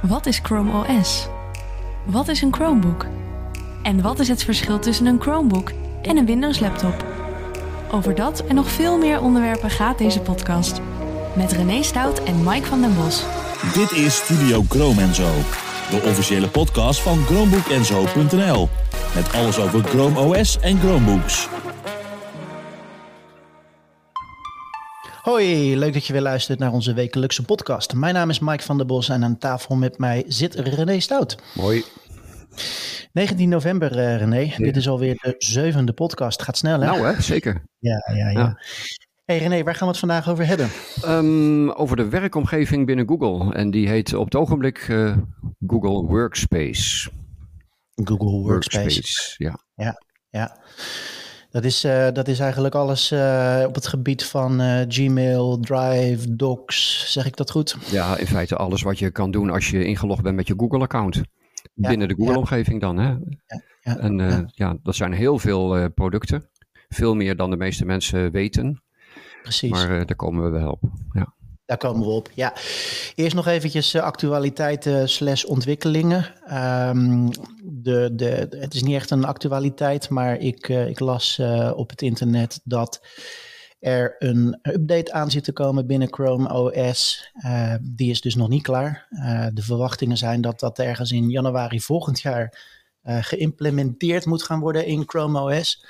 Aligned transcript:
Wat 0.00 0.26
is 0.26 0.40
Chrome 0.42 0.72
OS? 0.72 1.26
Wat 2.04 2.28
is 2.28 2.42
een 2.42 2.54
Chromebook? 2.54 3.06
En 3.82 4.02
wat 4.02 4.18
is 4.18 4.28
het 4.28 4.44
verschil 4.44 4.78
tussen 4.78 5.06
een 5.06 5.20
Chromebook 5.20 5.72
en 6.02 6.16
een 6.16 6.26
Windows 6.26 6.60
laptop? 6.60 7.04
Over 7.90 8.14
dat 8.14 8.44
en 8.46 8.54
nog 8.54 8.70
veel 8.70 8.98
meer 8.98 9.20
onderwerpen 9.20 9.70
gaat 9.70 9.98
deze 9.98 10.20
podcast. 10.20 10.80
Met 11.34 11.52
René 11.52 11.82
Stout 11.82 12.22
en 12.22 12.42
Mike 12.44 12.66
van 12.66 12.80
den 12.80 12.94
Bos. 12.94 13.24
Dit 13.74 13.92
is 13.92 14.16
Studio 14.16 14.64
Chrome 14.68 15.14
Zo, 15.14 15.28
de 15.90 16.02
officiële 16.08 16.48
podcast 16.48 17.00
van 17.00 17.24
ChromebookEnzo.nl. 17.24 18.68
Met 19.14 19.32
alles 19.32 19.58
over 19.58 19.84
Chrome 19.84 20.20
OS 20.20 20.60
en 20.60 20.78
Chromebooks. 20.78 21.48
Hoi, 25.40 25.76
leuk 25.76 25.92
dat 25.92 26.06
je 26.06 26.12
weer 26.12 26.22
luistert 26.22 26.58
naar 26.58 26.72
onze 26.72 26.92
wekelijkse 26.92 27.44
podcast. 27.44 27.94
Mijn 27.94 28.14
naam 28.14 28.30
is 28.30 28.38
Mike 28.38 28.62
van 28.62 28.76
der 28.76 28.86
Bos 28.86 29.08
en 29.08 29.24
aan 29.24 29.38
tafel 29.38 29.76
met 29.76 29.98
mij 29.98 30.24
zit 30.26 30.54
René 30.54 31.00
Stout. 31.00 31.36
Mooi. 31.54 31.84
19 33.12 33.48
november, 33.48 33.96
uh, 33.96 34.16
René. 34.16 34.54
Dit 34.56 34.76
is 34.76 34.88
alweer 34.88 35.14
de 35.14 35.34
zevende 35.38 35.92
podcast. 35.92 36.42
Gaat 36.42 36.56
snel, 36.56 36.80
hè? 36.80 36.86
Nou, 36.86 37.06
hè? 37.06 37.20
Zeker. 37.22 37.62
Ja, 37.78 38.10
ja, 38.14 38.30
ja. 38.30 38.38
ja. 38.38 38.58
Hey 39.24 39.38
René, 39.38 39.62
waar 39.62 39.74
gaan 39.74 39.86
we 39.86 39.90
het 39.90 39.98
vandaag 39.98 40.28
over 40.28 40.46
hebben? 40.46 40.70
Um, 41.04 41.70
over 41.70 41.96
de 41.96 42.08
werkomgeving 42.08 42.86
binnen 42.86 43.08
Google. 43.08 43.54
En 43.54 43.70
die 43.70 43.88
heet 43.88 44.14
op 44.14 44.24
het 44.24 44.34
ogenblik 44.34 44.88
uh, 44.88 45.16
Google 45.66 46.06
Workspace. 46.06 47.10
Google 47.94 48.40
Workspace. 48.40 48.82
Workspace. 48.82 49.34
ja. 49.44 49.58
Ja, 49.74 50.02
ja. 50.30 50.56
Dat 51.50 51.64
is, 51.64 51.84
uh, 51.84 52.08
dat 52.12 52.28
is 52.28 52.38
eigenlijk 52.38 52.74
alles 52.74 53.12
uh, 53.12 53.64
op 53.66 53.74
het 53.74 53.86
gebied 53.86 54.24
van 54.24 54.60
uh, 54.60 54.80
Gmail, 54.88 55.58
Drive, 55.60 56.36
Docs. 56.36 57.12
Zeg 57.12 57.26
ik 57.26 57.36
dat 57.36 57.50
goed? 57.50 57.76
Ja, 57.90 58.16
in 58.16 58.26
feite 58.26 58.56
alles 58.56 58.82
wat 58.82 58.98
je 58.98 59.10
kan 59.10 59.30
doen 59.30 59.50
als 59.50 59.70
je 59.70 59.84
ingelogd 59.84 60.22
bent 60.22 60.36
met 60.36 60.46
je 60.46 60.54
Google-account. 60.56 61.20
Ja, 61.74 61.88
Binnen 61.88 62.08
de 62.08 62.14
Google-omgeving 62.14 62.80
dan. 62.80 62.98
Hè? 62.98 63.08
Ja, 63.08 63.62
ja, 63.80 63.98
en 63.98 64.50
ja. 64.54 64.76
dat 64.82 64.94
zijn 64.94 65.12
heel 65.12 65.38
veel 65.38 65.90
producten. 65.90 66.48
Veel 66.88 67.14
meer 67.14 67.36
dan 67.36 67.50
de 67.50 67.56
meeste 67.56 67.84
mensen 67.84 68.30
weten. 68.30 68.82
Precies. 69.42 69.70
Maar 69.70 69.88
daar 69.88 70.16
komen 70.16 70.44
we 70.44 70.50
wel 70.58 70.70
op. 70.70 70.82
Ja. 71.12 71.34
Daar 71.70 71.78
komen 71.78 72.06
we 72.06 72.12
op. 72.12 72.30
Ja, 72.34 72.54
eerst 73.14 73.34
nog 73.34 73.46
eventjes 73.46 73.94
uh, 73.94 74.02
actualiteiten 74.02 75.08
slash 75.08 75.44
ontwikkelingen. 75.44 76.26
Um, 76.88 77.30
de, 77.62 78.10
de, 78.14 78.46
het 78.50 78.74
is 78.74 78.82
niet 78.82 78.94
echt 78.94 79.10
een 79.10 79.24
actualiteit, 79.24 80.08
maar 80.08 80.38
ik, 80.38 80.68
uh, 80.68 80.88
ik 80.88 81.00
las 81.00 81.38
uh, 81.38 81.72
op 81.74 81.90
het 81.90 82.02
internet 82.02 82.60
dat 82.64 83.06
er 83.78 84.16
een 84.18 84.58
update 84.62 85.12
aan 85.12 85.30
zit 85.30 85.44
te 85.44 85.52
komen 85.52 85.86
binnen 85.86 86.12
Chrome 86.12 86.52
OS. 86.52 87.30
die 87.80 88.10
is 88.10 88.20
dus 88.20 88.34
nog 88.34 88.48
niet 88.48 88.62
klaar. 88.62 89.06
de 89.54 89.62
verwachtingen 89.62 90.16
zijn 90.16 90.40
dat 90.40 90.60
dat 90.60 90.78
ergens 90.78 91.12
in 91.12 91.28
januari 91.28 91.80
volgend 91.80 92.20
jaar 92.20 92.58
geïmplementeerd 93.04 94.26
moet 94.26 94.42
gaan 94.42 94.60
worden 94.60 94.86
in 94.86 95.02
Chrome 95.06 95.40
OS. 95.40 95.84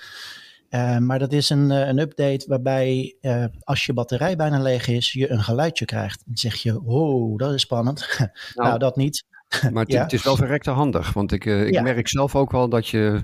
Uh, 0.70 0.98
maar 0.98 1.18
dat 1.18 1.32
is 1.32 1.50
een, 1.50 1.70
een 1.70 1.98
update 1.98 2.44
waarbij 2.48 3.16
uh, 3.20 3.44
als 3.60 3.86
je 3.86 3.92
batterij 3.92 4.36
bijna 4.36 4.60
leeg 4.62 4.88
is, 4.88 5.12
je 5.12 5.30
een 5.30 5.42
geluidje 5.42 5.84
krijgt. 5.84 6.22
Dan 6.26 6.36
zeg 6.36 6.54
je, 6.54 6.82
oh, 6.84 7.38
dat 7.38 7.54
is 7.54 7.60
spannend. 7.60 8.06
nou, 8.18 8.30
nou, 8.68 8.78
dat 8.78 8.96
niet. 8.96 9.24
Maar 9.72 9.82
het, 9.82 9.92
ja. 9.92 10.02
het, 10.02 10.12
is 10.12 10.22
wel 10.22 10.36
verrekte 10.36 10.70
handig. 10.70 11.12
Want 11.12 11.32
ik, 11.32 11.44
uh, 11.44 11.66
ik 11.66 11.74
ja. 11.74 11.82
merk 11.82 12.08
zelf 12.08 12.36
ook 12.36 12.50
wel 12.50 12.68
dat 12.68 12.88
je, 12.88 13.20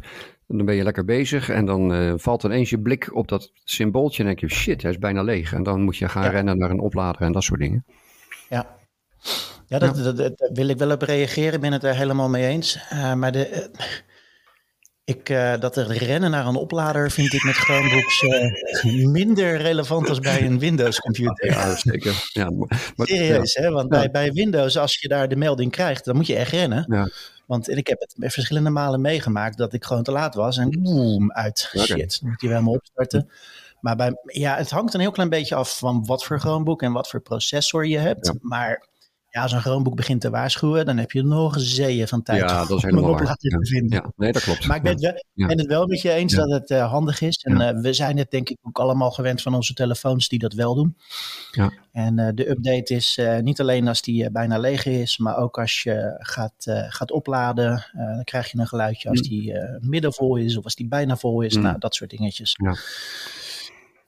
dan 0.47 0.67
ben 0.67 0.74
je 0.74 0.83
lekker 0.83 1.05
bezig 1.05 1.48
en 1.48 1.67
dan 1.67 2.14
valt 2.20 2.42
ineens 2.42 2.70
je 2.70 2.80
blik 2.80 3.14
op 3.14 3.28
dat 3.28 3.50
symbooltje 3.64 4.22
en 4.22 4.28
denk 4.28 4.41
je, 4.41 4.48
shit, 4.48 4.83
hij 4.83 4.91
is 4.91 4.98
bijna 4.98 5.22
leeg. 5.22 5.52
En 5.52 5.62
dan 5.62 5.83
moet 5.83 5.97
je 5.97 6.08
gaan 6.08 6.24
ja. 6.24 6.30
rennen 6.30 6.58
naar 6.58 6.70
een 6.70 6.80
oplader 6.80 7.20
en 7.20 7.33
dat 7.33 7.42
soort 7.42 7.61
dingen. 7.61 7.84
Ja. 8.48 8.77
Ja, 9.67 9.78
dat, 9.78 9.97
dat, 9.97 10.17
dat, 10.17 10.39
dat 10.39 10.50
wil 10.52 10.69
ik 10.69 10.78
wel 10.78 10.91
op 10.91 11.02
reageren. 11.02 11.55
Ik 11.55 11.61
ben 11.61 11.72
het 11.72 11.84
er 11.84 11.97
helemaal 11.97 12.28
mee 12.28 12.47
eens. 12.47 12.78
maar 13.14 13.33
de 13.33 13.70
ik, 15.06 15.28
uh, 15.28 15.58
dat 15.58 15.76
rennen 15.76 16.30
naar 16.30 16.46
een 16.46 16.56
oplader 16.56 17.11
vind 17.11 17.33
ik 17.33 17.44
met 17.44 17.55
Chromebooks 17.55 18.22
uh, 18.22 19.06
minder 19.06 19.56
relevant 19.56 20.08
als 20.08 20.18
bij 20.18 20.42
een 20.42 20.58
Windows 20.58 21.00
computer. 21.00 21.46
Ja, 21.46 21.77
zeker. 21.77 22.28
Ja, 22.33 22.50
maar, 22.96 23.06
Serieus, 23.06 23.52
ja. 23.52 23.62
hè? 23.62 23.70
Want 23.70 23.95
ja. 23.95 23.98
bij, 23.98 24.11
bij 24.11 24.33
Windows, 24.33 24.78
als 24.78 25.00
je 25.00 25.08
daar 25.08 25.28
de 25.28 25.36
melding 25.36 25.70
krijgt, 25.70 26.05
dan 26.05 26.16
moet 26.16 26.27
je 26.27 26.36
echt 26.36 26.50
rennen. 26.50 26.84
Ja. 26.89 27.08
Want 27.46 27.68
ik 27.68 27.86
heb 27.86 28.00
het 28.00 28.33
verschillende 28.33 28.70
malen 28.70 29.00
meegemaakt 29.00 29.58
dat 29.58 29.72
ik 29.72 29.84
gewoon 29.84 30.02
te 30.02 30.12
laat 30.12 30.34
was 30.34 30.56
en 30.56 30.83
boom, 30.83 31.33
uit. 31.33 31.70
Okay. 31.72 31.86
Shit, 31.86 32.20
dan 32.20 32.30
moet 32.30 32.40
je 32.40 32.46
wel 32.46 32.56
helemaal 32.56 32.78
opstarten. 32.78 33.30
Maar 33.80 33.96
bij, 33.96 34.16
ja, 34.24 34.56
het 34.56 34.70
hangt 34.70 34.95
een 34.95 35.00
heel 35.00 35.11
klein 35.11 35.28
beetje 35.28 35.55
af 35.55 35.78
van 35.78 36.06
wat 36.06 36.24
voor 36.24 36.40
Chromebook 36.40 36.83
en 36.83 36.92
wat 36.92 37.08
voor 37.08 37.20
processor 37.20 37.86
je 37.86 37.98
hebt. 37.98 38.33
Maar 38.40 38.86
ja, 39.36 39.42
als 39.42 39.52
een 39.52 39.61
Chromebook 39.61 39.97
begint 39.97 40.20
te 40.20 40.30
waarschuwen, 40.30 40.86
dan 40.86 40.97
heb 40.97 41.11
je 41.11 41.23
nog 41.23 41.55
zeeën 41.58 42.08
van 42.08 42.23
tijd 42.23 42.41
ja, 42.41 42.64
dat 42.64 42.77
is 42.77 42.83
helemaal 42.83 43.11
om 43.11 43.24
ja. 43.24 43.35
te 43.35 43.58
vinden. 43.61 44.02
Ja, 44.02 44.13
nee, 44.17 44.33
dat 44.33 44.42
klopt. 44.42 44.67
Maar 44.67 44.77
ik 44.77 44.83
ben 44.83 44.92
het 44.92 45.01
wel, 45.01 45.24
ja. 45.33 45.47
ben 45.47 45.58
het 45.58 45.67
wel 45.67 45.86
met 45.86 46.01
je 46.01 46.13
eens 46.13 46.35
dat 46.35 46.51
het 46.51 46.70
uh, 46.70 46.91
handig 46.91 47.20
is. 47.20 47.36
En 47.36 47.61
uh, 47.61 47.83
we 47.83 47.92
zijn 47.92 48.19
het 48.19 48.30
denk 48.30 48.48
ik 48.48 48.57
ook 48.63 48.79
allemaal 48.79 49.11
gewend 49.11 49.42
van 49.42 49.55
onze 49.55 49.75
telefoons 49.75 50.29
die 50.29 50.39
dat 50.39 50.52
wel 50.52 50.75
doen. 50.75 50.96
Ja. 51.51 51.73
En 51.92 52.19
uh, 52.19 52.29
de 52.35 52.51
update 52.51 52.95
is 52.95 53.20
niet 53.41 53.61
alleen 53.61 53.89
als 53.89 54.02
die 54.02 54.30
bijna 54.30 54.58
leeg 54.58 54.86
is, 54.86 55.19
maar 55.19 55.36
ook 55.36 55.58
als 55.58 55.83
je 55.83 56.17
gaat, 56.19 56.64
gaat 56.89 57.11
opladen, 57.11 57.86
dan 57.92 58.25
krijg 58.25 58.52
je 58.52 58.58
een 58.58 58.67
geluidje 58.67 59.08
als 59.08 59.20
die 59.20 59.52
middenvol 59.80 60.36
is 60.36 60.57
of 60.57 60.64
als 60.64 60.75
die 60.75 60.89
bijna 60.89 61.17
vol 61.17 61.41
is. 61.41 61.57
Mm. 61.57 61.63
Nou, 61.63 61.79
dat 61.79 61.95
soort 61.95 62.11
dingetjes. 62.11 62.58
Ja. 62.63 62.77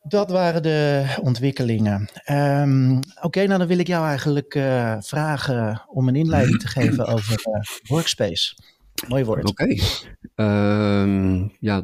Dat 0.09 0.31
waren 0.31 0.63
de 0.63 1.07
ontwikkelingen. 1.23 2.09
Um, 2.31 2.97
Oké, 2.97 3.27
okay, 3.27 3.45
nou 3.45 3.59
dan 3.59 3.69
wil 3.69 3.79
ik 3.79 3.87
jou 3.87 4.07
eigenlijk 4.07 4.55
uh, 4.55 4.97
vragen 5.01 5.85
om 5.87 6.09
een 6.09 6.17
inleiding 6.17 6.61
te 6.61 6.69
geven 6.69 7.07
over 7.15 7.41
uh, 7.47 7.61
Workspace. 7.83 8.57
Mooi 9.09 9.25
woord. 9.25 9.49
Oké. 9.49 9.63
Okay. 9.63 11.03
Um, 11.03 11.53
ja, 11.61 11.83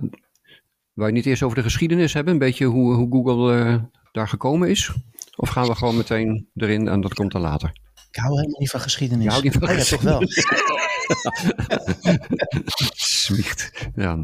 wou 0.93 1.09
je 1.09 1.15
niet 1.15 1.27
eerst 1.27 1.43
over 1.43 1.57
de 1.57 1.63
geschiedenis 1.63 2.13
hebben? 2.13 2.33
Een 2.33 2.39
beetje 2.39 2.65
hoe, 2.65 2.95
hoe 2.95 3.11
Google 3.11 3.57
uh, 3.57 3.83
daar 4.13 4.29
gekomen 4.29 4.69
is? 4.69 4.93
Of 5.37 5.49
gaan 5.49 5.67
we 5.67 5.75
gewoon 5.75 5.97
meteen 5.97 6.49
erin 6.55 6.89
en 6.89 7.01
dat 7.01 7.15
komt 7.15 7.33
dan 7.33 7.41
later? 7.41 7.73
Ik 8.11 8.21
hou 8.21 8.35
helemaal 8.35 8.61
niet 8.61 8.71
van 8.71 8.81
geschiedenis. 8.81 9.25
Je 9.25 9.31
houdt 9.31 9.45
niet 9.45 9.53
van 9.53 9.63
oh, 9.63 9.75
geschiedenis? 9.75 10.35
Ja, 10.35 10.43
toch 10.43 11.43
wel. 12.03 12.19
Smicht, 12.95 13.73
ja. 13.95 14.23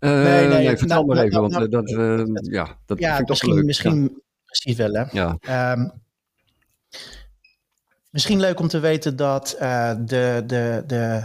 Uh, 0.00 0.10
nee, 0.10 0.48
nee, 0.48 0.66
nee, 0.66 0.76
vertel 0.76 1.04
nou, 1.04 1.06
maar 1.06 1.16
even, 1.16 1.30
nou, 1.30 1.40
want 1.40 1.52
nou, 1.52 1.68
dat, 1.68 1.90
uh, 1.90 2.52
ja, 2.52 2.78
dat 2.86 2.98
ja, 2.98 3.16
vind 3.16 3.20
ik 3.20 3.28
misschien, 3.28 3.48
toch 3.48 3.56
leuk. 3.56 3.64
Misschien, 3.64 4.02
ja. 4.02 4.20
precies 4.44 4.76
wel, 4.76 4.92
hè. 4.92 5.04
Ja. 5.10 5.72
Um, 5.72 5.92
misschien 8.10 8.40
leuk 8.40 8.60
om 8.60 8.68
te 8.68 8.78
weten 8.78 9.16
dat 9.16 9.56
uh, 9.60 9.94
de, 9.98 10.42
de, 10.46 10.84
de, 10.86 11.24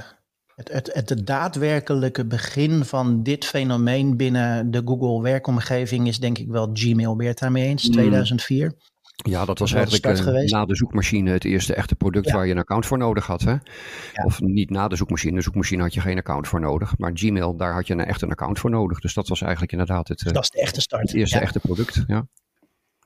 het, 0.55 0.71
het, 0.71 1.09
het 1.09 1.27
daadwerkelijke 1.27 2.25
begin 2.25 2.85
van 2.85 3.23
dit 3.23 3.45
fenomeen 3.45 4.17
binnen 4.17 4.71
de 4.71 4.81
Google 4.85 5.21
werkomgeving 5.21 6.07
is 6.07 6.19
denk 6.19 6.37
ik 6.37 6.47
wel 6.47 6.69
Gmail. 6.73 7.15
Ben 7.15 7.23
je 7.23 7.31
het 7.31 7.39
daarmee 7.39 7.67
eens? 7.67 7.87
Mm. 7.87 7.93
2004. 7.93 8.73
Ja, 9.21 9.45
dat 9.45 9.59
was 9.59 9.73
eigenlijk 9.73 10.05
uh, 10.05 10.43
na 10.43 10.65
de 10.65 10.75
zoekmachine 10.75 11.31
het 11.31 11.45
eerste 11.45 11.73
echte 11.73 11.95
product 11.95 12.27
ja. 12.27 12.33
waar 12.33 12.45
je 12.45 12.51
een 12.51 12.57
account 12.57 12.85
voor 12.85 12.97
nodig 12.97 13.25
had. 13.25 13.41
Hè? 13.41 13.51
Ja. 13.51 13.59
Of 14.25 14.39
niet 14.39 14.69
na 14.69 14.87
de 14.87 14.95
zoekmachine. 14.95 15.35
De 15.35 15.41
zoekmachine 15.41 15.81
had 15.81 15.93
je 15.93 16.01
geen 16.01 16.17
account 16.17 16.47
voor 16.47 16.59
nodig. 16.59 16.97
Maar 16.97 17.11
Gmail, 17.13 17.55
daar 17.55 17.73
had 17.73 17.87
je 17.87 17.93
een, 17.93 18.05
echt 18.05 18.21
een 18.21 18.31
account 18.31 18.59
voor 18.59 18.69
nodig. 18.69 18.99
Dus 18.99 19.13
dat 19.13 19.27
was 19.27 19.41
eigenlijk 19.41 19.71
inderdaad 19.71 20.07
het, 20.07 20.21
uh, 20.21 20.33
dat 20.33 20.43
is 20.43 20.49
de 20.49 20.61
echte 20.61 20.81
start. 20.81 21.01
het 21.01 21.13
eerste 21.13 21.35
ja. 21.35 21.41
echte 21.41 21.59
product. 21.59 22.03
Ja. 22.07 22.27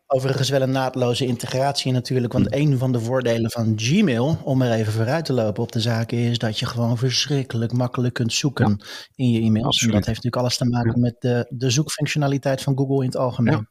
Overigens 0.08 0.50
wel 0.50 0.62
een 0.62 0.72
naadloze 0.72 1.26
integratie 1.26 1.92
natuurlijk. 1.92 2.34
Want 2.34 2.46
mm. 2.46 2.62
een 2.62 2.78
van 2.78 2.92
de 2.92 3.00
voordelen 3.00 3.52
van 3.52 3.74
Gmail, 3.76 4.42
om 4.44 4.62
er 4.62 4.72
even 4.72 4.94
vooruit 4.94 5.26
te 5.26 5.34
lopen 5.34 5.64
op 5.64 5.72
de 5.72 5.80
zaken, 5.80 6.18
is 6.18 6.38
dat 6.38 6.60
je 6.60 6.66
gewoon 6.66 6.98
verschrikkelijk 6.98 7.74
makkelijk 7.74 8.14
kunt 8.14 8.34
zoeken 8.34 8.84
in 9.16 9.32
je 9.32 9.42
e-mails. 9.42 9.82
En 9.82 9.88
dat 9.88 9.96
heeft 9.96 10.08
natuurlijk 10.08 10.36
alles 10.36 10.58
te 10.58 10.70
maken 10.70 11.00
met 11.00 11.16
de, 11.20 11.46
de 11.50 11.70
zoekfunctionaliteit 11.70 12.62
van 12.62 12.78
Google 12.78 13.00
in 13.00 13.06
het 13.06 13.18
algemeen. 13.18 13.68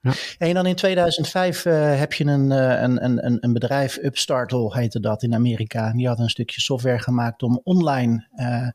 Ja. 0.00 0.12
En 0.38 0.54
dan 0.54 0.66
in 0.66 0.74
2005 0.74 1.64
uh, 1.64 1.98
heb 1.98 2.12
je 2.12 2.24
een, 2.24 2.50
uh, 2.50 2.82
een, 2.82 3.04
een, 3.04 3.38
een 3.40 3.52
bedrijf, 3.52 3.98
Upstartle 4.02 4.74
heette 4.78 5.00
dat 5.00 5.22
in 5.22 5.34
Amerika. 5.34 5.92
Die 5.92 6.06
had 6.06 6.18
een 6.18 6.28
stukje 6.28 6.60
software 6.60 6.98
gemaakt 6.98 7.42
om 7.42 7.60
online 7.64 8.28
uh, 8.36 8.68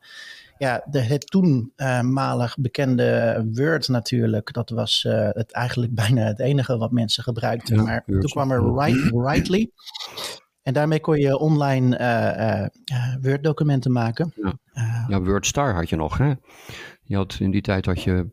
ja, 0.58 0.84
de, 0.90 1.00
het 1.00 1.30
toenmalig 1.30 2.56
bekende 2.58 3.40
Word 3.52 3.88
natuurlijk. 3.88 4.52
Dat 4.52 4.70
was 4.70 5.06
het 5.08 5.52
eigenlijk 5.52 5.94
bijna 6.04 6.22
het 6.22 6.40
enige 6.40 6.76
wat 6.76 6.90
mensen 6.90 7.22
gebruikten. 7.22 7.76
Ja, 7.76 7.82
maar 7.82 8.02
Word. 8.06 8.20
toen 8.20 8.30
kwam 8.30 8.50
er 8.50 8.74
Write, 8.74 9.18
Writely. 9.18 9.70
En 10.62 10.72
daarmee 10.72 11.00
kon 11.00 11.18
je 11.18 11.38
online 11.38 12.70
Word-documenten 13.20 13.92
maken. 13.92 14.32
Ja. 14.36 14.58
ja, 15.08 15.20
WordStar 15.20 15.74
had 15.74 15.88
je 15.88 15.96
nog, 15.96 16.18
hè? 16.18 16.32
Je 17.02 17.16
had 17.16 17.36
in 17.40 17.50
die 17.50 17.60
tijd 17.60 17.86
had 17.86 18.02
je 18.02 18.26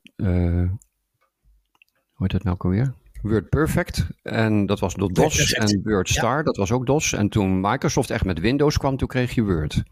heet 2.22 2.32
dat 2.32 2.44
nou 2.44 2.56
alweer? 2.60 2.94
Word 3.22 3.50
Perfect. 3.50 4.08
En 4.24 4.66
dat 4.66 4.80
was 4.80 4.94
door 4.94 5.14
DOS. 5.14 5.36
Perfect. 5.36 5.72
En 5.72 5.82
Word 5.84 6.10
Star, 6.10 6.38
ja. 6.38 6.44
dat 6.44 6.58
was 6.58 6.72
ook 6.72 6.86
DOS. 6.86 7.14
En 7.14 7.30
toen 7.30 7.62
Microsoft 7.62 8.10
echt 8.10 8.26
met 8.26 8.40
Windows 8.40 8.78
kwam, 8.78 8.98
toen 8.98 9.08
kreeg 9.08 9.36
je 9.36 9.44
Word. 9.44 9.84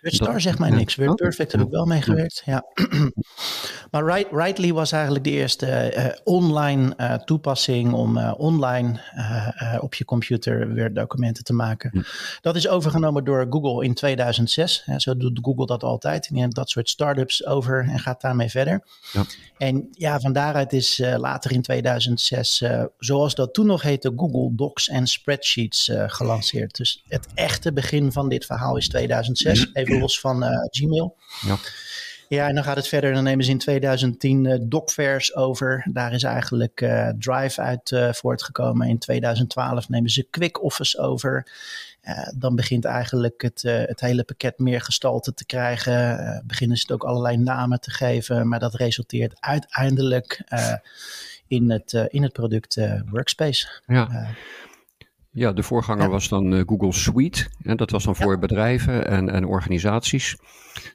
Word 0.00 0.14
Star 0.14 0.40
zegt 0.40 0.58
mij 0.58 0.70
niks. 0.70 0.96
Word 0.96 1.16
Perfect 1.16 1.52
heb 1.52 1.60
ik 1.60 1.70
wel 1.70 1.86
meegewerkt. 1.86 2.42
Ja. 2.44 2.64
Maar 3.90 4.26
Rightly 4.30 4.72
was 4.72 4.92
eigenlijk 4.92 5.24
de 5.24 5.30
eerste 5.30 5.94
uh, 5.96 6.06
online 6.24 6.94
uh, 6.96 7.14
toepassing 7.14 7.92
om 7.92 8.16
uh, 8.16 8.34
online 8.36 9.00
op 9.80 9.94
je 9.94 10.04
computer 10.04 10.72
weer 10.72 10.94
documenten 10.94 11.44
te 11.44 11.52
maken. 11.52 11.90
Hm. 11.92 12.00
Dat 12.40 12.56
is 12.56 12.68
overgenomen 12.68 13.24
door 13.24 13.46
Google 13.50 13.84
in 13.84 13.94
2006. 13.94 14.84
zo 14.96 15.16
doet 15.16 15.38
Google 15.42 15.66
dat 15.66 15.82
altijd. 15.82 16.28
Die 16.28 16.38
neemt 16.38 16.54
dat 16.54 16.70
soort 16.70 16.88
startups 16.88 17.46
over 17.46 17.88
en 17.88 17.98
gaat 17.98 18.20
daarmee 18.20 18.48
verder. 18.48 18.84
Ja. 19.12 19.24
En 19.58 19.88
ja, 19.92 20.20
van 20.20 20.32
daaruit 20.32 20.72
is 20.72 21.02
later 21.16 21.52
in 21.52 21.62
2006, 21.62 22.64
zoals 22.98 23.34
dat 23.34 23.54
toen 23.54 23.66
nog 23.66 23.82
heette, 23.82 24.12
Google 24.16 24.54
Docs 24.54 24.88
en 24.88 25.06
Spreadsheets 25.06 25.90
gelanceerd. 25.92 26.76
Dus 26.76 27.04
het 27.08 27.26
echte 27.34 27.72
begin 27.72 28.12
van 28.12 28.28
dit 28.28 28.46
verhaal 28.46 28.76
is 28.76 28.88
2006, 28.88 29.62
hm. 29.62 29.78
Los 29.98 30.20
van 30.20 30.44
Gmail. 30.70 31.16
Ja. 31.40 31.56
Ja, 32.30 32.48
en 32.48 32.54
dan 32.54 32.64
gaat 32.64 32.76
het 32.76 32.88
verder. 32.88 33.12
Dan 33.12 33.24
nemen 33.24 33.44
ze 33.44 33.50
in 33.50 33.58
2010 33.58 34.44
uh, 34.44 34.58
Docverse 34.62 35.34
over. 35.34 35.86
Daar 35.92 36.12
is 36.12 36.22
eigenlijk 36.22 36.80
uh, 36.80 37.08
Drive 37.18 37.60
uit 37.60 37.90
uh, 37.90 38.12
voortgekomen. 38.12 38.88
In 38.88 38.98
2012 38.98 39.88
nemen 39.88 40.10
ze 40.10 40.26
Quick 40.30 40.62
Office 40.62 40.98
over. 40.98 41.52
Dan 42.36 42.56
begint 42.56 42.84
eigenlijk 42.84 43.42
het, 43.42 43.62
het 43.62 44.00
hele 44.00 44.24
pakket 44.24 44.58
meer 44.58 44.80
gestalte 44.80 45.34
te 45.34 45.46
krijgen. 45.46 46.42
beginnen 46.46 46.76
ze 46.76 46.82
het 46.82 46.92
ook 46.92 47.04
allerlei 47.04 47.36
namen 47.36 47.80
te 47.80 47.90
geven. 47.90 48.48
Maar 48.48 48.58
dat 48.58 48.74
resulteert 48.74 49.40
uiteindelijk 49.40 50.44
in, 51.46 51.70
het, 51.70 51.92
in 51.92 52.22
het 52.22 52.32
product 52.32 52.80
Workspace. 53.10 53.68
Ja. 53.86 54.34
Ja, 55.32 55.52
de 55.52 55.62
voorganger 55.62 56.08
was 56.08 56.28
dan 56.28 56.52
uh, 56.52 56.62
Google 56.66 56.92
Suite. 56.92 57.48
En 57.62 57.76
dat 57.76 57.90
was 57.90 58.04
dan 58.04 58.16
voor 58.16 58.38
bedrijven 58.38 59.06
en, 59.06 59.28
en 59.28 59.44
organisaties. 59.44 60.36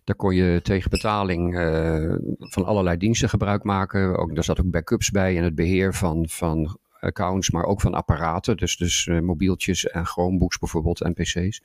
Daar 0.03 0.15
kon 0.15 0.35
je 0.35 0.59
tegen 0.63 0.89
betaling 0.89 1.57
uh, 1.57 2.15
van 2.39 2.65
allerlei 2.65 2.97
diensten 2.97 3.29
gebruik 3.29 3.63
maken. 3.63 4.17
Ook, 4.17 4.35
daar 4.35 4.43
zat 4.43 4.59
ook 4.59 4.71
backups 4.71 5.11
bij 5.11 5.37
en 5.37 5.43
het 5.43 5.55
beheer 5.55 5.93
van, 5.93 6.27
van 6.29 6.77
accounts, 6.99 7.49
maar 7.49 7.63
ook 7.63 7.81
van 7.81 7.93
apparaten. 7.93 8.57
Dus, 8.57 8.77
dus 8.77 9.05
uh, 9.05 9.19
mobieltjes 9.19 9.85
en 9.85 10.05
Chromebooks 10.05 10.57
bijvoorbeeld 10.57 11.01
en 11.01 11.13
PC's. 11.13 11.61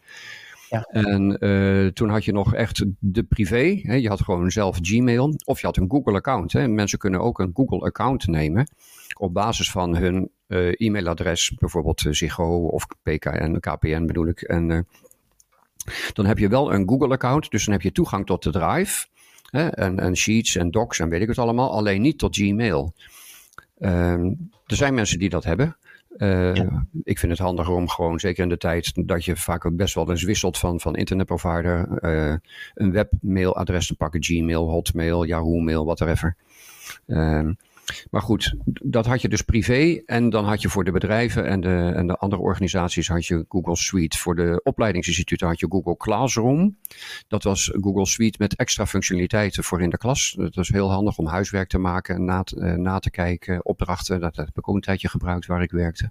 En 0.88 1.38
toen 1.94 2.08
had 2.08 2.24
je 2.24 2.32
nog 2.32 2.54
echt 2.54 2.84
de 2.98 3.22
privé. 3.22 3.80
Hè? 3.82 3.94
Je 3.94 4.08
had 4.08 4.20
gewoon 4.20 4.50
zelf 4.50 4.78
Gmail 4.82 5.34
of 5.44 5.60
je 5.60 5.66
had 5.66 5.76
een 5.76 5.90
Google-account. 5.90 6.52
Mensen 6.52 6.98
kunnen 6.98 7.20
ook 7.20 7.38
een 7.38 7.50
Google-account 7.54 8.26
nemen 8.26 8.68
op 9.16 9.34
basis 9.34 9.70
van 9.70 9.96
hun 9.96 10.30
uh, 10.48 10.72
e-mailadres, 10.76 11.54
bijvoorbeeld 11.58 12.04
uh, 12.04 12.12
Ziggo 12.12 12.66
of 12.66 12.86
PKN, 13.02 13.56
KPN 13.60 14.06
bedoel 14.06 14.26
ik. 14.26 14.40
En 14.40 14.86
dan 16.12 16.26
heb 16.26 16.38
je 16.38 16.48
wel 16.48 16.74
een 16.74 16.88
Google-account, 16.88 17.50
dus 17.50 17.64
dan 17.64 17.74
heb 17.74 17.82
je 17.82 17.92
toegang 17.92 18.26
tot 18.26 18.42
de 18.42 18.50
Drive. 18.50 19.06
Hè, 19.50 19.68
en, 19.68 19.98
en, 19.98 20.16
Sheets 20.16 20.56
en 20.56 20.70
Docs 20.70 20.98
en 20.98 21.08
weet 21.08 21.22
ik 21.22 21.28
het 21.28 21.38
allemaal, 21.38 21.72
alleen 21.72 22.02
niet 22.02 22.18
tot 22.18 22.36
Gmail. 22.36 22.94
Ehm, 23.78 24.24
er 24.66 24.76
zijn 24.76 24.94
mensen 24.94 25.18
die 25.18 25.28
dat 25.28 25.44
hebben. 25.44 25.76
Ja. 26.18 26.86
Ik 27.02 27.18
vind 27.18 27.32
het 27.32 27.40
handiger 27.40 27.74
om 27.74 27.88
gewoon, 27.88 28.20
zeker 28.20 28.42
in 28.42 28.48
de 28.48 28.56
tijd 28.56 28.92
dat 29.06 29.24
je 29.24 29.36
vaak 29.36 29.76
best 29.76 29.94
wel 29.94 30.10
eens 30.10 30.22
wisselt 30.22 30.58
van, 30.58 30.80
van 30.80 30.96
internetprovider, 30.96 31.88
een 32.74 32.92
webmailadres 32.92 33.86
te 33.86 33.96
pakken, 33.96 34.24
Gmail, 34.24 34.68
Hotmail, 34.68 35.24
Yahoo 35.24 35.58
Mail, 35.58 35.84
whatever. 35.84 36.36
Uh, 37.06 37.48
maar 38.10 38.22
goed, 38.22 38.54
dat 38.82 39.06
had 39.06 39.22
je 39.22 39.28
dus 39.28 39.42
privé. 39.42 40.02
En 40.06 40.30
dan 40.30 40.44
had 40.44 40.62
je 40.62 40.68
voor 40.68 40.84
de 40.84 40.90
bedrijven 40.90 41.46
en 41.46 41.60
de, 41.60 41.92
en 41.94 42.06
de 42.06 42.16
andere 42.16 42.42
organisaties 42.42 43.08
had 43.08 43.26
je 43.26 43.44
Google 43.48 43.76
Suite. 43.76 44.18
Voor 44.18 44.34
de 44.34 44.60
opleidingsinstituten 44.62 45.46
had 45.46 45.60
je 45.60 45.66
Google 45.68 45.96
Classroom. 45.96 46.78
Dat 47.28 47.42
was 47.42 47.70
Google 47.80 48.06
Suite 48.06 48.36
met 48.40 48.56
extra 48.56 48.86
functionaliteiten 48.86 49.64
voor 49.64 49.82
in 49.82 49.90
de 49.90 49.98
klas. 49.98 50.34
Dat 50.38 50.54
was 50.54 50.68
heel 50.68 50.90
handig 50.90 51.18
om 51.18 51.26
huiswerk 51.26 51.68
te 51.68 51.78
maken, 51.78 52.24
na, 52.24 52.42
te, 52.42 52.56
na 52.56 52.98
te 52.98 53.10
kijken, 53.10 53.64
opdrachten. 53.64 54.20
Dat 54.20 54.36
heb 54.36 54.58
ik 54.58 54.68
ook 54.68 54.74
een 54.74 54.80
tijdje 54.80 55.08
gebruikt 55.08 55.46
waar 55.46 55.62
ik 55.62 55.70
werkte. 55.70 56.10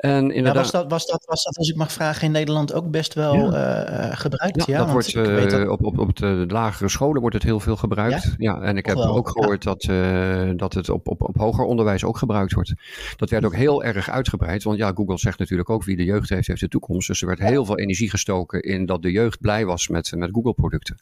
En 0.00 0.30
inderdaad, 0.30 0.54
ja, 0.54 0.60
was, 0.60 0.70
dat, 0.70 0.90
was, 0.90 1.06
dat, 1.06 1.24
was 1.26 1.44
dat, 1.44 1.56
als 1.56 1.68
ik 1.68 1.76
mag 1.76 1.92
vragen, 1.92 2.26
in 2.26 2.32
Nederland 2.32 2.72
ook 2.72 2.90
best 2.90 3.14
wel 3.14 3.34
ja. 3.34 4.10
uh, 4.10 4.16
gebruikt? 4.16 4.66
Ja, 4.66 4.78
dat 4.78 4.90
wordt 4.90 5.14
uh, 5.14 5.70
op, 5.70 5.84
op, 5.84 5.98
op 5.98 6.16
de 6.16 6.44
lagere 6.48 6.88
scholen 6.88 7.20
wordt 7.20 7.36
het 7.36 7.44
heel 7.44 7.60
veel 7.60 7.76
gebruikt. 7.76 8.34
Ja, 8.38 8.60
en 8.60 8.76
ik 8.76 8.86
heb 8.86 8.96
ook 8.96 9.28
gehoord 9.28 9.62
dat, 9.62 9.84
uh, 9.84 10.50
dat 10.56 10.74
het 10.74 10.88
op, 10.88 11.08
op, 11.08 11.22
op 11.22 11.36
hoger 11.36 11.64
onderwijs 11.64 12.04
ook 12.04 12.18
gebruikt 12.18 12.52
wordt. 12.52 12.74
Dat 13.16 13.30
werd 13.30 13.44
ook 13.44 13.54
heel 13.54 13.84
erg 13.84 14.10
uitgebreid, 14.10 14.62
want 14.62 14.78
ja, 14.78 14.92
Google 14.94 15.18
zegt 15.18 15.38
natuurlijk 15.38 15.70
ook 15.70 15.84
wie 15.84 15.96
de 15.96 16.04
jeugd 16.04 16.28
heeft, 16.28 16.46
heeft 16.46 16.60
de 16.60 16.68
toekomst. 16.68 17.06
Dus 17.06 17.20
er 17.20 17.26
werd 17.26 17.38
heel 17.38 17.64
veel 17.64 17.78
energie 17.78 18.10
gestoken 18.10 18.62
in 18.62 18.86
dat 18.86 19.02
de 19.02 19.10
jeugd 19.10 19.40
blij 19.40 19.64
was 19.64 19.88
met, 19.88 20.12
met 20.16 20.30
Google-producten. 20.32 20.96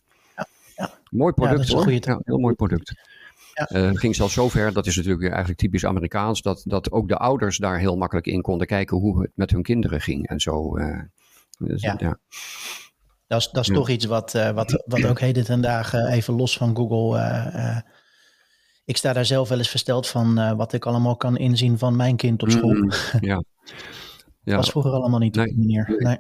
Mooi 1.11 1.33
product, 1.33 1.69
hoor. 1.69 1.93
Ja, 1.93 2.21
heel 2.25 2.39
mooi 2.39 2.55
product. 2.55 2.95
Ja. 3.59 3.89
Uh, 3.89 3.91
ging 3.93 4.17
zelfs 4.17 4.35
zover, 4.35 4.73
dat 4.73 4.87
is 4.87 4.97
natuurlijk 4.97 5.29
eigenlijk 5.29 5.59
typisch 5.59 5.85
Amerikaans, 5.85 6.43
dat, 6.43 6.63
dat 6.65 6.93
ook 6.93 7.09
de 7.09 7.17
ouders 7.17 7.57
daar 7.57 7.79
heel 7.79 7.97
makkelijk 7.97 8.27
in 8.27 8.43
konden 8.43 8.67
kijken 8.67 8.97
hoe 8.97 9.23
het 9.23 9.31
met 9.35 9.51
hun 9.51 9.63
kinderen 9.63 10.01
ging 10.01 10.29
en 10.29 10.41
zo. 10.41 10.77
Uh, 10.77 11.01
dus, 11.59 11.83
ja. 11.83 11.95
ja. 11.99 12.19
Dat 13.27 13.41
is, 13.41 13.49
dat 13.53 13.69
is 13.69 13.75
toch 13.75 13.89
iets 13.89 14.05
wat, 14.05 14.35
uh, 14.35 14.51
wat, 14.51 14.83
wat 14.87 15.05
ook 15.05 15.21
heden 15.21 15.45
ten 15.45 15.61
dagen 15.61 16.07
even 16.07 16.35
los 16.35 16.57
van 16.57 16.77
Google. 16.77 17.85
ik 18.85 18.97
sta 18.97 19.13
daar 19.13 19.25
zelf 19.25 19.49
wel 19.49 19.59
eens 19.59 19.69
versteld 19.69 20.09
van 20.09 20.57
wat 20.57 20.73
ik 20.73 20.87
allemaal 20.87 21.17
kan 21.17 21.37
inzien 21.37 21.79
van 21.79 21.97
mijn 21.97 22.17
kind 22.17 22.43
op 22.43 22.51
school. 22.51 22.75
Mm, 22.75 22.91
ja. 23.21 23.43
ja. 24.43 24.57
was 24.57 24.71
vroeger 24.71 24.93
allemaal 24.93 25.19
niet 25.19 25.39
op 25.39 25.45
die 25.45 25.57
manier. 25.57 25.95
Nee. 25.99 26.19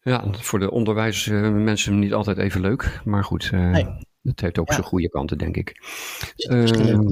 Ja, 0.00 0.24
voor 0.30 0.58
de 0.58 0.70
onderwijsmensen 0.70 1.98
niet 1.98 2.12
altijd 2.12 2.38
even 2.38 2.60
leuk, 2.60 3.00
maar 3.04 3.24
goed. 3.24 3.50
Nee. 3.50 3.86
Dat 4.26 4.40
heeft 4.40 4.58
ook 4.58 4.72
zijn 4.72 4.84
goede 4.84 5.08
kanten, 5.08 5.38
denk 5.38 5.56
ik. 5.56 5.80
Uh, 6.48 6.64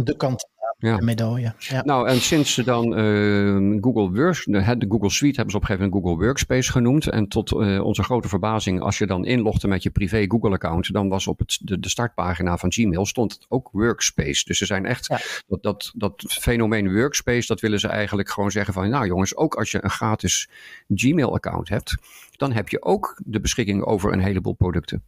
de 0.05 0.15
kant 0.17 0.49
ja. 0.79 0.97
de 0.97 1.05
medaille. 1.05 1.55
Ja. 1.59 1.85
Nou, 1.85 2.09
en 2.09 2.21
sinds 2.21 2.55
ze 2.55 2.65
dan 2.65 2.99
uh, 2.99 3.81
Google 3.81 4.11
Works, 4.11 4.45
de, 4.45 4.87
Google 4.89 5.11
Suite 5.11 5.37
hebben 5.37 5.51
ze 5.51 5.57
op 5.57 5.63
een 5.63 5.69
gegeven 5.69 5.91
moment 5.91 5.93
Google 5.93 6.25
Workspace 6.25 6.71
genoemd. 6.71 7.07
En 7.07 7.29
tot 7.29 7.53
uh, 7.53 7.85
onze 7.85 8.03
grote 8.03 8.29
verbazing, 8.29 8.81
als 8.81 8.99
je 8.99 9.07
dan 9.07 9.25
inlogde 9.25 9.69
met 9.69 9.83
je 9.83 9.91
privé 9.91 10.25
Google-account, 10.29 10.93
dan 10.93 11.09
was 11.09 11.27
op 11.27 11.39
het, 11.39 11.59
de, 11.63 11.81
de, 11.81 11.89
startpagina 11.89 12.57
van 12.57 12.73
Gmail 12.73 13.07
stond 13.07 13.39
ook 13.49 13.69
Workspace. 13.73 14.45
Dus 14.45 14.59
ze 14.59 14.67
zijn 14.67 14.87
echt, 14.87 15.09
dat, 15.47 15.63
dat, 15.63 15.93
dat 15.95 16.25
fenomeen 16.29 16.93
Workspace, 16.95 17.47
dat 17.47 17.61
willen 17.61 17.81
ze 17.81 17.89
eigenlijk 17.89 18.31
gewoon 18.31 18.51
zeggen 18.51 18.75
van, 18.75 18.91
nou 18.91 19.07
jongens, 19.07 19.37
ook 19.37 19.55
als 19.55 19.71
je 19.71 19.85
een 19.85 19.91
gratis 19.91 20.49
Gmail-account 20.95 21.69
hebt, 21.69 21.95
dan 22.37 22.53
heb 22.53 22.69
je 22.69 22.83
ook 22.83 23.21
de 23.25 23.41
beschikking 23.41 23.83
over 23.85 24.13
een 24.13 24.21
heleboel 24.21 24.55
producten. 24.55 25.03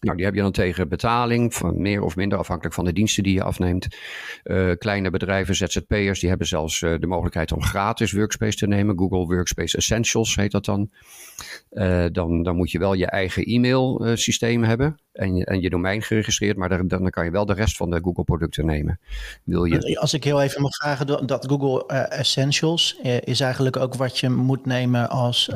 Nou, 0.00 0.16
die 0.16 0.24
heb 0.24 0.34
je 0.34 0.40
dan 0.40 0.52
tegen 0.52 0.88
betaling, 0.88 1.54
van 1.54 1.80
meer 1.80 2.02
of 2.02 2.16
minder 2.16 2.38
afhankelijk 2.38 2.74
van 2.74 2.84
de 2.84 2.92
diensten 2.92 3.22
die 3.22 3.34
je 3.34 3.42
afneemt. 3.42 3.86
Uh, 4.44 4.72
kleine 4.78 5.10
bedrijven, 5.10 5.54
ZZP'ers, 5.54 6.20
die 6.20 6.28
hebben 6.28 6.46
zelfs 6.46 6.80
uh, 6.80 6.98
de 6.98 7.06
mogelijkheid 7.06 7.52
om 7.52 7.62
gratis 7.62 8.12
Workspace 8.12 8.56
te 8.56 8.66
nemen. 8.66 8.98
Google 8.98 9.26
Workspace 9.26 9.76
Essentials 9.76 10.34
heet 10.34 10.50
dat 10.50 10.64
dan. 10.64 10.90
Uh, 11.70 12.06
dan, 12.12 12.42
dan 12.42 12.56
moet 12.56 12.70
je 12.70 12.78
wel 12.78 12.94
je 12.94 13.06
eigen 13.06 13.44
e-mail 13.44 14.16
systeem 14.16 14.62
hebben 14.62 15.00
en 15.12 15.34
je, 15.34 15.44
en 15.44 15.60
je 15.60 15.70
domein 15.70 16.02
geregistreerd, 16.02 16.56
maar 16.56 16.68
dan, 16.68 16.88
dan 16.88 17.10
kan 17.10 17.24
je 17.24 17.30
wel 17.30 17.46
de 17.46 17.54
rest 17.54 17.76
van 17.76 17.90
de 17.90 18.00
Google 18.02 18.24
producten 18.24 18.66
nemen. 18.66 19.00
Wil 19.44 19.64
je... 19.64 20.00
Als 20.00 20.14
ik 20.14 20.24
heel 20.24 20.42
even 20.42 20.62
mag 20.62 20.74
vragen, 20.74 21.26
dat 21.26 21.46
Google 21.46 21.86
Essentials 22.08 22.98
is 23.24 23.40
eigenlijk 23.40 23.76
ook 23.76 23.94
wat 23.94 24.18
je 24.18 24.30
moet 24.30 24.66
nemen 24.66 25.08
als 25.10 25.50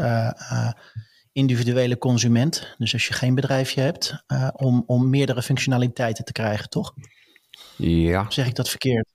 individuele 1.37 1.99
consument. 1.99 2.75
Dus 2.79 2.93
als 2.93 3.07
je 3.07 3.15
geen 3.15 3.35
bedrijfje 3.35 3.81
hebt, 3.81 4.25
uh, 4.29 4.49
om, 4.53 4.83
om 4.87 5.11
meerdere 5.11 5.43
functionaliteiten 5.43 6.25
te 6.25 6.33
krijgen, 6.33 6.69
toch? 6.69 6.95
Ja. 7.77 8.27
zeg 8.29 8.47
ik 8.47 8.55
dat 8.55 8.69
verkeerd? 8.69 9.07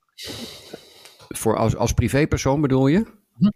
Voor 1.28 1.58
als, 1.58 1.76
als 1.76 1.94
privépersoon 1.94 2.62
bedoel 2.62 2.88
je? 2.88 3.06
Mhm. 3.38 3.52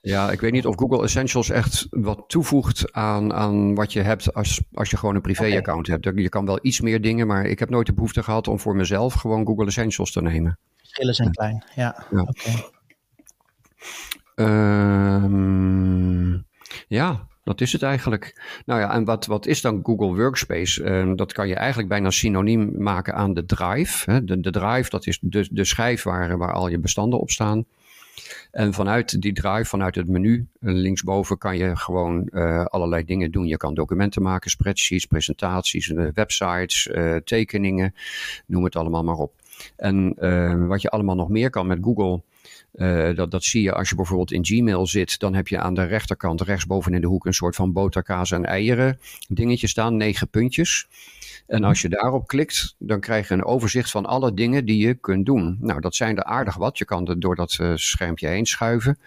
Ja, 0.00 0.30
ik 0.30 0.40
weet 0.40 0.52
niet 0.52 0.66
of 0.66 0.76
Google 0.76 1.02
Essentials 1.02 1.50
echt 1.50 1.86
wat 1.90 2.24
toevoegt 2.26 2.92
aan, 2.92 3.32
aan 3.32 3.74
wat 3.74 3.92
je 3.92 4.00
hebt 4.00 4.34
als, 4.34 4.60
als 4.72 4.90
je 4.90 4.96
gewoon 4.96 5.14
een 5.14 5.20
privé-account 5.20 5.86
hebt. 5.86 6.04
Je 6.04 6.28
kan 6.28 6.46
wel 6.46 6.58
iets 6.62 6.80
meer 6.80 7.00
dingen, 7.00 7.26
maar 7.26 7.44
ik 7.44 7.58
heb 7.58 7.70
nooit 7.70 7.86
de 7.86 7.94
behoefte 7.94 8.22
gehad 8.22 8.48
om 8.48 8.58
voor 8.58 8.76
mezelf 8.76 9.14
gewoon 9.14 9.46
Google 9.46 9.66
Essentials 9.66 10.12
te 10.12 10.22
nemen. 10.22 10.58
Verschillen 10.76 11.14
zijn 11.14 11.30
klein, 11.30 11.64
ja. 11.74 12.06
Ja. 12.10 12.20
Okay. 12.20 12.70
Um, 14.34 15.24
ehm, 15.24 16.42
ja, 16.88 17.28
dat 17.48 17.60
is 17.60 17.72
het 17.72 17.82
eigenlijk. 17.82 18.40
Nou 18.66 18.80
ja, 18.80 18.94
en 18.94 19.04
wat, 19.04 19.26
wat 19.26 19.46
is 19.46 19.60
dan 19.60 19.80
Google 19.82 20.14
Workspace? 20.14 20.82
Uh, 20.82 21.12
dat 21.16 21.32
kan 21.32 21.48
je 21.48 21.54
eigenlijk 21.54 21.88
bijna 21.88 22.10
synoniem 22.10 22.72
maken 22.76 23.14
aan 23.14 23.34
de 23.34 23.44
drive. 23.44 24.10
Hè? 24.10 24.24
De, 24.24 24.40
de 24.40 24.50
drive, 24.50 24.90
dat 24.90 25.06
is 25.06 25.18
de, 25.22 25.48
de 25.50 25.64
schijf 25.64 26.02
waar, 26.02 26.38
waar 26.38 26.52
al 26.52 26.68
je 26.68 26.78
bestanden 26.78 27.20
op 27.20 27.30
staan. 27.30 27.64
En 28.50 28.74
vanuit 28.74 29.20
die 29.20 29.32
drive, 29.32 29.64
vanuit 29.64 29.94
het 29.94 30.08
menu 30.08 30.46
eh, 30.60 30.72
linksboven, 30.72 31.38
kan 31.38 31.56
je 31.56 31.76
gewoon 31.76 32.28
uh, 32.32 32.64
allerlei 32.64 33.04
dingen 33.04 33.30
doen. 33.30 33.46
Je 33.46 33.56
kan 33.56 33.74
documenten 33.74 34.22
maken, 34.22 34.50
spreadsheets, 34.50 35.06
presentaties, 35.06 35.88
uh, 35.88 36.08
websites, 36.14 36.90
tekeningen, 37.24 37.94
noem 38.46 38.64
het 38.64 38.76
allemaal 38.76 39.04
maar 39.04 39.16
op. 39.16 39.32
En 39.76 40.14
wat 40.66 40.82
je 40.82 40.90
allemaal 40.90 41.14
nog 41.14 41.28
meer 41.28 41.50
kan 41.50 41.66
met 41.66 41.78
Google 41.82 42.22
Uh, 42.74 43.16
dat, 43.16 43.30
dat 43.30 43.44
zie 43.44 43.62
je 43.62 43.72
als 43.72 43.88
je 43.88 43.94
bijvoorbeeld 43.94 44.32
in 44.32 44.44
Gmail 44.44 44.86
zit. 44.86 45.18
Dan 45.18 45.34
heb 45.34 45.48
je 45.48 45.58
aan 45.58 45.74
de 45.74 45.84
rechterkant 45.84 46.40
rechtsboven 46.40 46.94
in 46.94 47.00
de 47.00 47.06
hoek 47.06 47.26
een 47.26 47.34
soort 47.34 47.56
van 47.56 47.72
boterkaas 47.72 48.30
en 48.30 48.44
eieren 48.44 48.98
dingetje 49.28 49.66
staan. 49.66 49.96
Negen 49.96 50.28
puntjes. 50.28 50.86
En 51.48 51.64
als 51.64 51.82
je 51.82 51.88
daarop 51.88 52.26
klikt, 52.26 52.74
dan 52.78 53.00
krijg 53.00 53.28
je 53.28 53.34
een 53.34 53.44
overzicht 53.44 53.90
van 53.90 54.06
alle 54.06 54.34
dingen 54.34 54.64
die 54.64 54.86
je 54.86 54.94
kunt 54.94 55.26
doen. 55.26 55.56
Nou, 55.60 55.80
dat 55.80 55.94
zijn 55.94 56.16
er 56.16 56.24
aardig 56.24 56.56
wat. 56.56 56.78
Je 56.78 56.84
kan 56.84 57.06
er 57.06 57.20
door 57.20 57.36
dat 57.36 57.58
uh, 57.60 57.72
schermpje 57.74 58.28
heen 58.28 58.46
schuiven. 58.46 58.98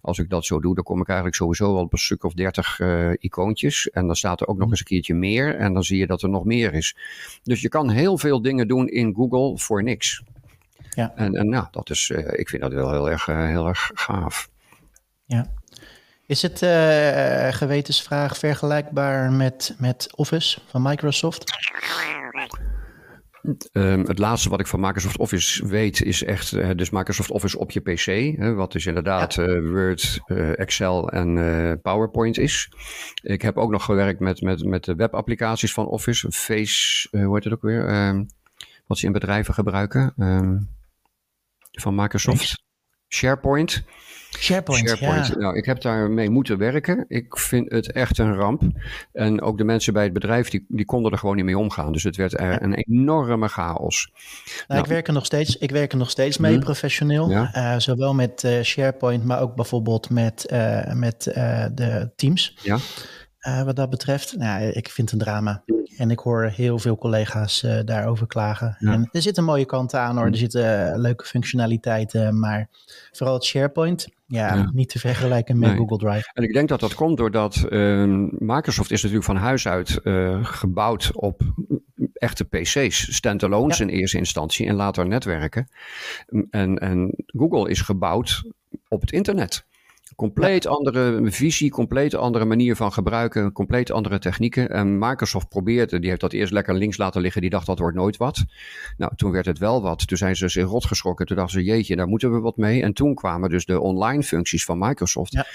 Als 0.00 0.18
ik 0.18 0.30
dat 0.30 0.44
zo 0.44 0.60
doe, 0.60 0.74
dan 0.74 0.84
kom 0.84 1.00
ik 1.00 1.06
eigenlijk 1.06 1.36
sowieso 1.36 1.64
al 1.64 1.82
op 1.82 1.92
een 1.92 1.98
stuk 1.98 2.24
of 2.24 2.32
dertig 2.32 2.78
uh, 2.78 3.10
icoontjes. 3.18 3.90
En 3.90 4.06
dan 4.06 4.16
staat 4.16 4.40
er 4.40 4.46
ook 4.46 4.58
nog 4.58 4.70
eens 4.70 4.78
een 4.78 4.86
keertje 4.86 5.14
meer. 5.14 5.56
En 5.56 5.72
dan 5.72 5.84
zie 5.84 5.98
je 5.98 6.06
dat 6.06 6.22
er 6.22 6.28
nog 6.28 6.44
meer 6.44 6.74
is. 6.74 6.96
Dus 7.42 7.60
je 7.60 7.68
kan 7.68 7.90
heel 7.90 8.18
veel 8.18 8.42
dingen 8.42 8.68
doen 8.68 8.88
in 8.88 9.14
Google 9.14 9.58
voor 9.58 9.82
niks. 9.82 10.22
Ja. 10.98 11.12
En, 11.14 11.34
en 11.34 11.48
nou, 11.48 11.66
dat 11.70 11.90
is, 11.90 12.08
uh, 12.08 12.18
ik 12.18 12.48
vind 12.48 12.62
dat 12.62 12.72
wel 12.72 12.90
heel 12.90 13.10
erg, 13.10 13.26
heel 13.26 13.66
erg 13.66 13.90
gaaf. 13.94 14.48
Ja. 15.26 15.46
Is 16.26 16.42
het 16.42 16.62
uh, 16.62 17.48
gewetensvraag 17.52 18.38
vergelijkbaar 18.38 19.32
met, 19.32 19.74
met 19.78 20.08
Office 20.14 20.60
van 20.66 20.82
Microsoft? 20.82 21.56
Um, 23.72 24.06
het 24.06 24.18
laatste 24.18 24.48
wat 24.48 24.60
ik 24.60 24.66
van 24.66 24.80
Microsoft 24.80 25.18
Office 25.18 25.66
weet 25.66 26.02
is 26.02 26.24
echt 26.24 26.52
uh, 26.52 26.70
dus 26.76 26.90
Microsoft 26.90 27.30
Office 27.30 27.58
op 27.58 27.70
je 27.70 27.80
PC. 27.80 28.38
Hè, 28.38 28.54
wat 28.54 28.72
dus 28.72 28.86
inderdaad 28.86 29.34
ja. 29.34 29.46
uh, 29.46 29.70
Word, 29.70 30.20
Excel 30.56 31.10
en 31.10 31.80
PowerPoint 31.82 32.38
is. 32.38 32.72
Ik 33.22 33.42
heb 33.42 33.56
ook 33.56 33.70
nog 33.70 33.84
gewerkt 33.84 34.20
met, 34.20 34.40
met, 34.40 34.64
met 34.64 34.84
de 34.84 34.94
webapplicaties 34.94 35.72
van 35.72 35.86
Office. 35.86 36.32
Face, 36.32 37.08
hoe 37.10 37.34
heet 37.34 37.44
het 37.44 37.52
ook 37.52 37.62
weer? 37.62 38.08
Um, 38.08 38.26
wat 38.86 38.98
ze 38.98 39.06
in 39.06 39.12
bedrijven 39.12 39.54
gebruiken. 39.54 40.12
Um, 40.16 40.76
van 41.80 41.94
Microsoft. 41.94 42.66
SharePoint. 43.08 43.84
SharePoint, 44.38 44.88
SharePoint. 44.88 45.26
Ja. 45.26 45.36
Nou, 45.36 45.56
ik 45.56 45.64
heb 45.64 45.80
daarmee 45.80 46.30
moeten 46.30 46.58
werken. 46.58 47.04
Ik 47.08 47.38
vind 47.38 47.72
het 47.72 47.92
echt 47.92 48.18
een 48.18 48.34
ramp. 48.34 48.62
En 49.12 49.40
ook 49.40 49.58
de 49.58 49.64
mensen 49.64 49.92
bij 49.92 50.02
het 50.04 50.12
bedrijf, 50.12 50.48
die, 50.48 50.64
die 50.68 50.84
konden 50.84 51.12
er 51.12 51.18
gewoon 51.18 51.36
niet 51.36 51.44
mee 51.44 51.58
omgaan. 51.58 51.92
Dus 51.92 52.02
het 52.02 52.16
werd 52.16 52.40
er 52.40 52.62
een 52.62 52.74
enorme 52.74 53.48
chaos. 53.48 54.10
Nou, 54.12 54.64
nou, 54.68 54.80
ik, 54.80 54.86
werk 54.86 55.06
er 55.06 55.12
nog 55.12 55.24
steeds, 55.24 55.56
ik 55.56 55.70
werk 55.70 55.92
er 55.92 55.98
nog 55.98 56.10
steeds 56.10 56.38
mee, 56.38 56.54
hm? 56.54 56.60
professioneel. 56.60 57.30
Ja. 57.30 57.56
Uh, 57.56 57.78
zowel 57.78 58.14
met 58.14 58.42
uh, 58.42 58.62
SharePoint, 58.62 59.24
maar 59.24 59.40
ook 59.40 59.54
bijvoorbeeld 59.54 60.10
met, 60.10 60.46
uh, 60.52 60.92
met 60.92 61.22
de 61.74 62.10
Teams. 62.16 62.58
Ja. 62.62 62.78
wat 63.64 63.76
dat 63.76 63.90
betreft, 63.90 64.36
nou, 64.36 64.62
ik 64.62 64.88
vind 64.88 65.10
het 65.10 65.20
een 65.20 65.26
drama. 65.26 65.62
En 65.98 66.10
ik 66.10 66.18
hoor 66.18 66.44
heel 66.44 66.78
veel 66.78 66.96
collega's 66.96 67.62
uh, 67.62 67.78
daarover 67.84 68.26
klagen. 68.26 68.76
Ja. 68.78 68.92
En 68.92 69.08
er 69.12 69.22
zitten 69.22 69.44
mooie 69.44 69.64
kanten 69.64 70.00
aan 70.00 70.16
hoor. 70.16 70.26
Er 70.26 70.36
zitten 70.36 71.00
leuke 71.00 71.24
functionaliteiten. 71.24 72.38
Maar 72.38 72.68
vooral 73.12 73.34
het 73.34 73.44
SharePoint. 73.44 74.08
Ja, 74.26 74.54
ja. 74.54 74.70
niet 74.72 74.88
te 74.88 74.98
vergelijken 74.98 75.58
met 75.58 75.68
nee. 75.68 75.78
Google 75.78 75.98
Drive. 75.98 76.30
En 76.32 76.42
ik 76.42 76.52
denk 76.52 76.68
dat 76.68 76.80
dat 76.80 76.94
komt 76.94 77.16
doordat 77.16 77.66
uh, 77.68 78.04
Microsoft 78.30 78.90
is 78.90 79.02
natuurlijk 79.02 79.26
van 79.26 79.36
huis 79.36 79.68
uit 79.68 80.00
uh, 80.04 80.44
gebouwd 80.44 81.10
op 81.14 81.42
echte 82.12 82.44
PC's, 82.44 83.14
standalones 83.14 83.78
ja. 83.78 83.84
in 83.84 83.90
eerste 83.90 84.18
instantie 84.18 84.66
en 84.66 84.74
later 84.74 85.06
netwerken. 85.06 85.68
En, 86.50 86.78
en 86.78 87.24
Google 87.26 87.70
is 87.70 87.80
gebouwd 87.80 88.42
op 88.88 89.00
het 89.00 89.12
internet. 89.12 89.64
Compleet 90.16 90.66
andere 90.66 91.20
visie, 91.30 91.70
compleet 91.70 92.14
andere 92.14 92.44
manier 92.44 92.76
van 92.76 92.92
gebruiken, 92.92 93.52
compleet 93.52 93.90
andere 93.90 94.18
technieken. 94.18 94.70
En 94.70 94.98
Microsoft 94.98 95.48
probeerde, 95.48 95.98
die 95.98 96.08
heeft 96.08 96.20
dat 96.20 96.32
eerst 96.32 96.52
lekker 96.52 96.74
links 96.74 96.96
laten 96.96 97.20
liggen, 97.20 97.40
die 97.40 97.50
dacht 97.50 97.66
dat 97.66 97.78
wordt 97.78 97.96
nooit 97.96 98.16
wat. 98.16 98.44
Nou, 98.96 99.12
toen 99.16 99.30
werd 99.30 99.46
het 99.46 99.58
wel 99.58 99.82
wat. 99.82 100.06
Toen 100.06 100.16
zijn 100.16 100.36
ze 100.36 100.48
zich 100.48 100.64
rot 100.64 100.86
geschrokken. 100.86 101.26
Toen 101.26 101.36
dachten 101.36 101.60
ze, 101.60 101.66
jeetje, 101.66 101.96
daar 101.96 102.08
moeten 102.08 102.32
we 102.32 102.40
wat 102.40 102.56
mee. 102.56 102.82
En 102.82 102.92
toen 102.92 103.14
kwamen 103.14 103.50
dus 103.50 103.64
de 103.64 103.80
online 103.80 104.22
functies 104.22 104.64
van 104.64 104.78
Microsoft. 104.78 105.32
Ja. 105.32 105.46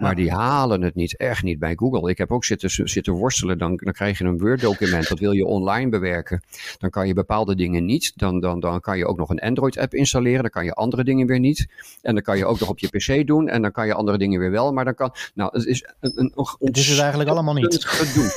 Maar 0.00 0.14
die 0.14 0.30
halen 0.30 0.82
het 0.82 0.94
niet, 0.94 1.16
echt 1.16 1.42
niet 1.42 1.58
bij 1.58 1.74
Google. 1.76 2.10
Ik 2.10 2.18
heb 2.18 2.30
ook 2.32 2.44
zitten, 2.44 2.88
zitten 2.88 3.12
worstelen, 3.12 3.58
dan, 3.58 3.76
dan 3.76 3.92
krijg 3.92 4.18
je 4.18 4.24
een 4.24 4.38
Word-document, 4.38 5.08
dat 5.08 5.18
wil 5.18 5.32
je 5.32 5.44
online 5.44 5.88
bewerken. 5.88 6.42
Dan 6.78 6.90
kan 6.90 7.06
je 7.06 7.14
bepaalde 7.14 7.54
dingen 7.54 7.84
niet. 7.84 8.12
Dan, 8.16 8.40
dan, 8.40 8.60
dan 8.60 8.80
kan 8.80 8.98
je 8.98 9.06
ook 9.06 9.16
nog 9.16 9.30
een 9.30 9.40
Android-app 9.40 9.94
installeren, 9.94 10.40
dan 10.40 10.50
kan 10.50 10.64
je 10.64 10.72
andere 10.72 11.04
dingen 11.04 11.26
weer 11.26 11.38
niet. 11.38 11.68
En 12.02 12.14
dan 12.14 12.22
kan 12.22 12.36
je 12.36 12.46
ook 12.46 12.60
nog 12.60 12.68
op 12.68 12.78
je 12.78 12.88
PC 12.88 13.26
doen 13.26 13.48
en 13.48 13.62
dan 13.62 13.72
kan 13.72 13.86
je 13.86 13.94
andere 13.94 14.18
dingen 14.18 14.40
weer 14.40 14.50
wel. 14.50 14.72
Maar 14.72 14.84
dan 14.84 14.94
kan. 14.94 15.14
Nou, 15.34 15.50
het 15.52 15.66
is 15.66 15.84
een. 16.00 16.12
een 16.14 16.32
het 16.58 16.76
is 16.76 16.88
het 16.88 16.98
eigenlijk 16.98 17.30
allemaal 17.30 17.54
niet. 17.54 17.88
Doen. 18.14 18.28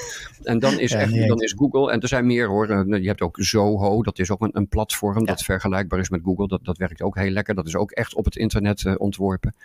En 0.44 0.60
dan 0.60 0.80
is, 0.80 0.92
ja, 0.92 1.00
echt, 1.00 1.28
dan 1.28 1.42
is 1.42 1.54
Google. 1.58 1.92
En 1.92 2.02
er 2.02 2.08
zijn 2.08 2.26
meer 2.26 2.48
hoor. 2.48 2.68
Eh, 2.68 3.02
je 3.02 3.08
hebt 3.08 3.22
ook 3.22 3.38
Zoho. 3.40 4.04
Dat 4.04 4.20
is 4.20 4.32
ook 4.32 4.42
een, 4.42 4.52
een 4.54 4.68
platform 4.68 5.20
ja. 5.20 5.26
dat 5.26 5.44
vergelijkbaar 5.44 6.00
is 6.00 6.10
met 6.10 6.22
Google. 6.24 6.48
Dat, 6.48 6.60
dat 6.64 6.78
werkt 6.78 7.02
ook 7.02 7.16
heel 7.16 7.32
lekker. 7.32 7.56
Dat 7.56 7.68
is 7.68 7.76
ook 7.76 7.92
echt 7.92 8.16
op 8.16 8.26
het 8.26 8.36
internet 8.36 8.82
uh, 8.82 8.94
ontworpen. 8.98 9.56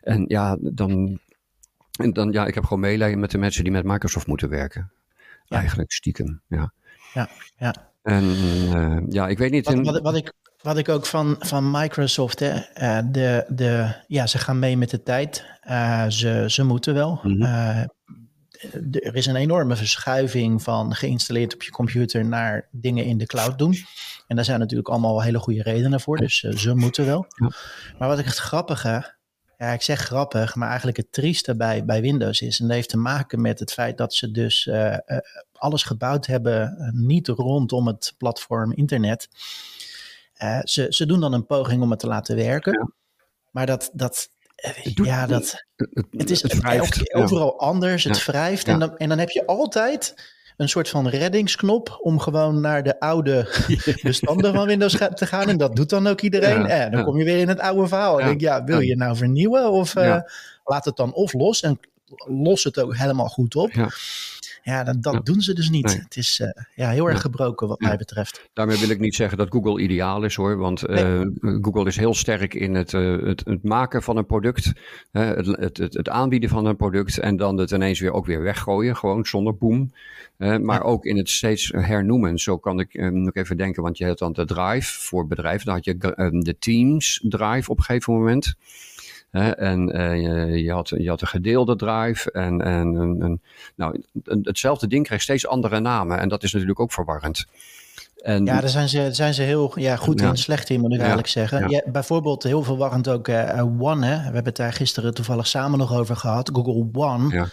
En 0.00 0.24
ja, 0.28 0.56
dan. 0.60 1.18
En 1.98 2.12
dan 2.12 2.32
ja, 2.32 2.46
ik 2.46 2.54
heb 2.54 2.64
gewoon 2.64 2.80
meelijden 2.80 3.20
met 3.20 3.30
de 3.30 3.38
mensen 3.38 3.62
die 3.62 3.72
met 3.72 3.84
Microsoft 3.84 4.26
moeten 4.26 4.48
werken. 4.48 4.92
Ja. 5.44 5.56
Eigenlijk 5.56 5.92
stiekem. 5.92 6.40
Ja. 6.46 6.72
Ja, 7.14 7.28
ja. 7.56 7.74
En 8.02 8.24
uh, 8.24 8.98
ja, 9.08 9.28
ik 9.28 9.38
weet 9.38 9.50
niet. 9.50 9.66
Wat, 9.66 9.84
wat, 9.84 10.00
wat, 10.00 10.16
ik, 10.16 10.32
wat 10.62 10.76
ik 10.76 10.88
ook 10.88 11.06
van, 11.06 11.36
van 11.38 11.70
Microsoft, 11.70 12.38
hè, 12.38 12.54
uh, 12.54 12.98
de, 13.12 13.44
de, 13.48 13.94
ja, 14.06 14.26
ze 14.26 14.38
gaan 14.38 14.58
mee 14.58 14.76
met 14.76 14.90
de 14.90 15.02
tijd. 15.02 15.44
Uh, 15.68 16.08
ze, 16.08 16.44
ze 16.46 16.64
moeten 16.64 16.94
wel. 16.94 17.20
Mm 17.22 17.32
-hmm. 17.32 17.42
uh, 17.42 17.82
de, 18.82 19.00
er 19.00 19.16
is 19.16 19.26
een 19.26 19.36
enorme 19.36 19.76
verschuiving 19.76 20.62
van 20.62 20.94
geïnstalleerd 20.94 21.54
op 21.54 21.62
je 21.62 21.70
computer 21.70 22.24
naar 22.24 22.68
dingen 22.70 23.04
in 23.04 23.18
de 23.18 23.26
cloud 23.26 23.58
doen. 23.58 23.76
En 24.26 24.36
daar 24.36 24.44
zijn 24.44 24.58
natuurlijk 24.58 24.88
allemaal 24.88 25.22
hele 25.22 25.38
goede 25.38 25.62
redenen 25.62 26.00
voor, 26.00 26.16
dus 26.16 26.38
ze 26.38 26.74
moeten 26.74 27.06
wel. 27.06 27.26
Ja. 27.28 27.50
Maar 27.98 28.08
wat 28.08 28.18
ik 28.18 28.24
het 28.24 28.36
grappige, 28.36 29.14
ja, 29.66 29.72
ik 29.72 29.82
zeg 29.82 30.00
grappig, 30.00 30.54
maar 30.54 30.68
eigenlijk 30.68 30.96
het 30.96 31.12
trieste 31.12 31.56
bij, 31.56 31.84
bij 31.84 32.00
Windows 32.00 32.40
is, 32.40 32.60
en 32.60 32.66
dat 32.66 32.76
heeft 32.76 32.88
te 32.88 32.96
maken 32.96 33.40
met 33.40 33.58
het 33.58 33.72
feit 33.72 33.98
dat 33.98 34.14
ze 34.14 34.30
dus 34.30 34.70
alles 35.52 35.82
gebouwd 35.82 36.26
hebben 36.26 36.90
niet 36.94 37.28
rondom 37.28 37.86
het 37.86 38.14
platform 38.18 38.72
internet. 38.72 39.28
Uh, 40.42 40.60
ze, 40.62 40.86
ze 40.88 41.06
doen 41.06 41.20
dan 41.20 41.32
een 41.32 41.46
poging 41.46 41.82
om 41.82 41.90
het 41.90 41.98
te 41.98 42.06
laten 42.06 42.36
werken. 42.36 42.72
Ja. 42.72 42.90
Maar 43.50 43.66
dat, 43.66 43.90
dat, 43.92 44.28
doet, 44.94 45.06
ja, 45.06 45.26
dat, 45.26 45.64
het, 45.76 46.06
het 46.10 46.30
is 46.30 46.42
het 46.42 46.54
wrijft, 46.54 47.14
overal 47.14 47.56
ja. 47.58 47.66
anders. 47.66 48.04
Het 48.04 48.18
ja. 48.18 48.32
wrijft. 48.32 48.68
En, 48.68 48.78
dan, 48.78 48.96
en 48.96 49.08
dan 49.08 49.18
heb 49.18 49.30
je 49.30 49.46
altijd 49.46 50.14
een 50.56 50.68
soort 50.68 50.88
van 50.88 51.08
reddingsknop 51.08 51.98
om 52.00 52.18
gewoon 52.18 52.60
naar 52.60 52.82
de 52.82 53.00
oude 53.00 53.48
bestanden 54.02 54.54
van 54.54 54.66
Windows 54.66 54.96
te 55.14 55.26
gaan. 55.26 55.48
En 55.48 55.56
dat 55.56 55.76
doet 55.76 55.90
dan 55.90 56.06
ook 56.06 56.20
iedereen. 56.20 56.66
En 56.66 56.90
dan 56.90 57.04
kom 57.04 57.18
je 57.18 57.24
weer 57.24 57.38
in 57.38 57.48
het 57.48 57.60
oude 57.60 57.88
verhaal. 57.88 58.20
En 58.20 58.26
denk 58.26 58.40
ja, 58.40 58.64
wil 58.64 58.80
je 58.80 58.96
nou 58.96 59.16
vernieuwen? 59.16 59.70
Of 59.70 59.96
uh, 59.96 60.20
laat 60.64 60.84
het 60.84 60.96
dan 60.96 61.12
of 61.12 61.32
los 61.32 61.62
en 61.62 61.80
los 62.26 62.64
het 62.64 62.78
ook 62.78 62.96
helemaal 62.96 63.28
goed 63.28 63.56
op. 63.56 63.70
Ja, 64.62 64.84
dat, 64.84 65.02
dat 65.02 65.12
ja. 65.12 65.20
doen 65.20 65.40
ze 65.40 65.54
dus 65.54 65.70
niet. 65.70 65.86
Nee. 65.86 65.98
Het 65.98 66.16
is 66.16 66.38
uh, 66.38 66.48
ja, 66.74 66.90
heel 66.90 67.06
erg 67.06 67.14
ja. 67.14 67.20
gebroken 67.20 67.68
wat 67.68 67.80
mij 67.80 67.96
betreft. 67.96 68.48
Daarmee 68.52 68.78
wil 68.78 68.88
ik 68.88 68.98
niet 68.98 69.14
zeggen 69.14 69.38
dat 69.38 69.50
Google 69.50 69.80
ideaal 69.80 70.22
is 70.22 70.34
hoor. 70.34 70.56
Want 70.56 70.88
nee. 70.88 71.04
uh, 71.04 71.58
Google 71.60 71.86
is 71.86 71.96
heel 71.96 72.14
sterk 72.14 72.54
in 72.54 72.74
het, 72.74 72.92
uh, 72.92 73.22
het, 73.22 73.44
het, 73.44 73.62
maken 73.62 74.02
van 74.02 74.16
een 74.16 74.26
product. 74.26 74.72
het, 75.10 75.46
het, 75.46 75.76
het, 75.76 76.08
aanbieden 76.08 76.48
van 76.48 76.66
een 76.66 76.76
product. 76.76 77.18
En 77.18 77.36
dan 77.36 77.56
het 77.58 77.70
ineens 77.70 78.00
weer 78.00 78.12
ook 78.12 78.26
weer 78.26 78.42
weggooien. 78.42 78.96
Gewoon 78.96 79.26
zonder 79.26 79.56
boom. 79.56 79.92
maar 80.36 80.82
ook 80.82 81.04
in 81.04 81.16
het 81.16 81.28
steeds 81.28 81.72
hernoemen. 81.76 82.38
Zo 82.38 82.58
kan 82.58 82.80
ik 82.80 83.10
nog 83.12 83.34
even 83.34 83.56
denken. 83.56 83.82
Want 83.82 83.98
je 83.98 84.06
had 84.06 84.18
dan 84.18 84.32
de 84.32 84.44
drive 84.44 85.00
voor 85.00 85.26
bedrijven. 85.26 85.66
Dan 85.66 85.74
had 85.74 85.84
je 85.84 85.96
de 86.42 86.56
Teams 86.58 87.24
drive 87.28 87.70
op 87.70 87.78
een 87.78 87.84
gegeven 87.84 88.12
moment. 88.14 88.54
En 89.30 89.96
uh, 89.96 90.56
je, 90.56 90.72
had, 90.72 90.88
je 90.88 91.08
had 91.08 91.20
een 91.20 91.26
gedeelde 91.26 91.76
drive. 91.76 92.30
En, 92.30 92.60
en, 92.62 92.96
en 93.20 93.40
nou, 93.74 94.02
hetzelfde 94.24 94.86
ding 94.86 95.04
krijgt 95.04 95.24
steeds 95.24 95.46
andere 95.46 95.80
namen. 95.80 96.18
En 96.18 96.28
dat 96.28 96.42
is 96.42 96.52
natuurlijk 96.52 96.80
ook 96.80 96.92
verwarrend. 96.92 97.46
En, 98.22 98.44
ja, 98.44 98.60
daar 98.60 98.68
zijn 98.68 98.88
ze, 98.88 99.08
zijn 99.12 99.34
ze 99.34 99.42
heel 99.42 99.72
ja, 99.78 99.96
goed 99.96 100.20
ja. 100.20 100.28
in, 100.28 100.36
slecht 100.36 100.70
in, 100.70 100.80
moet 100.80 100.90
ik 100.90 100.96
ja. 100.96 100.98
eigenlijk 100.98 101.28
zeggen. 101.28 101.70
Ja. 101.70 101.82
bijvoorbeeld 101.92 102.42
heel 102.42 102.62
verwarrend 102.62 103.08
ook 103.08 103.28
uh, 103.28 103.64
One. 103.78 104.06
Hè? 104.06 104.16
We 104.16 104.22
hebben 104.22 104.44
het 104.44 104.56
daar 104.56 104.72
gisteren 104.72 105.14
toevallig 105.14 105.46
samen 105.46 105.78
nog 105.78 105.94
over 105.94 106.16
gehad. 106.16 106.50
Google 106.52 106.88
One 106.92 107.48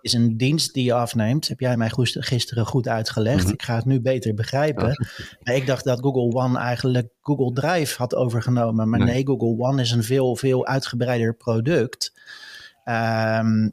is 0.00 0.12
een 0.12 0.36
dienst 0.36 0.74
die 0.74 0.84
je 0.84 0.92
afneemt. 0.92 1.48
Heb 1.48 1.60
jij 1.60 1.76
mij 1.76 1.90
gisteren 2.12 2.66
goed 2.66 2.88
uitgelegd. 2.88 3.36
Mm 3.36 3.44
-hmm. 3.44 3.52
Ik 3.52 3.62
ga 3.62 3.74
het 3.74 3.84
nu 3.84 4.00
beter 4.00 4.34
begrijpen. 4.34 5.06
ik 5.42 5.66
dacht 5.66 5.84
dat 5.84 6.00
Google 6.00 6.42
One 6.42 6.58
eigenlijk 6.58 7.08
Google 7.20 7.52
Drive 7.52 7.98
had 7.98 8.14
overgenomen. 8.14 8.88
Maar 8.88 8.98
nee, 8.98 9.08
nee 9.08 9.26
Google 9.26 9.66
One 9.66 9.82
is 9.82 9.90
een 9.90 10.04
veel, 10.04 10.36
veel 10.36 10.66
uitgebreider 10.66 11.34
product. 11.34 12.12
Um, 12.84 13.72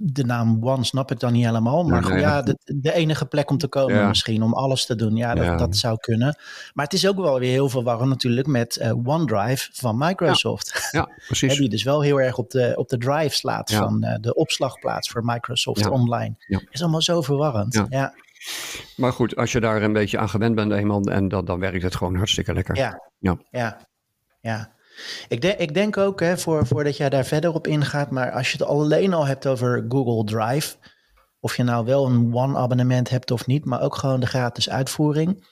de 0.00 0.24
naam 0.24 0.58
One 0.64 0.84
snap 0.84 1.10
ik 1.10 1.20
dan 1.20 1.32
niet 1.32 1.44
helemaal. 1.44 1.84
Maar 1.84 2.02
ja, 2.02 2.08
goed, 2.08 2.20
ja 2.20 2.42
de, 2.42 2.58
de, 2.64 2.92
enige 2.92 3.26
plek 3.26 3.50
om 3.50 3.58
te 3.58 3.68
komen 3.68 3.94
ja. 3.94 4.08
misschien, 4.08 4.42
om 4.42 4.54
alles 4.54 4.86
te 4.86 4.94
doen. 4.94 5.16
Ja 5.16 5.34
dat, 5.34 5.44
ja, 5.44 5.56
dat, 5.56 5.76
zou 5.76 5.96
kunnen. 5.96 6.38
Maar 6.74 6.84
het 6.84 6.94
is 6.94 7.06
ook 7.08 7.16
wel 7.16 7.38
weer 7.38 7.50
heel 7.50 7.68
verwarrend 7.68 8.08
natuurlijk 8.08 8.46
met 8.46 8.78
uh, 8.82 9.06
OneDrive 9.06 9.68
van 9.72 9.98
Microsoft. 9.98 10.88
Ja, 10.90 11.08
precies. 11.26 11.56
die 11.56 11.68
dus 11.68 11.82
wel 11.82 12.00
heel 12.00 12.20
erg 12.20 12.38
op 12.38 12.50
de, 12.50 12.72
op 12.76 12.88
de 12.88 12.98
drive 12.98 13.34
slaat 13.34 13.72
van 13.72 14.04
uh, 14.04 14.14
de 14.20 14.34
opslagplaats 14.34 15.08
voor 15.08 15.24
Microsoft 15.24 15.88
online. 15.88 16.34
Is 16.70 16.82
allemaal 16.82 17.02
zo 17.02 17.22
verwarrend. 17.22 17.84
Ja. 17.88 18.14
Maar 18.96 19.12
goed, 19.12 19.36
als 19.36 19.52
je 19.52 19.60
daar 19.60 19.82
een 19.82 19.92
beetje 19.92 20.18
aan 20.18 20.28
gewend 20.28 20.54
bent 20.54 20.72
eenmaal, 20.72 21.02
en 21.02 21.28
dat, 21.28 21.46
dan 21.46 21.58
werkt 21.58 21.82
het 21.82 21.96
gewoon 21.96 22.16
hartstikke 22.16 22.52
lekker. 22.52 22.76
Ja, 22.76 23.02
ja. 23.18 23.38
ja. 23.50 23.78
ja. 24.40 24.76
Ik, 25.28 25.40
denk, 25.40 25.58
ik 25.58 25.74
denk 25.74 25.96
ook, 25.96 26.20
hè, 26.20 26.38
voor, 26.38 26.66
voordat 26.66 26.96
jij 26.96 27.08
daar 27.08 27.24
verder 27.24 27.54
op 27.54 27.66
ingaat, 27.66 28.10
maar 28.10 28.32
als 28.32 28.52
je 28.52 28.58
het 28.58 28.66
alleen 28.66 29.14
al 29.14 29.26
hebt 29.26 29.46
over 29.46 29.84
Google 29.88 30.24
Drive, 30.24 30.76
of 31.40 31.56
je 31.56 31.62
nou 31.62 31.84
wel 31.84 32.06
een 32.06 32.34
One-abonnement 32.34 33.10
hebt 33.10 33.30
of 33.30 33.46
niet, 33.46 33.64
maar 33.64 33.82
ook 33.82 33.94
gewoon 33.94 34.20
de 34.20 34.26
gratis 34.26 34.70
uitvoering. 34.70 35.46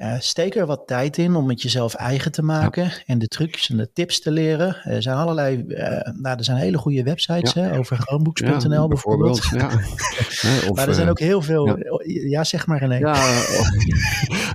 Uh, 0.00 0.14
steek 0.18 0.54
er 0.54 0.66
wat 0.66 0.86
tijd 0.86 1.18
in 1.18 1.34
om 1.34 1.48
het 1.48 1.62
jezelf 1.62 1.94
eigen 1.94 2.32
te 2.32 2.42
maken 2.42 2.92
en 3.06 3.18
de 3.18 3.26
trucjes 3.26 3.70
en 3.70 3.76
de 3.76 3.92
tips 3.92 4.20
te 4.20 4.30
leren. 4.30 4.76
Er 4.84 5.02
zijn 5.02 5.16
allerlei, 5.16 5.64
uh, 5.68 5.78
nou, 6.20 6.36
er 6.36 6.44
zijn 6.44 6.56
hele 6.56 6.78
goede 6.78 7.02
websites 7.02 7.54
hè, 7.54 7.78
over 7.78 7.96
chromebooks.nl 7.96 8.88
bijvoorbeeld. 8.88 9.48
Ja. 9.52 9.66
of, 10.68 10.72
maar 10.74 10.88
er 10.88 10.94
zijn 10.94 11.08
ook 11.08 11.18
heel 11.18 11.42
veel, 11.42 11.78
ja, 12.06 12.44
zeg 12.44 12.66
maar 12.66 12.78
René. 12.78 12.96
Ja, 12.96 13.12
of, 13.58 13.68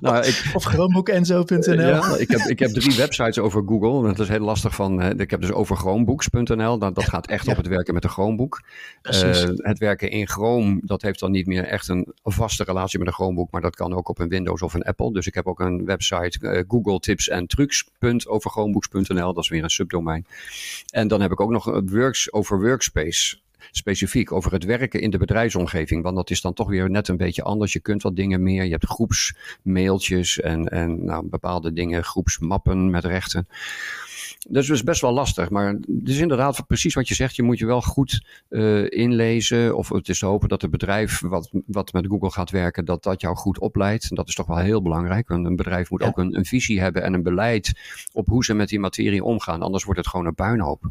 nou, 0.01 0.25
ik, 0.25 0.51
of 0.53 0.63
chromebookenzo.nl. 0.63 1.87
Ja, 1.87 2.17
ik, 2.17 2.29
heb, 2.29 2.39
ik 2.39 2.59
heb 2.59 2.69
drie 2.69 2.95
websites 2.95 3.39
over 3.39 3.63
Google. 3.65 4.07
Dat 4.07 4.19
is 4.19 4.27
heel 4.27 4.39
lastig 4.39 4.75
van, 4.75 5.19
ik 5.19 5.31
heb 5.31 5.41
dus 5.41 5.51
over 5.51 5.77
chromebooks.nl. 5.77 6.77
Dat, 6.77 6.95
dat 6.95 7.03
gaat 7.03 7.27
echt 7.27 7.47
op 7.47 7.57
het 7.57 7.67
werken 7.67 7.93
met 7.93 8.03
een 8.03 8.09
Chromebook. 8.09 8.61
Uh, 9.01 9.31
het 9.57 9.79
werken 9.79 10.09
in 10.09 10.27
Chrome, 10.27 10.79
dat 10.83 11.01
heeft 11.01 11.19
dan 11.19 11.31
niet 11.31 11.45
meer 11.45 11.65
echt 11.65 11.87
een 11.87 12.13
vaste 12.23 12.63
relatie 12.63 12.99
met 12.99 13.07
een 13.07 13.13
Chromebook, 13.13 13.51
maar 13.51 13.61
dat 13.61 13.75
kan 13.75 13.93
ook 13.93 14.09
op 14.09 14.19
een 14.19 14.29
Windows 14.29 14.61
of 14.61 14.73
een 14.73 14.83
Apple. 14.83 15.13
Dus 15.13 15.27
ik 15.27 15.34
heb 15.35 15.47
ook 15.47 15.59
een 15.59 15.85
website, 15.85 16.37
uh, 16.41 16.63
Google 16.67 16.99
Tips 16.99 17.29
en. 19.09 19.33
Dat 19.33 19.43
is 19.43 19.49
weer 19.49 19.63
een 19.63 19.69
subdomein. 19.69 20.25
En 20.89 21.07
dan 21.07 21.21
heb 21.21 21.31
ik 21.31 21.39
ook 21.39 21.51
nog 21.51 21.81
works 21.85 22.33
over 22.33 22.61
Workspace 22.61 23.37
specifiek 23.71 24.31
over 24.31 24.51
het 24.51 24.63
werken 24.63 25.01
in 25.01 25.09
de 25.09 25.17
bedrijfsomgeving. 25.17 26.03
Want 26.03 26.15
dat 26.15 26.29
is 26.29 26.41
dan 26.41 26.53
toch 26.53 26.69
weer 26.69 26.89
net 26.89 27.07
een 27.07 27.17
beetje 27.17 27.43
anders. 27.43 27.73
Je 27.73 27.79
kunt 27.79 28.01
wat 28.01 28.15
dingen 28.15 28.43
meer. 28.43 28.63
Je 28.63 28.71
hebt 28.71 28.85
groepsmailtjes 28.85 30.39
en, 30.39 30.67
en 30.67 31.05
nou, 31.05 31.27
bepaalde 31.27 31.73
dingen, 31.73 32.03
groepsmappen 32.03 32.89
met 32.89 33.05
rechten. 33.05 33.47
Dat 34.49 34.61
is 34.63 34.69
dus 34.69 34.83
best 34.83 35.01
wel 35.01 35.11
lastig. 35.11 35.49
Maar 35.49 35.67
het 35.67 36.09
is 36.09 36.17
inderdaad 36.17 36.67
precies 36.67 36.93
wat 36.93 37.07
je 37.07 37.15
zegt. 37.15 37.35
Je 37.35 37.43
moet 37.43 37.59
je 37.59 37.65
wel 37.65 37.81
goed 37.81 38.25
uh, 38.49 38.91
inlezen. 38.91 39.75
Of 39.75 39.89
het 39.89 40.09
is 40.09 40.19
te 40.19 40.25
hopen 40.25 40.49
dat 40.49 40.61
het 40.61 40.71
bedrijf 40.71 41.21
wat, 41.21 41.49
wat 41.65 41.93
met 41.93 42.07
Google 42.07 42.31
gaat 42.31 42.49
werken, 42.49 42.85
dat 42.85 43.03
dat 43.03 43.21
jou 43.21 43.35
goed 43.35 43.59
opleidt. 43.59 44.09
En 44.09 44.15
dat 44.15 44.27
is 44.27 44.35
toch 44.35 44.47
wel 44.47 44.57
heel 44.57 44.81
belangrijk. 44.81 45.27
Want 45.27 45.45
een 45.45 45.55
bedrijf 45.55 45.89
moet 45.89 46.03
ook 46.03 46.17
een, 46.17 46.37
een 46.37 46.45
visie 46.45 46.79
hebben 46.79 47.03
en 47.03 47.13
een 47.13 47.23
beleid 47.23 47.79
op 48.13 48.27
hoe 48.27 48.45
ze 48.45 48.53
met 48.53 48.69
die 48.69 48.79
materie 48.79 49.23
omgaan. 49.23 49.61
Anders 49.61 49.83
wordt 49.83 49.99
het 49.99 50.09
gewoon 50.09 50.25
een 50.25 50.35
puinhoop. 50.35 50.87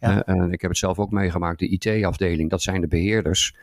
Ja. 0.00 0.24
En 0.24 0.52
ik 0.52 0.60
heb 0.60 0.70
het 0.70 0.78
zelf 0.78 0.98
ook 0.98 1.10
meegemaakt. 1.10 1.58
De 1.58 1.68
IT-afdeling, 1.68 2.50
dat 2.50 2.62
zijn 2.62 2.80
de 2.80 2.88
beheerders. 2.88 3.54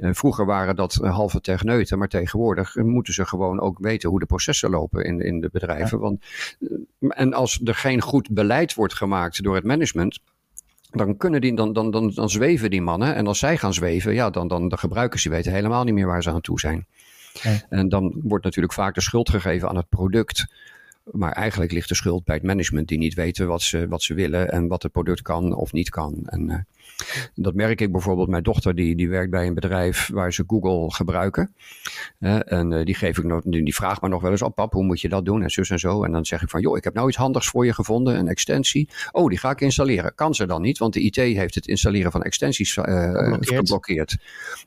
Vroeger 0.00 0.46
waren 0.46 0.76
dat 0.76 0.94
halve 0.94 1.40
techneuten, 1.40 1.98
maar 1.98 2.08
tegenwoordig 2.08 2.74
moeten 2.74 3.14
ze 3.14 3.26
gewoon 3.26 3.60
ook 3.60 3.78
weten 3.78 4.08
hoe 4.08 4.18
de 4.18 4.26
processen 4.26 4.70
lopen 4.70 5.04
in, 5.04 5.20
in 5.20 5.40
de 5.40 5.48
bedrijven. 5.52 5.98
Ja. 5.98 6.02
Want, 6.02 6.24
en 7.08 7.32
als 7.32 7.60
er 7.64 7.74
geen 7.74 8.00
goed 8.00 8.30
beleid 8.30 8.74
wordt 8.74 8.94
gemaakt 8.94 9.42
door 9.42 9.54
het 9.54 9.64
management, 9.64 10.20
dan, 10.90 11.16
kunnen 11.16 11.40
die, 11.40 11.54
dan, 11.56 11.72
dan, 11.72 11.90
dan, 11.90 12.10
dan 12.14 12.30
zweven 12.30 12.70
die 12.70 12.82
mannen. 12.82 13.14
En 13.14 13.26
als 13.26 13.38
zij 13.38 13.56
gaan 13.56 13.74
zweven, 13.74 14.14
ja, 14.14 14.30
dan, 14.30 14.48
dan 14.48 14.68
de 14.68 14.76
gebruikers 14.76 15.22
die 15.22 15.32
weten 15.32 15.52
helemaal 15.52 15.84
niet 15.84 15.94
meer 15.94 16.06
waar 16.06 16.22
ze 16.22 16.30
aan 16.30 16.40
toe 16.40 16.60
zijn. 16.60 16.86
Ja. 17.42 17.60
En 17.68 17.88
dan 17.88 18.20
wordt 18.22 18.44
natuurlijk 18.44 18.74
vaak 18.74 18.94
de 18.94 19.00
schuld 19.00 19.30
gegeven 19.30 19.68
aan 19.68 19.76
het 19.76 19.88
product. 19.88 20.46
Maar 21.12 21.32
eigenlijk 21.32 21.72
ligt 21.72 21.88
de 21.88 21.94
schuld 21.94 22.24
bij 22.24 22.34
het 22.34 22.44
management 22.44 22.88
die 22.88 22.98
niet 22.98 23.14
weten 23.14 23.46
wat 23.46 23.62
ze, 23.62 23.88
wat 23.88 24.02
ze 24.02 24.14
willen 24.14 24.50
en 24.50 24.66
wat 24.66 24.82
het 24.82 24.92
product 24.92 25.22
kan 25.22 25.54
of 25.54 25.72
niet 25.72 25.90
kan. 25.90 26.22
En 26.26 26.48
uh, 26.48 26.56
dat 27.34 27.54
merk 27.54 27.80
ik 27.80 27.92
bijvoorbeeld. 27.92 28.28
Mijn 28.28 28.42
dochter 28.42 28.74
die, 28.74 28.96
die 28.96 29.08
werkt 29.08 29.30
bij 29.30 29.46
een 29.46 29.54
bedrijf 29.54 30.08
waar 30.12 30.32
ze 30.32 30.44
Google 30.46 30.92
gebruiken. 30.92 31.54
Uh, 32.20 32.52
en 32.52 32.72
uh, 32.72 32.84
die, 32.84 32.94
geef 32.94 33.18
ik 33.18 33.24
nog, 33.24 33.42
die, 33.44 33.74
vraagt 33.74 34.02
me 34.02 34.08
nog 34.08 34.22
wel 34.22 34.30
eens 34.30 34.42
op, 34.42 34.48
oh, 34.48 34.54
pap, 34.54 34.72
hoe 34.72 34.84
moet 34.84 35.00
je 35.00 35.08
dat 35.08 35.24
doen? 35.24 35.42
En 35.42 35.50
zus 35.50 35.70
en 35.70 35.78
zo. 35.78 36.04
En 36.04 36.12
dan 36.12 36.26
zeg 36.26 36.42
ik 36.42 36.50
van, 36.50 36.60
joh, 36.60 36.76
ik 36.76 36.84
heb 36.84 36.94
nou 36.94 37.08
iets 37.08 37.16
handigs 37.16 37.48
voor 37.48 37.66
je 37.66 37.74
gevonden, 37.74 38.18
een 38.18 38.28
extensie. 38.28 38.88
Oh, 39.12 39.28
die 39.28 39.38
ga 39.38 39.50
ik 39.50 39.60
installeren. 39.60 40.14
Kan 40.14 40.34
ze 40.34 40.46
dan 40.46 40.62
niet, 40.62 40.78
want 40.78 40.92
de 40.92 41.00
IT 41.00 41.16
heeft 41.16 41.54
het 41.54 41.66
installeren 41.66 42.12
van 42.12 42.22
extensies 42.22 42.72
geblokkeerd. 43.40 44.16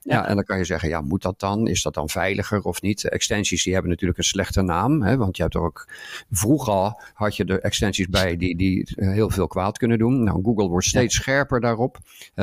Ja. 0.01 0.15
ja. 0.15 0.27
en 0.27 0.35
dan 0.35 0.43
kan 0.43 0.57
je 0.57 0.63
zeggen, 0.63 0.89
ja, 0.89 1.01
moet 1.01 1.21
dat 1.21 1.39
dan? 1.39 1.67
Is 1.67 1.81
dat 1.81 1.93
dan 1.93 2.09
veiliger 2.09 2.61
of 2.61 2.81
niet? 2.81 3.09
Extensies 3.09 3.63
die 3.63 3.73
hebben 3.73 3.91
natuurlijk 3.91 4.19
een 4.19 4.25
slechte 4.25 4.61
naam, 4.61 5.01
hè, 5.01 5.17
want 5.17 5.37
je 5.37 5.41
hebt 5.41 5.55
er 5.55 5.61
ook 5.61 5.87
Vroeger 6.31 7.11
had 7.13 7.35
je 7.35 7.45
er 7.45 7.59
extensies 7.59 8.07
bij 8.07 8.37
die, 8.37 8.55
die 8.55 8.87
heel 8.95 9.29
veel 9.29 9.47
kwaad 9.47 9.77
kunnen 9.77 9.97
doen. 9.97 10.23
Nou, 10.23 10.43
Google 10.43 10.67
wordt 10.67 10.85
steeds 10.85 11.15
ja. 11.15 11.21
scherper 11.21 11.59
daarop. 11.61 11.97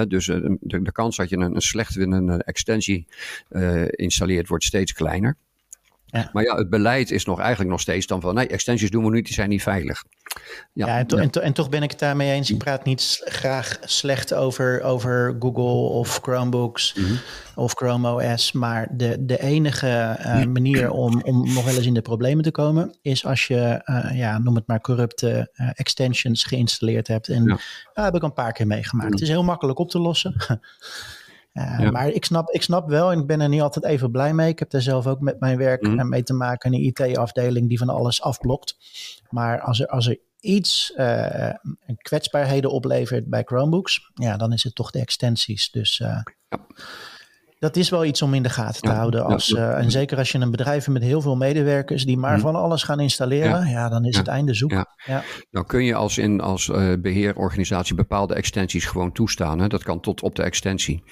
dus 0.08 0.26
de, 0.26 0.58
de, 0.60 0.92
kans 0.92 1.16
dat 1.16 1.28
je 1.28 1.36
een, 1.36 1.54
een 1.54 1.60
slecht 1.60 1.94
winnende 1.94 2.42
extensie 2.44 3.06
uh, 3.50 3.84
installeert 3.88 4.48
wordt 4.48 4.64
steeds 4.64 4.92
kleiner. 4.92 5.36
Ja. 6.16 6.30
Maar 6.32 6.42
ja, 6.42 6.56
het 6.56 6.70
beleid 6.70 7.10
is 7.10 7.24
nog 7.24 7.38
eigenlijk 7.38 7.70
nog 7.70 7.80
steeds 7.80 8.06
dan 8.06 8.20
van 8.20 8.34
nee, 8.34 8.46
extensies 8.46 8.90
doen 8.90 9.04
we 9.04 9.10
niet, 9.10 9.24
die 9.24 9.34
zijn 9.34 9.48
niet 9.48 9.62
veilig. 9.62 10.04
Ja, 10.72 10.86
ja, 10.86 10.98
en, 10.98 11.06
to, 11.06 11.16
en, 11.16 11.30
to, 11.30 11.40
en, 11.40 11.52
toch 11.52 11.68
ben 11.68 11.82
ik 11.82 11.90
het 11.90 11.98
daarmee 11.98 12.32
eens. 12.32 12.50
Ik 12.50 12.58
praat 12.58 12.84
niet 12.84 13.20
graag 13.24 13.78
slecht 13.84 14.34
over, 14.34 14.82
over 14.82 15.36
Google 15.38 15.88
of 15.88 16.18
Chromebooks 16.22 16.94
mm 16.94 17.04
-hmm. 17.04 17.18
of 17.54 17.72
Chrome 17.72 18.12
OS. 18.12 18.52
Maar 18.52 18.88
de, 18.90 19.24
de 19.24 19.40
enige 19.40 20.18
uh, 20.20 20.44
manier 20.44 20.90
om, 20.90 21.22
om 21.22 21.54
nog 21.54 21.64
wel 21.64 21.74
eens 21.74 21.86
in 21.86 21.94
de 21.94 22.02
problemen 22.02 22.44
te 22.44 22.50
komen, 22.50 22.96
is 23.02 23.24
als 23.24 23.46
je, 23.46 23.82
uh, 23.84 24.18
ja, 24.18 24.38
noem 24.38 24.54
het 24.54 24.66
maar, 24.66 24.80
corrupte 24.80 25.50
uh, 25.54 25.70
extensions 25.74 26.44
geïnstalleerd 26.44 27.08
hebt. 27.08 27.28
En 27.28 27.44
ja. 27.44 27.58
dat 27.92 28.04
heb 28.04 28.14
ik 28.14 28.22
een 28.22 28.32
paar 28.32 28.52
keer 28.52 28.66
meegemaakt. 28.66 29.12
Het 29.12 29.22
is 29.22 29.28
heel 29.28 29.44
makkelijk 29.44 29.78
op 29.78 29.90
te 29.90 29.98
lossen. 29.98 30.34
Uh, 31.58 31.78
ja. 31.78 31.90
Maar 31.90 32.08
ik 32.08 32.24
snap, 32.24 32.50
ik 32.50 32.62
snap 32.62 32.88
wel, 32.88 33.12
en 33.12 33.18
ik 33.18 33.26
ben 33.26 33.40
er 33.40 33.48
niet 33.48 33.60
altijd 33.60 33.84
even 33.84 34.10
blij 34.10 34.34
mee. 34.34 34.48
Ik 34.48 34.58
heb 34.58 34.70
daar 34.70 34.80
zelf 34.80 35.06
ook 35.06 35.20
met 35.20 35.40
mijn 35.40 35.58
werk 35.58 35.82
mm. 35.82 36.08
mee 36.08 36.22
te 36.22 36.34
maken. 36.34 36.74
Een 36.74 36.84
IT-afdeling 36.84 37.68
die 37.68 37.78
van 37.78 37.88
alles 37.88 38.22
afblokt. 38.22 38.76
Maar 39.30 39.60
als 39.60 39.80
er, 39.80 39.86
als 39.86 40.06
er 40.06 40.18
iets 40.40 40.92
uh, 40.96 41.50
kwetsbaarheden 42.02 42.70
oplevert 42.70 43.26
bij 43.26 43.42
Chromebooks, 43.44 44.10
ja, 44.14 44.36
dan 44.36 44.52
is 44.52 44.62
het 44.62 44.74
toch 44.74 44.90
de 44.90 45.00
extensies. 45.00 45.70
Dus 45.70 46.00
uh, 46.00 46.20
ja 46.48 46.66
dat 47.58 47.76
is 47.76 47.90
wel 47.90 48.04
iets 48.04 48.22
om 48.22 48.34
in 48.34 48.42
de 48.42 48.48
gaten 48.48 48.82
te 48.82 48.88
ja, 48.88 48.94
houden. 48.94 49.24
Als, 49.24 49.46
ja, 49.46 49.56
uh, 49.56 49.84
en 49.84 49.90
zeker 49.90 50.18
als 50.18 50.32
je 50.32 50.38
een 50.38 50.50
bedrijf 50.50 50.84
hebt 50.84 50.98
met 50.98 51.08
heel 51.08 51.20
veel 51.20 51.36
medewerkers 51.36 52.04
die 52.04 52.16
maar 52.16 52.34
mm. 52.34 52.40
van 52.40 52.54
alles 52.54 52.82
gaan 52.82 53.00
installeren, 53.00 53.68
ja, 53.68 53.88
dan 53.88 54.04
is 54.04 54.16
het 54.16 54.26
einde 54.26 54.54
zoek. 54.54 54.70
Ja. 54.70 55.22
Dan 55.50 55.66
kun 55.66 55.84
je 55.84 55.94
als, 55.94 56.18
in, 56.18 56.40
als 56.40 56.68
uh, 56.68 56.92
beheerorganisatie 56.98 57.94
bepaalde 57.94 58.34
extensies 58.34 58.84
gewoon 58.84 59.12
toestaan. 59.12 59.58
Hè? 59.58 59.68
Dat 59.68 59.82
kan 59.82 60.00
tot 60.00 60.22
op 60.22 60.34
de 60.34 60.42
extensie. 60.42 61.02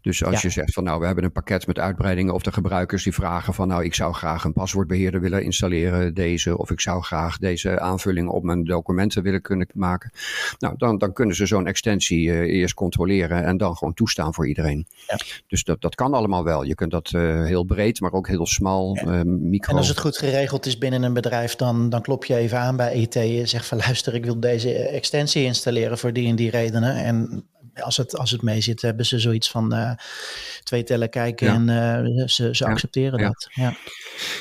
Dus 0.00 0.24
als 0.24 0.42
je 0.42 0.50
zegt 0.50 0.72
van 0.72 0.84
nou, 0.84 1.00
we 1.00 1.06
hebben 1.06 1.24
een 1.24 1.32
pakket 1.32 1.66
met 1.66 1.78
uitbreidingen 1.78 2.34
of 2.34 2.42
de 2.42 2.52
gebruikers 2.52 3.02
die 3.02 3.14
vragen 3.14 3.54
van 3.54 3.68
nou, 3.68 3.84
ik 3.84 3.94
zou 3.94 4.14
graag 4.14 4.44
een 4.44 4.52
paswoordbeheerder 4.52 5.20
willen 5.20 5.44
installeren, 5.44 6.14
deze, 6.14 6.58
of 6.58 6.70
ik 6.70 6.80
zou 6.80 7.02
graag 7.02 7.38
deze 7.38 7.80
aanvulling 7.80 8.28
op 8.28 8.42
mijn 8.42 8.64
documenten 8.64 9.22
willen 9.22 9.42
kunnen 9.42 9.68
maken. 9.74 10.10
Nou, 10.58 10.74
dan, 10.76 10.98
dan 10.98 11.12
kunnen 11.12 11.36
ze 11.36 11.46
zo'n 11.46 11.66
extensie 11.66 12.26
uh, 12.26 12.40
eerst 12.40 12.74
controleren 12.74 13.44
en 13.44 13.56
dan 13.56 13.76
gewoon 13.76 13.94
toestaan 13.94 14.34
voor 14.34 14.48
iedereen. 14.48 14.86
Dus 15.46 15.64
dat, 15.64 15.80
dat 15.80 15.91
kan 15.94 16.14
allemaal 16.14 16.44
wel. 16.44 16.62
Je 16.62 16.74
kunt 16.74 16.90
dat 16.90 17.12
uh, 17.12 17.44
heel 17.44 17.64
breed, 17.64 18.00
maar 18.00 18.12
ook 18.12 18.28
heel 18.28 18.46
smal, 18.46 18.98
uh, 19.06 19.20
micro. 19.24 19.72
En 19.72 19.78
als 19.78 19.88
het 19.88 20.00
goed 20.00 20.18
geregeld 20.18 20.66
is 20.66 20.78
binnen 20.78 21.02
een 21.02 21.14
bedrijf, 21.14 21.56
dan, 21.56 21.88
dan 21.88 22.02
klop 22.02 22.24
je 22.24 22.36
even 22.36 22.58
aan 22.58 22.76
bij 22.76 22.94
IT 22.94 23.16
en 23.16 23.48
zegt 23.48 23.66
van 23.66 23.78
luister, 23.86 24.14
ik 24.14 24.24
wil 24.24 24.40
deze 24.40 24.74
extensie 24.74 25.44
installeren 25.44 25.98
voor 25.98 26.12
die 26.12 26.28
en 26.28 26.36
die 26.36 26.50
redenen. 26.50 26.96
En 26.96 27.44
als 27.74 27.96
het, 27.96 28.18
als 28.18 28.30
het 28.30 28.42
mee 28.42 28.60
zit, 28.60 28.82
hebben 28.82 29.06
ze 29.06 29.18
zoiets 29.18 29.50
van 29.50 29.74
uh, 29.74 29.90
twee 30.62 30.82
tellen 30.82 31.10
kijken 31.10 31.46
ja. 31.46 31.54
en 31.54 32.08
uh, 32.08 32.26
ze, 32.26 32.54
ze 32.56 32.66
accepteren 32.66 33.18
ja. 33.18 33.26
dat. 33.26 33.48
Ja. 33.50 33.74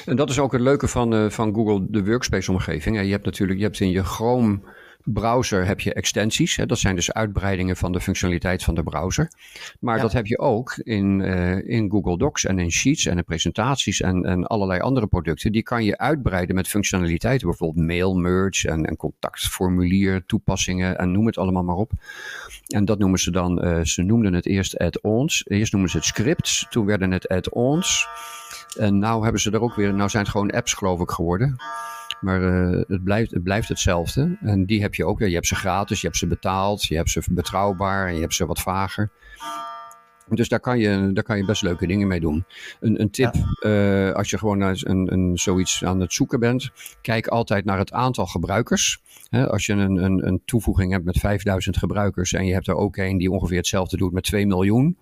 En 0.06 0.16
dat 0.16 0.30
is 0.30 0.40
ook 0.40 0.52
het 0.52 0.62
leuke 0.62 0.88
van, 0.88 1.14
uh, 1.14 1.30
van 1.30 1.54
Google, 1.54 1.86
de 1.90 2.04
workspace 2.04 2.52
omgeving. 2.52 3.02
Je 3.02 3.12
hebt 3.12 3.26
natuurlijk, 3.26 3.60
je 3.60 3.66
hebt 3.66 3.80
in 3.80 3.90
je 3.90 4.04
Chrome 4.04 4.60
browser 5.04 5.66
heb 5.66 5.80
je 5.80 5.94
extensies. 5.94 6.56
Hè? 6.56 6.66
Dat 6.66 6.80
zijn 6.80 6.96
dus 6.96 7.14
uitbreidingen 7.14 7.78
van 7.78 7.92
de 7.92 8.02
functionaliteit 8.02 8.64
van 8.64 8.76
de 8.76 8.84
browser. 8.84 9.32
Maar 9.80 9.96
ja. 9.96 10.02
dat 10.02 10.14
heb 10.14 10.26
je 10.26 10.40
ook 10.40 10.76
in, 10.76 11.20
uh, 11.20 11.70
in 11.70 11.90
Google 11.92 12.18
Docs 12.18 12.46
en 12.46 12.60
in 12.60 12.72
Sheets 12.72 13.06
en 13.06 13.18
in 13.18 13.24
presentaties 13.24 14.02
en, 14.02 14.26
en 14.26 14.48
allerlei 14.48 14.80
andere 14.80 15.08
producten. 15.08 15.52
Die 15.52 15.64
kan 15.64 15.84
je 15.84 15.98
uitbreiden 15.98 16.56
met 16.56 16.68
functionaliteiten. 16.68 17.48
Bijvoorbeeld 17.48 17.88
mail 17.88 18.16
merge 18.16 18.70
en, 18.70 18.86
en 18.86 18.96
contactformulier 18.96 20.26
toepassingen 20.26 20.98
en 20.98 21.12
noem 21.12 21.26
het 21.26 21.38
allemaal 21.38 21.64
maar 21.64 21.76
op. 21.76 21.92
En 22.68 22.86
dat 22.86 23.00
noemen 23.00 23.20
ze 23.20 23.32
dan, 23.32 23.66
uh, 23.66 23.82
ze 23.84 24.04
noemden 24.04 24.34
het 24.34 24.46
eerst 24.46 24.78
add-ons. 24.78 25.44
Eerst 25.48 25.72
noemen 25.72 25.90
ze 25.90 25.98
het 25.98 26.06
scripts, 26.06 26.68
toen 26.70 26.86
werden 26.86 27.12
het 27.12 27.28
add-ons. 27.28 28.08
En 28.78 28.98
nou 28.98 29.24
hebben 29.24 29.42
ze 29.42 29.52
er 29.52 29.62
ook 29.62 29.76
weer, 29.76 29.94
nou 29.94 30.10
zijn 30.10 30.24
het 30.24 30.32
gewoon 30.32 30.52
apps 30.52 30.74
geloof 30.74 31.00
ik 31.00 31.10
geworden. 31.10 31.56
Maar 32.22 32.42
uh, 32.42 32.82
het, 32.88 33.04
blijft, 33.04 33.32
het 33.32 33.44
blijft 33.44 33.70
hetzelfde. 33.70 34.38
En 34.42 34.66
die 34.66 34.82
heb 34.82 34.96
je 34.96 35.06
ook. 35.06 35.20
Je 35.20 35.34
hebt 35.34 35.48
ze 35.48 35.56
gratis, 35.56 36.02
je 36.02 36.08
hebt 36.08 36.20
ze 36.20 36.28
betaald, 36.28 36.84
je 36.84 36.96
hebt 36.96 37.10
ze 37.10 37.22
betrouwbaar 37.32 38.08
en 38.08 38.16
je 38.16 38.22
hebt 38.22 38.34
ze 38.34 38.46
wat 38.46 38.62
vager. 38.62 39.12
Dus 40.36 40.48
daar 40.48 40.60
kan, 40.60 40.80
je, 40.80 41.10
daar 41.14 41.24
kan 41.24 41.38
je 41.38 41.46
best 41.46 41.62
leuke 41.62 41.88
dingen 41.88 42.08
mee 42.08 42.20
doen. 42.20 42.46
Een, 42.80 43.02
een 43.02 43.12
tip, 43.12 43.34
ja. 43.34 44.08
uh, 44.10 44.14
als 44.14 44.30
je 44.30 44.38
gewoon 44.38 44.58
naar 44.58 44.80
een, 44.84 45.14
een, 45.14 45.38
zoiets 45.38 45.84
aan 45.84 46.00
het 46.00 46.14
zoeken 46.14 46.40
bent, 46.40 46.72
kijk 47.02 47.28
altijd 47.28 47.66
naar 47.66 47.78
het 47.78 47.92
aantal 47.92 48.26
gebruikers. 48.26 49.02
He, 49.30 49.50
als 49.50 49.66
je 49.66 49.74
een, 49.74 50.04
een, 50.04 50.28
een 50.28 50.42
toevoeging 50.46 50.92
hebt 50.92 51.06
met 51.06 51.18
5000 51.18 51.78
gebruikers 51.78 52.34
en 52.34 52.46
je 52.46 52.54
hebt 52.54 52.68
er 52.68 52.76
ook 52.76 52.98
een 52.98 53.18
die 53.18 53.32
ongeveer 53.32 53.58
hetzelfde 53.58 53.98
doet 53.98 54.12
met 54.12 54.24
2 54.24 54.48
miljoen. 54.48 54.98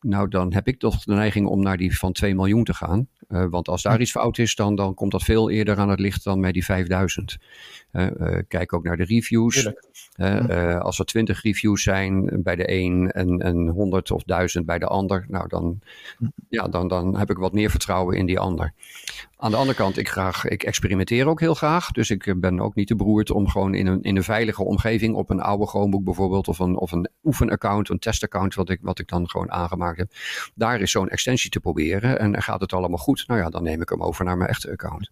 Nou, 0.00 0.28
dan 0.28 0.52
heb 0.52 0.68
ik 0.68 0.78
toch 0.78 1.04
de 1.04 1.14
neiging 1.14 1.46
om 1.46 1.62
naar 1.62 1.76
die 1.76 1.98
van 1.98 2.12
2 2.12 2.34
miljoen 2.34 2.64
te 2.64 2.74
gaan. 2.74 3.08
want 3.28 3.68
als 3.68 3.82
daar 3.82 4.00
iets 4.00 4.10
fout 4.10 4.38
is, 4.38 4.54
dan, 4.54 4.74
dan 4.74 4.94
komt 4.94 5.12
dat 5.12 5.22
veel 5.22 5.50
eerder 5.50 5.78
aan 5.78 5.88
het 5.88 6.00
licht 6.00 6.24
dan 6.24 6.40
met 6.40 6.52
die 6.52 6.64
5000. 6.64 7.38
kijk 8.48 8.72
ook 8.72 8.84
naar 8.84 8.96
de 8.96 9.04
reviews. 9.04 9.72
als 10.78 10.98
er 10.98 11.04
20 11.04 11.42
reviews 11.42 11.82
zijn 11.82 12.42
bij 12.42 12.56
de 12.56 12.70
een 12.72 13.10
en, 13.10 13.38
en 13.38 13.68
100 13.68 14.10
of 14.10 14.22
1000 14.22 14.66
bij 14.66 14.78
de 14.78 14.86
ander, 14.86 15.24
nou 15.28 15.48
dan, 15.48 15.80
hm. 16.18 16.26
ja, 16.48 16.68
dan, 16.68 16.88
dan 16.88 17.16
heb 17.16 17.30
ik 17.30 17.36
wat 17.36 17.52
meer 17.52 17.70
vertrouwen 17.70 18.16
in 18.16 18.26
die 18.26 18.38
ander. 18.38 18.72
Aan 19.36 19.50
de 19.50 19.56
andere 19.56 19.76
kant, 19.76 19.98
ik, 19.98 20.08
graag, 20.08 20.44
ik 20.44 20.62
experimenteer 20.62 21.26
ook 21.26 21.40
heel 21.40 21.54
graag. 21.54 21.90
Dus 21.90 22.10
ik 22.10 22.34
ben 22.40 22.60
ook 22.60 22.74
niet 22.74 22.86
te 22.86 22.96
beroerd 22.96 23.30
om 23.30 23.48
gewoon 23.48 23.74
in 23.74 23.86
een, 23.86 24.02
in 24.02 24.16
een 24.16 24.24
veilige 24.24 24.64
omgeving 24.64 25.14
op 25.14 25.30
een 25.30 25.40
oude 25.40 25.66
Chromebook 25.66 26.04
bijvoorbeeld, 26.04 26.48
of 26.48 26.58
een, 26.58 26.76
of 26.76 26.92
een 26.92 27.08
oefenaccount, 27.24 27.88
een 27.88 27.98
testaccount, 27.98 28.54
wat 28.54 28.68
ik, 28.68 28.78
wat 28.82 28.98
ik 28.98 29.08
dan 29.08 29.28
gewoon 29.28 29.50
aangemaakt 29.50 29.98
heb. 29.98 30.12
Daar 30.54 30.80
is 30.80 30.90
zo'n 30.90 31.08
extensie 31.08 31.50
te 31.50 31.60
proberen. 31.60 32.18
En 32.18 32.42
gaat 32.42 32.60
het 32.60 32.72
allemaal 32.72 32.98
goed? 32.98 33.24
Nou 33.26 33.40
ja, 33.40 33.48
dan 33.48 33.62
neem 33.62 33.82
ik 33.82 33.88
hem 33.88 34.02
over 34.02 34.24
naar 34.24 34.36
mijn 34.36 34.50
echte 34.50 34.70
account. 34.70 35.10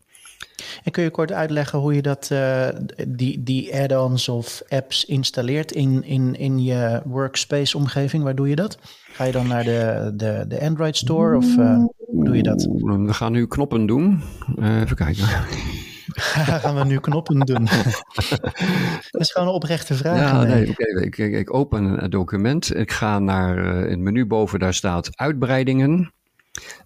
En 0.84 0.92
kun 0.92 1.02
je 1.02 1.10
kort 1.10 1.32
uitleggen 1.32 1.78
hoe 1.78 1.94
je 1.94 2.02
dat, 2.02 2.28
uh, 2.32 2.68
die, 3.08 3.42
die 3.42 3.76
add-ons 3.76 4.28
of 4.28 4.62
apps 4.68 5.04
installeert 5.04 5.72
in, 5.72 6.04
in, 6.04 6.34
in 6.34 6.62
je 6.62 7.02
workspace 7.04 7.76
omgeving? 7.76 8.22
Waar 8.22 8.34
doe 8.34 8.48
je 8.48 8.56
dat? 8.56 8.78
Ga 9.12 9.24
je 9.24 9.32
dan 9.32 9.46
naar 9.46 9.64
de, 9.64 10.12
de, 10.14 10.44
de 10.48 10.60
Android 10.60 10.96
Store 10.96 11.36
of 11.36 11.56
uh, 11.56 11.84
hoe 12.18 12.26
doe 12.26 12.36
je 12.36 12.42
dat? 12.42 12.68
We 13.06 13.14
gaan 13.14 13.32
nu 13.32 13.46
knoppen 13.46 13.86
doen. 13.86 14.22
Uh, 14.56 14.80
even 14.80 14.96
kijken. 14.96 15.24
gaan 16.62 16.74
we 16.74 16.84
nu 16.84 17.00
knoppen 17.00 17.38
doen? 17.38 17.64
dat 19.10 19.20
is 19.20 19.32
gewoon 19.32 19.48
een 19.48 19.54
oprechte 19.54 19.94
vraag. 19.94 20.18
Ja, 20.18 20.42
nee, 20.42 20.68
oké. 20.68 21.00
Ik, 21.00 21.18
ik, 21.18 21.54
open 21.54 22.02
een 22.02 22.10
document. 22.10 22.74
Ik 22.74 22.92
ga 22.92 23.18
naar 23.18 23.58
uh, 23.58 23.90
het 23.90 23.98
menu 23.98 24.26
boven, 24.26 24.58
daar 24.58 24.74
staat 24.74 25.16
uitbreidingen. 25.16 26.12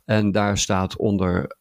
En 0.05 0.33
daar 0.33 0.59
staat 0.59 0.97
onder 0.97 1.57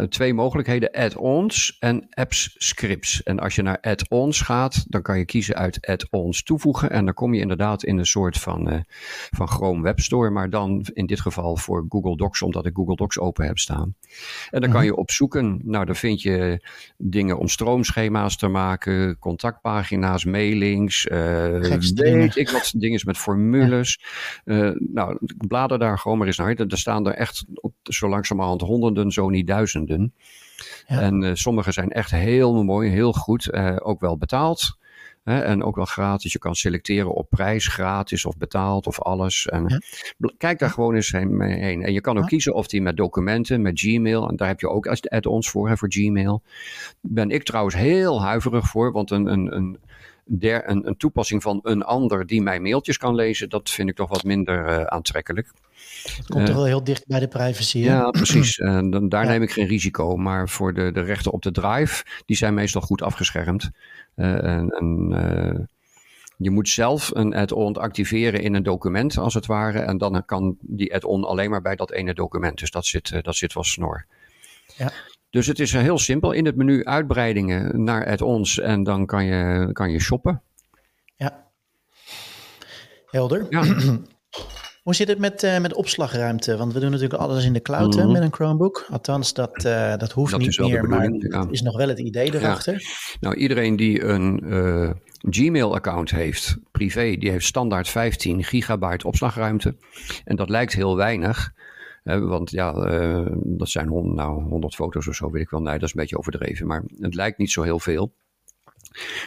uh, 0.00 0.06
twee 0.08 0.34
mogelijkheden, 0.34 0.90
add-ons 0.92 1.76
en 1.78 2.06
apps 2.10 2.54
scripts. 2.58 3.22
En 3.22 3.38
als 3.38 3.54
je 3.54 3.62
naar 3.62 3.78
add-ons 3.80 4.40
gaat, 4.40 4.84
dan 4.88 5.02
kan 5.02 5.18
je 5.18 5.24
kiezen 5.24 5.54
uit 5.54 5.86
add-ons 5.86 6.42
toevoegen. 6.42 6.90
En 6.90 7.04
dan 7.04 7.14
kom 7.14 7.34
je 7.34 7.40
inderdaad 7.40 7.84
in 7.84 7.98
een 7.98 8.06
soort 8.06 8.38
van, 8.38 8.72
uh, 8.72 8.78
van 9.30 9.48
Chrome 9.48 9.82
Web 9.82 10.00
Store, 10.00 10.30
maar 10.30 10.50
dan 10.50 10.86
in 10.92 11.06
dit 11.06 11.20
geval 11.20 11.56
voor 11.56 11.86
Google 11.88 12.16
Docs, 12.16 12.42
omdat 12.42 12.66
ik 12.66 12.74
Google 12.74 12.96
Docs 12.96 13.18
open 13.18 13.46
heb 13.46 13.58
staan. 13.58 13.94
En 14.50 14.60
dan 14.60 14.70
kan 14.70 14.80
mhm. 14.80 14.88
je 14.88 14.96
opzoeken, 14.96 15.60
nou 15.64 15.84
dan 15.84 15.96
vind 15.96 16.22
je 16.22 16.66
dingen 16.96 17.38
om 17.38 17.48
stroomschema's 17.48 18.36
te 18.36 18.48
maken, 18.48 19.18
contactpagina's, 19.18 20.24
mailings, 20.24 21.06
uh, 21.06 21.64
ik 22.34 22.50
wat 22.50 22.72
dingen 22.76 23.00
met 23.04 23.18
formules. 23.18 24.00
Ja. 24.44 24.74
nou, 24.78 25.18
blader 25.48 25.78
daar 25.78 25.98
gewoon 25.98 26.18
maar 26.18 26.26
eens 26.26 26.36
naar. 26.36 26.54
Er 26.54 26.78
staan 26.78 27.06
er 27.06 27.14
echt 27.14 27.44
zo 27.82 28.08
langzamerhand 28.08 28.60
honderden, 28.60 29.10
zo 29.10 29.28
niet 29.28 29.46
duizenden 29.46 29.85
en 30.86 31.22
uh, 31.22 31.30
sommige 31.34 31.72
zijn 31.72 31.90
echt 31.90 32.10
heel 32.10 32.64
mooi, 32.64 32.90
heel 32.90 33.12
goed, 33.12 33.48
uh, 33.52 33.76
ook 33.82 34.00
wel 34.00 34.16
betaald. 34.16 34.76
Hè, 35.22 35.40
en 35.40 35.62
ook 35.62 35.76
wel 35.76 35.84
gratis. 35.84 36.32
Je 36.32 36.38
kan 36.38 36.54
selecteren 36.54 37.14
op 37.14 37.30
prijs, 37.30 37.66
gratis 37.66 38.24
of 38.24 38.36
betaald 38.36 38.86
of 38.86 39.00
alles. 39.00 39.46
En 39.46 39.82
Kijk 40.38 40.58
daar 40.58 40.70
gewoon 40.70 40.94
eens 40.94 41.12
heen. 41.12 41.82
En 41.82 41.92
je 41.92 42.00
kan 42.00 42.18
ook 42.18 42.26
kiezen 42.26 42.54
of 42.54 42.66
die 42.66 42.82
met 42.82 42.96
documenten, 42.96 43.62
met 43.62 43.80
Gmail. 43.80 44.28
En 44.28 44.36
daar 44.36 44.48
heb 44.48 44.60
je 44.60 44.68
ook 44.68 44.86
add-ons 44.86 45.50
voor, 45.50 45.68
hè, 45.68 45.76
voor 45.76 45.92
Gmail. 45.92 46.42
Ben 47.00 47.30
ik 47.30 47.42
trouwens 47.42 47.74
heel 47.74 48.22
huiverig 48.22 48.66
voor. 48.66 48.92
Want 48.92 49.10
een, 49.10 49.26
een, 49.26 49.56
een, 49.56 49.78
der, 50.24 50.70
een, 50.70 50.86
een 50.86 50.96
toepassing 50.96 51.42
van 51.42 51.60
een 51.62 51.82
ander 51.82 52.26
die 52.26 52.42
mijn 52.42 52.62
mailtjes 52.62 52.98
kan 52.98 53.14
lezen, 53.14 53.48
dat 53.48 53.70
vind 53.70 53.88
ik 53.88 53.94
toch 53.94 54.08
wat 54.08 54.24
minder 54.24 54.68
uh, 54.68 54.84
aantrekkelijk. 54.84 55.52
Het 56.02 56.26
komt 56.26 56.46
toch 56.46 56.54
wel 56.54 56.64
heel 56.64 56.84
dicht 56.84 57.06
bij 57.06 57.20
de 57.20 57.28
privacy. 57.28 57.78
Ja, 57.78 58.10
precies. 58.20 58.58
En 58.58 59.08
daar 59.08 59.26
neem 59.26 59.42
ik 59.42 59.52
geen 59.52 59.66
risico. 59.66 60.16
Maar 60.16 60.48
voor 60.48 60.74
de, 60.74 60.92
de 60.92 61.00
rechten 61.00 61.32
op 61.32 61.42
de 61.42 61.50
drive, 61.50 62.04
die 62.26 62.36
zijn 62.36 62.54
meestal 62.54 62.80
goed 62.80 63.02
afgeschermd. 63.02 63.70
Uh, 64.16 64.44
en, 64.44 64.68
en 64.70 65.68
je 66.36 66.50
moet 66.50 66.68
zelf 66.68 67.10
een 67.14 67.34
add-on 67.34 67.76
activeren 67.76 68.42
in 68.42 68.54
een 68.54 68.62
document, 68.62 69.18
als 69.18 69.34
het 69.34 69.46
ware. 69.46 69.78
En 69.78 69.98
dan 69.98 70.24
kan 70.24 70.56
die 70.60 70.94
add-on 70.94 71.24
alleen 71.24 71.50
maar 71.50 71.62
bij 71.62 71.76
dat 71.76 71.92
ene 71.92 72.14
document. 72.14 72.58
Dus 72.58 72.70
dat 72.70 72.86
zit, 72.86 73.24
dat 73.24 73.36
zit 73.36 73.52
wel 73.52 73.64
snor. 73.64 74.06
Ja. 74.76 74.92
Dus 75.30 75.46
het 75.46 75.58
is 75.58 75.72
heel 75.72 75.98
simpel. 75.98 76.32
In 76.32 76.46
het 76.46 76.56
menu 76.56 76.84
uitbreidingen 76.84 77.84
naar 77.84 78.06
add-ons 78.06 78.58
en 78.58 78.82
dan 78.82 79.06
kan 79.06 79.24
je, 79.24 79.68
kan 79.72 79.90
je 79.90 80.00
shoppen. 80.00 80.42
Ja. 81.16 81.46
Helder. 83.06 83.46
Ja. 83.50 83.64
Hoe 84.86 84.94
zit 84.94 85.08
het 85.08 85.18
met, 85.18 85.42
uh, 85.42 85.58
met 85.58 85.74
opslagruimte? 85.74 86.56
Want 86.56 86.72
we 86.72 86.80
doen 86.80 86.90
natuurlijk 86.90 87.20
alles 87.20 87.44
in 87.44 87.52
de 87.52 87.62
cloud 87.62 87.96
mm 87.96 88.12
met 88.12 88.22
een 88.22 88.32
Chromebook. 88.32 88.86
Althans, 88.90 89.34
dat, 89.34 89.64
uh, 89.64 89.96
dat 89.96 90.12
hoeft 90.12 90.38
niet 90.38 90.58
meer, 90.58 90.88
maar 90.88 91.10
ja. 91.12 91.46
is 91.50 91.62
nog 91.62 91.76
wel 91.76 91.88
het 91.88 91.98
idee 91.98 92.34
erachter. 92.34 92.72
Ja. 92.72 93.16
Nou, 93.20 93.34
iedereen 93.34 93.76
die 93.76 94.02
een 94.02 94.42
uh, 94.44 94.90
Gmail-account 95.30 96.10
heeft, 96.10 96.56
privé, 96.70 97.16
die 97.16 97.30
heeft 97.30 97.46
standaard 97.46 97.88
15 97.88 98.44
gigabyte 98.44 99.06
opslagruimte. 99.06 99.76
En 100.24 100.36
dat 100.36 100.48
lijkt 100.48 100.72
heel 100.72 100.96
weinig. 100.96 101.52
want 102.02 102.50
ja, 102.50 102.72
dat 103.34 103.68
zijn 103.68 103.88
hond, 103.88 104.14
nou, 104.14 104.42
100 104.42 104.74
foto's 104.74 105.08
of 105.08 105.14
zo, 105.14 105.30
weet 105.30 105.42
ik 105.42 105.50
wel. 105.50 105.60
Nee, 105.60 105.78
dat 105.78 105.88
is 105.88 105.94
een 105.94 106.00
beetje 106.00 106.18
overdreven, 106.18 106.66
maar 106.66 106.82
het 106.98 107.14
lijkt 107.14 107.38
niet 107.38 107.50
zo 107.50 107.62
heel 107.62 107.80
veel. 107.80 108.12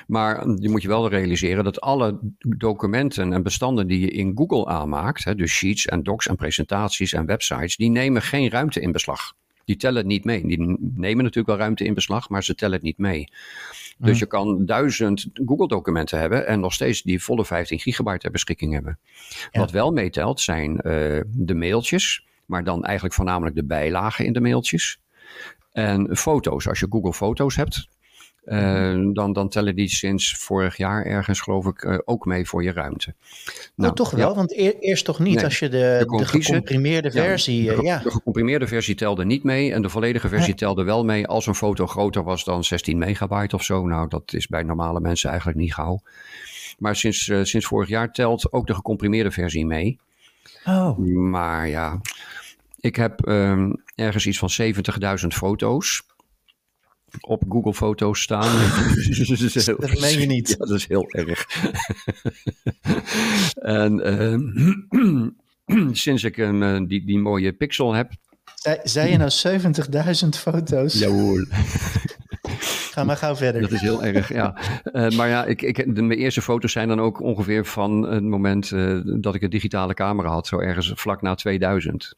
Maar 0.07 0.47
je 0.55 0.69
moet 0.69 0.81
je 0.81 0.87
wel 0.87 1.09
realiseren 1.09 1.63
dat 1.63 1.81
alle 1.81 2.19
documenten 2.39 3.33
en 3.33 3.43
bestanden 3.43 3.87
die 3.87 3.99
je 3.99 4.11
in 4.11 4.31
Google 4.35 4.65
aanmaakt, 4.65 5.23
hè, 5.23 5.35
dus 5.35 5.51
sheets 5.51 5.85
en 5.85 6.03
docs 6.03 6.27
en 6.27 6.35
presentaties 6.35 7.13
en 7.13 7.25
websites, 7.25 7.75
die 7.75 7.89
nemen 7.89 8.21
geen 8.21 8.49
ruimte 8.49 8.79
in 8.79 8.91
beslag. 8.91 9.33
Die 9.65 9.77
tellen 9.77 9.97
het 9.97 10.07
niet 10.07 10.23
mee. 10.23 10.47
Die 10.47 10.77
nemen 10.79 11.23
natuurlijk 11.23 11.47
wel 11.47 11.57
ruimte 11.57 11.83
in 11.83 11.93
beslag, 11.93 12.29
maar 12.29 12.43
ze 12.43 12.55
tellen 12.55 12.75
het 12.75 12.83
niet 12.83 12.97
mee. 12.97 13.27
Dus 13.97 14.19
je 14.19 14.25
kan 14.25 14.65
duizend 14.65 15.27
Google-documenten 15.33 16.19
hebben 16.19 16.47
en 16.47 16.59
nog 16.59 16.73
steeds 16.73 17.01
die 17.01 17.23
volle 17.23 17.45
15 17.45 17.79
gigabyte 17.79 18.17
ter 18.17 18.31
beschikking 18.31 18.73
hebben. 18.73 18.99
Wat 19.51 19.71
wel 19.71 19.91
meetelt 19.91 20.41
zijn 20.41 20.71
uh, 20.71 20.81
de 21.27 21.53
mailtjes, 21.53 22.25
maar 22.45 22.63
dan 22.63 22.83
eigenlijk 22.83 23.15
voornamelijk 23.15 23.55
de 23.55 23.65
bijlagen 23.65 24.25
in 24.25 24.33
de 24.33 24.41
mailtjes. 24.41 24.99
En 25.71 26.17
foto's. 26.17 26.67
Als 26.67 26.79
je 26.79 26.87
Google 26.89 27.13
Foto's 27.13 27.55
hebt, 27.55 27.87
uh, 28.45 29.13
dan, 29.13 29.33
dan 29.33 29.49
tellen 29.49 29.75
die 29.75 29.89
sinds 29.89 30.35
vorig 30.37 30.77
jaar 30.77 31.05
ergens, 31.05 31.41
geloof 31.41 31.65
ik, 31.65 31.83
uh, 31.83 31.97
ook 32.05 32.25
mee 32.25 32.47
voor 32.47 32.63
je 32.63 32.71
ruimte. 32.71 33.13
Nou, 33.75 33.89
oh, 33.89 33.95
toch 33.95 34.11
wel? 34.11 34.29
Ja. 34.29 34.35
Want 34.35 34.57
eer, 34.57 34.75
eerst 34.79 35.05
toch 35.05 35.19
niet 35.19 35.35
nee, 35.35 35.43
als 35.43 35.59
je 35.59 35.69
de, 35.69 36.05
de 36.17 36.25
gecomprimeerde 36.25 37.11
versie... 37.11 37.63
Ja, 37.63 37.75
de, 37.75 37.81
ja. 37.81 37.97
de, 37.97 38.11
gecomprimeerde 38.11 38.67
versie 38.67 38.95
telde 38.95 39.25
niet 39.25 39.43
mee 39.43 39.73
en 39.73 39.81
de 39.81 39.89
volledige 39.89 40.27
versie 40.27 40.53
telde 40.53 40.83
wel 40.83 41.05
mee 41.05 41.27
als 41.27 41.47
een 41.47 41.55
foto 41.55 41.87
groter 41.87 42.23
was 42.23 42.43
dan 42.43 42.63
16 42.63 42.97
megabyte 42.97 43.55
of 43.55 43.63
zo. 43.63 43.85
Nou, 43.85 44.07
dat 44.07 44.33
is 44.33 44.47
bij 44.47 44.63
normale 44.63 44.99
mensen 44.99 45.29
eigenlijk 45.29 45.59
niet 45.59 45.73
gauw. 45.73 46.01
Maar 46.77 46.95
sinds, 46.95 47.27
uh, 47.27 47.43
sinds 47.43 47.65
vorig 47.65 47.89
jaar 47.89 48.11
telt 48.11 48.51
ook 48.51 48.67
de 48.67 48.73
gecomprimeerde 48.73 49.31
versie 49.31 49.65
mee. 49.65 49.97
Oh. 50.65 50.97
Maar 51.15 51.67
ja, 51.67 52.01
ik 52.79 52.95
heb 52.95 53.27
um, 53.27 53.83
ergens 53.95 54.25
iets 54.25 54.37
van 54.37 54.49
70.000 55.21 55.27
foto's 55.27 56.03
op 57.21 57.43
Google 57.49 57.73
Foto's 57.73 58.21
staan. 58.21 58.57
dat 59.79 59.99
meen 59.99 60.19
je 60.19 60.25
niet. 60.25 60.49
Ja, 60.49 60.55
dat 60.55 60.71
is 60.71 60.87
heel 60.87 61.09
erg. 61.09 61.47
en 63.79 64.07
uh, 65.67 65.87
sinds 66.05 66.23
ik 66.23 66.37
een, 66.37 66.61
uh, 66.61 66.87
die, 66.87 67.05
die 67.05 67.19
mooie 67.19 67.53
pixel 67.53 67.93
heb. 67.93 68.11
Zei, 68.55 68.79
zei 68.83 69.11
je 69.11 69.17
nou 69.17 69.31
70.000 70.23 70.29
foto's? 70.29 70.99
Jawohl. 70.99 71.45
Ga 72.91 73.03
maar 73.03 73.17
gauw 73.17 73.35
verder. 73.35 73.61
Dat 73.61 73.71
is 73.71 73.81
heel 73.81 74.03
erg, 74.03 74.33
ja. 74.33 74.57
Uh, 74.83 75.09
maar 75.09 75.27
ja, 75.27 75.45
ik, 75.45 75.61
ik, 75.61 75.95
de, 75.95 76.01
mijn 76.01 76.19
eerste 76.19 76.41
foto's 76.41 76.71
zijn 76.71 76.87
dan 76.87 76.99
ook 76.99 77.21
ongeveer 77.21 77.65
van 77.65 78.01
het 78.01 78.23
moment 78.23 78.71
uh, 78.71 79.01
dat 79.03 79.35
ik 79.35 79.41
een 79.41 79.49
digitale 79.49 79.93
camera 79.93 80.29
had. 80.29 80.47
Zo 80.47 80.59
ergens 80.59 80.91
vlak 80.95 81.21
na 81.21 81.35
2000. 81.35 82.13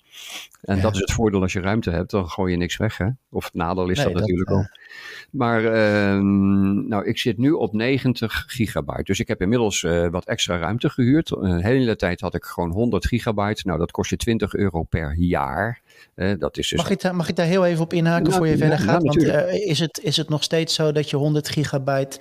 En 0.62 0.76
ja. 0.76 0.82
dat 0.82 0.94
is 0.94 1.00
het 1.00 1.12
voordeel 1.12 1.42
als 1.42 1.54
je 1.54 1.60
ruimte 1.60 1.90
hebt. 1.90 2.12
Dan 2.12 2.30
gooi 2.30 2.52
je 2.52 2.58
niks 2.58 2.78
weg, 2.78 2.98
hè. 2.98 3.08
Of 3.30 3.46
het 3.46 3.54
nadeel 3.54 3.90
is 3.90 3.98
nee, 3.98 4.06
dat, 4.06 4.14
dat 4.14 4.22
natuurlijk 4.22 4.50
uh, 4.50 4.56
al. 4.56 4.66
Maar 5.32 5.64
uh, 5.64 6.22
nou, 6.88 7.06
ik 7.06 7.18
zit 7.18 7.38
nu 7.38 7.52
op 7.52 7.74
90 7.74 8.44
gigabyte. 8.48 9.04
Dus 9.04 9.20
ik 9.20 9.28
heb 9.28 9.42
inmiddels 9.42 9.84
uh, 9.84 10.08
wat 10.08 10.26
extra 10.26 10.58
ruimte 10.58 10.90
gehuurd. 10.90 11.32
Een 11.32 11.64
hele 11.64 11.96
tijd 11.96 12.20
had 12.20 12.34
ik 12.34 12.44
gewoon 12.44 12.72
100 12.72 13.06
gigabyte. 13.06 13.62
Nou, 13.66 13.80
dat 13.80 13.92
kost 13.92 14.10
je 14.10 14.18
20 14.18 14.54
euro 14.54 14.84
per 14.84 15.16
jaar. 15.18 15.82
Dat 16.16 16.58
is 16.58 16.70
dus... 16.70 16.78
mag, 16.78 16.90
ik 16.90 17.02
daar, 17.02 17.16
mag 17.16 17.30
ik 17.30 17.36
daar 17.36 17.46
heel 17.46 17.66
even 17.66 17.84
op 17.84 17.94
inhaken 17.94 18.32
ja, 18.32 18.38
voor 18.38 18.48
je 18.48 18.58
verder 18.58 18.80
gaat? 18.80 19.04
Want 19.04 19.24
is, 19.52 19.80
het, 19.80 20.00
is 20.04 20.18
het 20.18 20.30
nog 20.30 20.44
steeds 20.44 20.76
zo 20.76 20.92
dat 20.92 21.10
je 21.10 21.18
100 21.18 21.50
gigabyte 21.50 22.20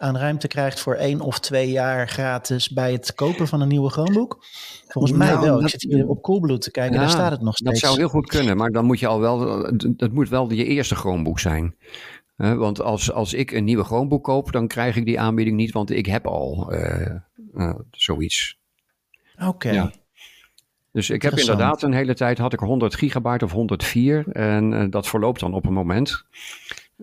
aan 0.00 0.16
ruimte 0.16 0.48
krijgt 0.48 0.80
voor 0.80 0.94
één 0.94 1.20
of 1.20 1.38
twee 1.38 1.70
jaar 1.70 2.08
gratis 2.08 2.68
bij 2.68 2.92
het 2.92 3.14
kopen 3.14 3.48
van 3.48 3.60
een 3.60 3.68
nieuwe 3.68 3.90
Chromebook? 3.90 4.44
Volgens 4.88 5.12
mij 5.14 5.28
nou, 5.28 5.40
wel. 5.40 5.62
Ik 5.62 5.68
zit 5.68 5.82
hier 5.82 6.08
op 6.08 6.22
Coolblue 6.22 6.58
te 6.58 6.70
kijken, 6.70 6.94
ja, 6.94 7.00
daar 7.00 7.10
staat 7.10 7.30
het 7.30 7.40
nog 7.40 7.56
steeds. 7.56 7.80
Dat 7.80 7.88
zou 7.88 7.98
heel 7.98 8.08
goed 8.08 8.28
kunnen, 8.28 8.56
maar 8.56 8.70
dan 8.70 8.84
moet 8.84 8.98
je 8.98 9.06
al 9.06 9.20
wel, 9.20 9.70
dat 9.96 10.12
moet 10.12 10.28
wel 10.28 10.52
je 10.52 10.64
eerste 10.64 10.94
Chromebook 10.94 11.38
zijn. 11.38 11.76
Uh, 12.36 12.54
want 12.54 12.80
als, 12.80 13.12
als 13.12 13.34
ik 13.34 13.50
een 13.50 13.64
nieuwe 13.64 13.84
Chromebook 13.84 14.24
koop, 14.24 14.52
dan 14.52 14.68
krijg 14.68 14.96
ik 14.96 15.04
die 15.04 15.20
aanbieding 15.20 15.56
niet, 15.56 15.72
want 15.72 15.90
ik 15.90 16.06
heb 16.06 16.26
al 16.26 16.72
uh, 16.72 17.14
uh, 17.54 17.74
zoiets. 17.90 18.58
Oké. 19.34 19.48
Okay. 19.48 19.74
Ja. 19.74 19.92
Dus 20.92 21.10
ik 21.10 21.22
heb 21.22 21.38
inderdaad 21.38 21.82
een 21.82 21.92
hele 21.92 22.14
tijd, 22.14 22.38
had 22.38 22.52
ik 22.52 22.58
100 22.58 22.94
gigabyte 22.94 23.44
of 23.44 23.52
104 23.52 24.28
en 24.28 24.72
uh, 24.72 24.84
dat 24.90 25.08
verloopt 25.08 25.40
dan 25.40 25.54
op 25.54 25.66
een 25.66 25.72
moment. 25.72 26.24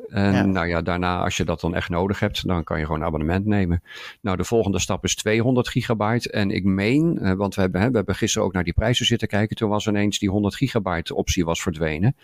En 0.07 0.51
nou 0.51 0.67
ja, 0.67 0.81
daarna 0.81 1.23
als 1.23 1.37
je 1.37 1.45
dat 1.45 1.61
dan 1.61 1.75
echt 1.75 1.89
nodig 1.89 2.19
hebt, 2.19 2.47
dan 2.47 2.63
kan 2.63 2.79
je 2.79 2.85
gewoon 2.85 2.99
een 2.99 3.07
abonnement 3.07 3.45
nemen. 3.45 3.83
Nou, 4.21 4.37
de 4.37 4.43
volgende 4.43 4.79
stap 4.79 5.03
is 5.03 5.15
200 5.15 5.67
gigabyte. 5.67 6.31
En 6.31 6.51
ik 6.51 6.63
meen, 6.63 7.19
uh, 7.21 7.33
want 7.33 7.55
we 7.55 7.61
hebben, 7.61 7.81
hè, 7.81 7.89
we 7.89 7.95
hebben 7.95 8.15
gisteren 8.15 8.47
ook 8.47 8.53
naar 8.53 8.63
die 8.63 8.73
prijzen 8.73 9.05
zitten 9.05 9.27
kijken. 9.27 9.55
Toen 9.55 9.69
was 9.69 9.87
ineens 9.87 10.19
die 10.19 10.29
100 10.29 10.55
gigabyte 10.55 11.15
optie 11.15 11.45
was 11.45 11.61
verdwenen. 11.61 12.15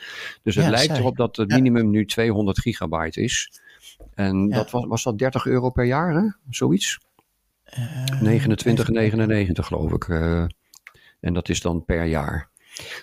Dus 0.44 0.56
het 0.56 0.68
lijkt 0.68 0.98
erop 0.98 1.18
dat 1.18 1.36
het 1.36 1.50
minimum 1.50 1.90
nu 1.90 2.06
200 2.06 2.60
gigabyte 2.60 3.22
is. 3.22 3.62
En 4.14 4.50
dat 4.50 4.72
was, 4.72 4.86
was 4.86 5.04
dat 5.04 5.18
30 5.18 5.46
euro 5.46 5.70
per 5.70 5.86
jaar, 5.86 6.14
hè? 6.14 6.30
Zoiets? 6.50 7.00
Uh, 8.22 8.40
29,99 8.40 9.52
geloof 9.54 9.92
ik. 9.92 10.08
Uh, 10.08 10.46
en 11.20 11.34
dat 11.34 11.50
is 11.50 11.62
dan 11.62 11.86
per 11.86 12.06
jaar. 12.06 12.50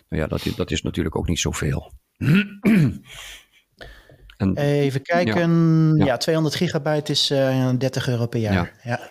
Nou 0.08 0.22
ja, 0.22 0.28
dat, 0.28 0.52
dat 0.56 0.70
is 0.70 0.82
natuurlijk 0.82 1.16
ook 1.16 1.28
niet 1.28 1.38
zoveel. 1.38 1.92
en, 4.40 4.56
Even 4.56 5.02
kijken. 5.02 5.94
Ja, 5.96 6.04
ja. 6.04 6.16
200 6.16 6.54
gigabyte 6.54 7.12
is 7.12 7.30
uh, 7.30 7.68
eh, 7.68 7.78
30 7.78 8.08
euro 8.08 8.26
per 8.26 8.40
jaar. 8.40 8.72
Ja. 8.82 9.10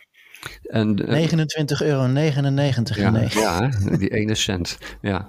En, 0.64 1.10
uh, 1.10 1.28
29,99 1.28 1.88
euro. 1.88 2.08
99, 2.08 2.98
ja, 2.98 3.12
ja, 3.30 3.70
die 3.98 4.10
ene 4.10 4.36
cent. 4.36 4.78
Ja. 5.02 5.28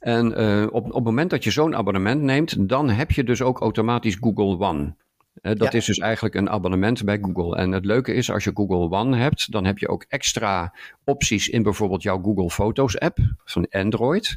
En 0.00 0.40
uh, 0.40 0.62
op, 0.62 0.84
op 0.84 0.94
het 0.94 1.04
moment 1.04 1.30
dat 1.30 1.44
je 1.44 1.50
zo'n 1.50 1.76
abonnement 1.76 2.22
neemt, 2.22 2.68
dan 2.68 2.90
heb 2.90 3.10
je 3.10 3.24
dus 3.24 3.42
ook 3.42 3.60
automatisch 3.60 4.16
Google 4.20 4.58
One 4.58 4.94
dat 5.42 5.74
is 5.74 5.84
dus 5.84 5.98
eigenlijk 5.98 6.34
een 6.34 6.50
abonnement 6.50 7.04
bij 7.04 7.18
Google. 7.22 7.56
En 7.56 7.72
het 7.72 7.84
leuke 7.84 8.14
is, 8.14 8.30
als 8.30 8.44
je 8.44 8.50
Google 8.54 8.98
One 8.98 9.16
hebt, 9.16 9.52
dan 9.52 9.64
heb 9.64 9.78
je 9.78 9.88
ook 9.88 10.04
extra 10.08 10.74
opties 11.04 11.48
in 11.48 11.62
bijvoorbeeld 11.62 12.02
jouw 12.02 12.22
Google 12.22 12.50
Foto's 12.50 12.98
app 12.98 13.18
van 13.44 13.66
Android. 13.70 14.36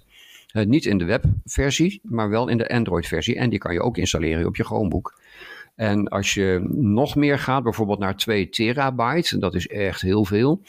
Niet 0.52 0.86
in 0.86 0.98
de 0.98 1.06
webversie, 1.06 2.00
maar 2.04 2.30
wel 2.30 2.48
in 2.48 2.58
de 2.58 2.70
Android-versie. 2.70 3.36
En 3.36 3.50
die 3.50 3.60
kan 3.60 3.74
je 3.74 3.82
ook 3.82 3.98
installeren 3.98 4.46
op 4.46 4.56
je 4.56 4.64
Chromebook. 4.64 5.20
En 5.76 6.08
als 6.08 6.34
je 6.34 6.66
nog 6.72 7.16
meer 7.16 7.40
gaat, 7.40 7.64
bijvoorbeeld 7.64 8.00
naar 8.00 8.16
2 8.16 8.50
terabyte, 8.50 9.38
dat 9.38 9.56
is 9.56 9.68
echt 9.68 10.02
heel 10.02 10.26
veel, 10.26 10.62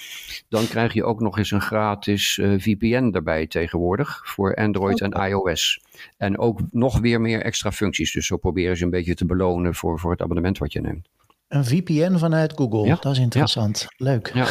dan 0.49 0.67
krijg 0.69 0.93
je 0.93 1.05
ook 1.05 1.21
nog 1.21 1.39
eens 1.39 1.51
een 1.51 1.61
gratis 1.61 2.39
uh, 2.39 2.55
VPN 2.59 3.11
erbij 3.15 3.47
tegenwoordig 3.47 4.21
voor 4.25 4.55
Android 4.55 5.01
en 5.01 5.13
iOS. 5.13 5.81
En 6.17 6.39
ook 6.39 6.61
nog 6.71 6.99
weer 6.99 7.21
meer 7.21 7.43
extra 7.43 7.73
functies. 7.73 8.13
Dus 8.13 8.27
zo 8.27 8.37
proberen 8.37 8.77
ze 8.77 8.85
een 8.85 8.91
beetje 8.91 9.15
te 9.15 9.27
belonen 9.27 9.75
voor, 9.75 9.99
voor 9.99 10.11
het 10.11 10.23
abonnement 10.23 10.59
wat 10.59 10.73
je 10.73 10.81
neemt. 10.81 11.09
Een 11.53 11.65
VPN 11.65 12.17
vanuit 12.17 12.53
Google, 12.57 12.87
ja. 12.87 12.97
dat 13.01 13.13
is 13.13 13.19
interessant. 13.19 13.87
Leuk. 13.97 14.31
Ja. 14.35 14.47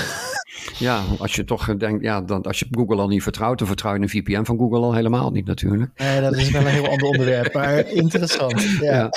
ja, 0.77 1.03
als 1.19 1.35
je 1.35 1.43
toch 1.43 1.75
denkt, 1.77 2.03
ja, 2.03 2.21
dan, 2.21 2.41
als 2.41 2.59
je 2.59 2.67
Google 2.71 3.01
al 3.01 3.07
niet 3.07 3.23
vertrouwt, 3.23 3.57
dan 3.57 3.67
vertrouw 3.67 3.93
je 3.93 3.99
een 3.99 4.09
VPN 4.09 4.43
van 4.43 4.57
Google 4.57 4.79
al 4.79 4.93
helemaal 4.93 5.31
niet 5.31 5.45
natuurlijk. 5.45 5.91
Nee, 5.99 6.21
dat 6.21 6.37
is 6.37 6.51
wel 6.51 6.61
een 6.61 6.67
heel 6.67 6.87
ander 6.87 7.07
onderwerp, 7.07 7.53
maar 7.53 7.87
interessant. 8.03 8.61
Ja. 8.61 9.09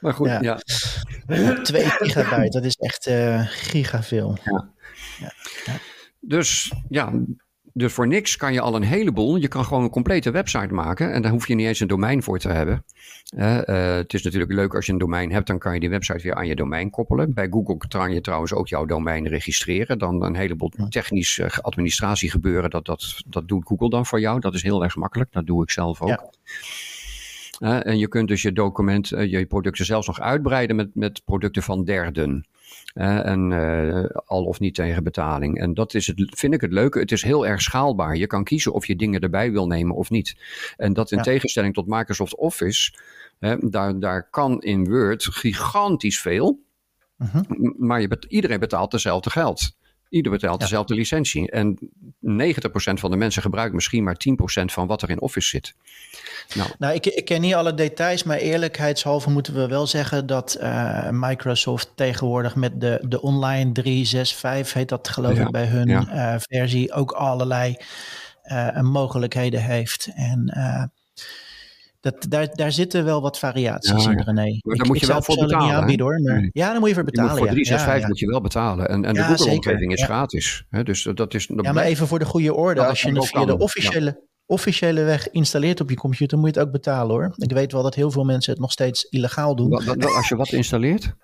Maar 0.00 0.14
goed, 0.14 0.28
ja. 0.40 0.58
2 1.62 1.84
gigabyte, 1.84 2.48
dat 2.50 2.64
is 2.64 2.74
echt 2.74 3.08
uh, 3.08 3.46
gigaveel. 3.46 4.38
Ja. 4.44 4.68
Dus 6.20 6.72
ja, 6.88 7.12
dus 7.76 7.92
voor 7.92 8.06
niks 8.06 8.36
kan 8.36 8.52
je 8.52 8.60
al 8.60 8.76
een 8.76 8.82
heleboel. 8.82 9.36
Je 9.36 9.48
kan 9.48 9.64
gewoon 9.64 9.82
een 9.82 9.90
complete 9.90 10.30
website 10.30 10.74
maken. 10.74 11.12
En 11.12 11.22
daar 11.22 11.30
hoef 11.30 11.48
je 11.48 11.54
niet 11.54 11.66
eens 11.66 11.80
een 11.80 11.86
domein 11.86 12.22
voor 12.22 12.38
te 12.38 12.48
hebben. 12.48 12.84
Uh, 13.36 13.60
uh, 13.66 13.94
het 13.94 14.14
is 14.14 14.22
natuurlijk 14.22 14.52
leuk 14.52 14.74
als 14.74 14.86
je 14.86 14.92
een 14.92 14.98
domein 14.98 15.32
hebt. 15.32 15.46
Dan 15.46 15.58
kan 15.58 15.74
je 15.74 15.80
die 15.80 15.90
website 15.90 16.22
weer 16.22 16.34
aan 16.34 16.46
je 16.46 16.54
domein 16.54 16.90
koppelen. 16.90 17.34
Bij 17.34 17.48
Google 17.50 17.76
kan 17.88 18.12
je 18.12 18.20
trouwens 18.20 18.52
ook 18.52 18.68
jouw 18.68 18.84
domein 18.84 19.28
registreren. 19.28 19.98
Dan 19.98 20.22
een 20.22 20.36
heleboel 20.36 20.72
technisch 20.88 21.38
uh, 21.38 21.46
administratie 21.46 22.30
gebeuren. 22.30 22.70
Dat, 22.70 22.84
dat, 22.84 23.22
dat 23.26 23.48
doet 23.48 23.66
Google 23.66 23.90
dan 23.90 24.06
voor 24.06 24.20
jou. 24.20 24.40
Dat 24.40 24.54
is 24.54 24.62
heel 24.62 24.84
erg 24.84 24.96
makkelijk. 24.96 25.32
Dat 25.32 25.46
doe 25.46 25.62
ik 25.62 25.70
zelf 25.70 26.02
ook. 26.02 26.08
Ja. 26.08 26.30
Uh, 27.60 27.86
en 27.86 27.98
je 27.98 28.08
kunt 28.08 28.28
dus 28.28 28.42
je 28.42 28.52
document, 28.52 29.12
uh, 29.12 29.30
je 29.30 29.46
producten 29.46 29.84
zelfs 29.84 30.06
nog 30.06 30.20
uitbreiden 30.20 30.76
met, 30.76 30.94
met 30.94 31.22
producten 31.24 31.62
van 31.62 31.84
derden. 31.84 32.46
En 32.96 33.52
al 34.26 34.44
of 34.44 34.60
niet 34.60 34.74
tegen 34.74 35.04
betaling. 35.04 35.60
En 35.60 35.74
dat 35.74 35.94
is 35.94 36.06
het, 36.06 36.32
vind 36.36 36.54
ik 36.54 36.60
het 36.60 36.72
leuke. 36.72 36.98
Het 36.98 37.12
is 37.12 37.22
heel 37.22 37.46
erg 37.46 37.60
schaalbaar. 37.60 38.16
Je 38.16 38.26
kan 38.26 38.44
kiezen 38.44 38.72
of 38.72 38.86
je 38.86 38.96
dingen 38.96 39.20
erbij 39.20 39.52
wil 39.52 39.66
nemen 39.66 39.96
of 39.96 40.10
niet. 40.10 40.36
En 40.76 40.92
dat 40.92 41.10
in 41.10 41.16
ja. 41.16 41.22
tegenstelling 41.22 41.74
tot 41.74 41.86
Microsoft 41.86 42.36
Office. 42.36 42.92
daar, 43.60 43.98
daar 43.98 44.30
kan 44.30 44.62
in 44.62 44.88
Word 44.88 45.24
gigantisch 45.24 46.20
veel. 46.20 46.60
-huh. 47.16 47.42
Maar 47.76 48.00
je 48.00 48.08
bet 48.08 48.24
iedereen 48.24 48.60
betaalt 48.60 48.92
hetzelfde 48.92 49.30
geld. 49.30 49.76
Ieder 50.08 50.32
betaalt 50.32 50.58
ja. 50.58 50.66
dezelfde 50.66 50.94
licentie. 50.94 51.50
En 51.50 51.78
90% 51.78 51.88
van 52.94 53.10
de 53.10 53.16
mensen 53.16 53.42
gebruikt 53.42 53.74
misschien 53.74 54.04
maar 54.04 54.16
10% 54.60 54.64
van 54.64 54.86
wat 54.86 55.02
er 55.02 55.10
in 55.10 55.20
Office 55.20 55.48
zit. 55.48 55.74
Nou, 56.54 56.70
nou 56.78 56.94
ik, 56.94 57.06
ik, 57.06 57.24
ken 57.24 57.40
niet 57.40 57.54
alle 57.54 57.74
details, 57.74 58.22
maar 58.22 58.36
eerlijkheidshalve 58.36 59.30
moeten 59.30 59.54
we 59.54 59.66
wel 59.68 59.86
zeggen 59.86 60.26
dat 60.26 60.58
uh, 60.60 61.10
Microsoft 61.10 61.92
tegenwoordig 61.94 62.54
met 62.54 62.80
de, 62.80 62.98
de 63.08 63.22
online 63.22 63.72
365, 63.72 64.74
heet 64.74 64.88
dat 64.88 65.08
geloof 65.08 65.36
ja. 65.36 65.44
ik 65.44 65.50
bij 65.50 65.66
hun 65.66 65.88
ja. 65.88 66.34
uh, 66.34 66.40
versie, 66.40 66.92
ook 66.92 67.12
allerlei 67.12 67.76
uh, 68.44 68.80
mogelijkheden 68.80 69.62
heeft. 69.62 70.10
En 70.14 70.52
dat, 72.06 72.26
daar, 72.28 72.48
daar 72.54 72.72
zitten 72.72 73.04
wel 73.04 73.22
wat 73.22 73.38
variaties 73.38 74.04
ja, 74.04 74.10
in, 74.10 74.20
René. 74.20 74.58
Maar 74.62 74.76
daar 74.76 74.86
moet 74.86 75.00
je 75.00 75.06
wel 75.06 75.22
voor 75.22 75.36
betalen. 75.36 75.66
Niet 75.66 75.74
aanbieden, 75.74 76.06
hoor, 76.06 76.20
maar, 76.20 76.40
nee. 76.40 76.50
Ja, 76.52 76.70
dan 76.70 76.78
moet 76.78 76.88
je 76.88 76.94
voor 76.94 77.04
betalen. 77.04 77.32
Je 77.32 77.38
voor 77.38 77.48
365 77.48 78.02
ja, 78.02 78.08
moet 78.08 78.18
je 78.18 78.26
wel 78.26 78.40
betalen. 78.40 78.88
En, 78.88 79.04
en 79.04 79.14
de 79.14 79.22
Google-omgeving 79.22 79.92
is 79.92 80.02
gratis. 80.02 80.64
Hè? 80.70 80.82
Dus 80.82 81.02
dat 81.02 81.34
is, 81.34 81.46
dat 81.46 81.64
ja, 81.64 81.72
maar 81.72 81.84
even 81.84 82.06
voor 82.06 82.18
de 82.18 82.24
goede 82.24 82.54
orde. 82.54 82.86
Als 82.86 83.02
je 83.02 83.12
het 83.12 83.26
via 83.26 83.44
de 83.44 83.58
officiële, 83.58 84.22
officiële 84.46 85.02
weg 85.02 85.30
installeert 85.30 85.80
op 85.80 85.90
je 85.90 85.96
computer, 85.96 86.38
moet 86.38 86.54
je 86.54 86.58
het 86.58 86.66
ook 86.68 86.72
betalen 86.72 87.14
hoor. 87.14 87.34
Ik 87.36 87.52
weet 87.52 87.72
wel 87.72 87.82
dat 87.82 87.94
heel 87.94 88.10
veel 88.10 88.24
mensen 88.24 88.52
het 88.52 88.60
nog 88.60 88.72
steeds 88.72 89.04
illegaal 89.04 89.56
doen. 89.56 89.68
Wat, 89.68 89.84
wat, 89.84 90.04
als 90.04 90.28
je 90.28 90.36
wat 90.36 90.52
installeert? 90.62 91.14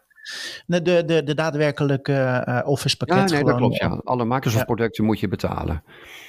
De, 0.66 0.82
de, 0.82 1.04
de, 1.04 1.22
de 1.22 1.34
daadwerkelijke 1.34 2.44
uh, 2.48 2.60
Office 2.64 2.96
pakket. 2.96 3.16
Ja, 3.16 3.24
nee, 3.24 3.38
gewoon, 3.38 3.50
dat 3.50 3.56
klopt. 3.56 3.76
Ja. 3.76 4.00
Alle 4.04 4.24
Microsoft 4.24 4.64
producten 4.64 5.04
moet 5.04 5.20
je 5.20 5.28
betalen. 5.28 5.84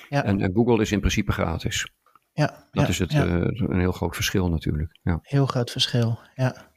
En 0.10 0.52
Google 0.54 0.82
is 0.82 0.92
in 0.92 1.00
principe 1.00 1.32
gratis. 1.32 1.88
Ja, 2.34 2.67
dat 2.72 2.84
ja, 2.84 2.88
is 2.88 3.00
het, 3.00 3.12
ja. 3.12 3.26
uh, 3.26 3.46
een 3.52 3.80
heel 3.80 3.91
groot 3.91 4.15
verschil 4.15 4.50
natuurlijk. 4.50 5.00
Ja. 5.02 5.19
Heel 5.22 5.46
groot 5.46 5.72
verschil, 5.72 6.19
ja. 6.36 6.72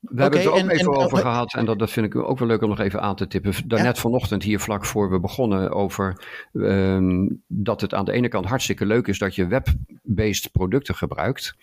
We 0.00 0.22
hebben 0.22 0.40
het 0.40 0.48
er 0.48 0.54
ook 0.54 0.58
en, 0.58 0.70
even 0.70 0.92
en, 0.92 0.98
over 0.98 1.18
en, 1.18 1.24
gehad, 1.24 1.54
en 1.54 1.64
dat, 1.64 1.78
dat 1.78 1.90
vind 1.90 2.06
ik 2.06 2.16
ook 2.16 2.38
wel 2.38 2.48
leuk 2.48 2.62
om 2.62 2.68
nog 2.68 2.78
even 2.78 3.00
aan 3.00 3.16
te 3.16 3.26
tippen. 3.26 3.68
Daarnet 3.68 3.94
ja. 3.94 4.00
vanochtend 4.00 4.42
hier 4.42 4.60
vlak 4.60 4.84
voor 4.84 5.10
we 5.10 5.20
begonnen 5.20 5.70
over 5.70 6.24
um, 6.52 7.42
dat 7.46 7.80
het 7.80 7.94
aan 7.94 8.04
de 8.04 8.12
ene 8.12 8.28
kant 8.28 8.46
hartstikke 8.46 8.86
leuk 8.86 9.06
is 9.06 9.18
dat 9.18 9.34
je 9.34 9.46
web-based 9.46 10.52
producten 10.52 10.94
gebruikt. 10.94 11.56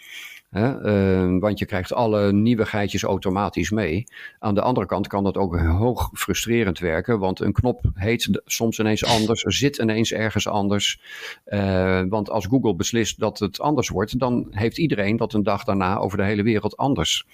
Hè? 0.51 0.85
Uh, 1.33 1.39
want 1.39 1.59
je 1.59 1.65
krijgt 1.65 1.93
alle 1.93 2.31
nieuwigheidjes 2.31 3.03
automatisch 3.03 3.69
mee. 3.69 4.03
Aan 4.39 4.55
de 4.55 4.61
andere 4.61 4.85
kant 4.85 5.07
kan 5.07 5.23
dat 5.23 5.37
ook 5.37 5.59
hoog 5.59 6.09
frustrerend 6.13 6.79
werken, 6.79 7.19
want 7.19 7.39
een 7.39 7.53
knop 7.53 7.81
heet 7.93 8.41
soms 8.45 8.79
ineens 8.79 9.05
anders, 9.05 9.41
zit 9.41 9.77
ineens 9.77 10.11
ergens 10.13 10.47
anders. 10.47 11.01
Uh, 11.45 12.01
want 12.09 12.29
als 12.29 12.45
Google 12.45 12.75
beslist 12.75 13.19
dat 13.19 13.39
het 13.39 13.59
anders 13.59 13.89
wordt, 13.89 14.19
dan 14.19 14.47
heeft 14.49 14.77
iedereen 14.77 15.17
dat 15.17 15.33
een 15.33 15.43
dag 15.43 15.63
daarna 15.63 15.97
over 15.97 16.17
de 16.17 16.23
hele 16.23 16.43
wereld 16.43 16.77
anders. 16.77 17.25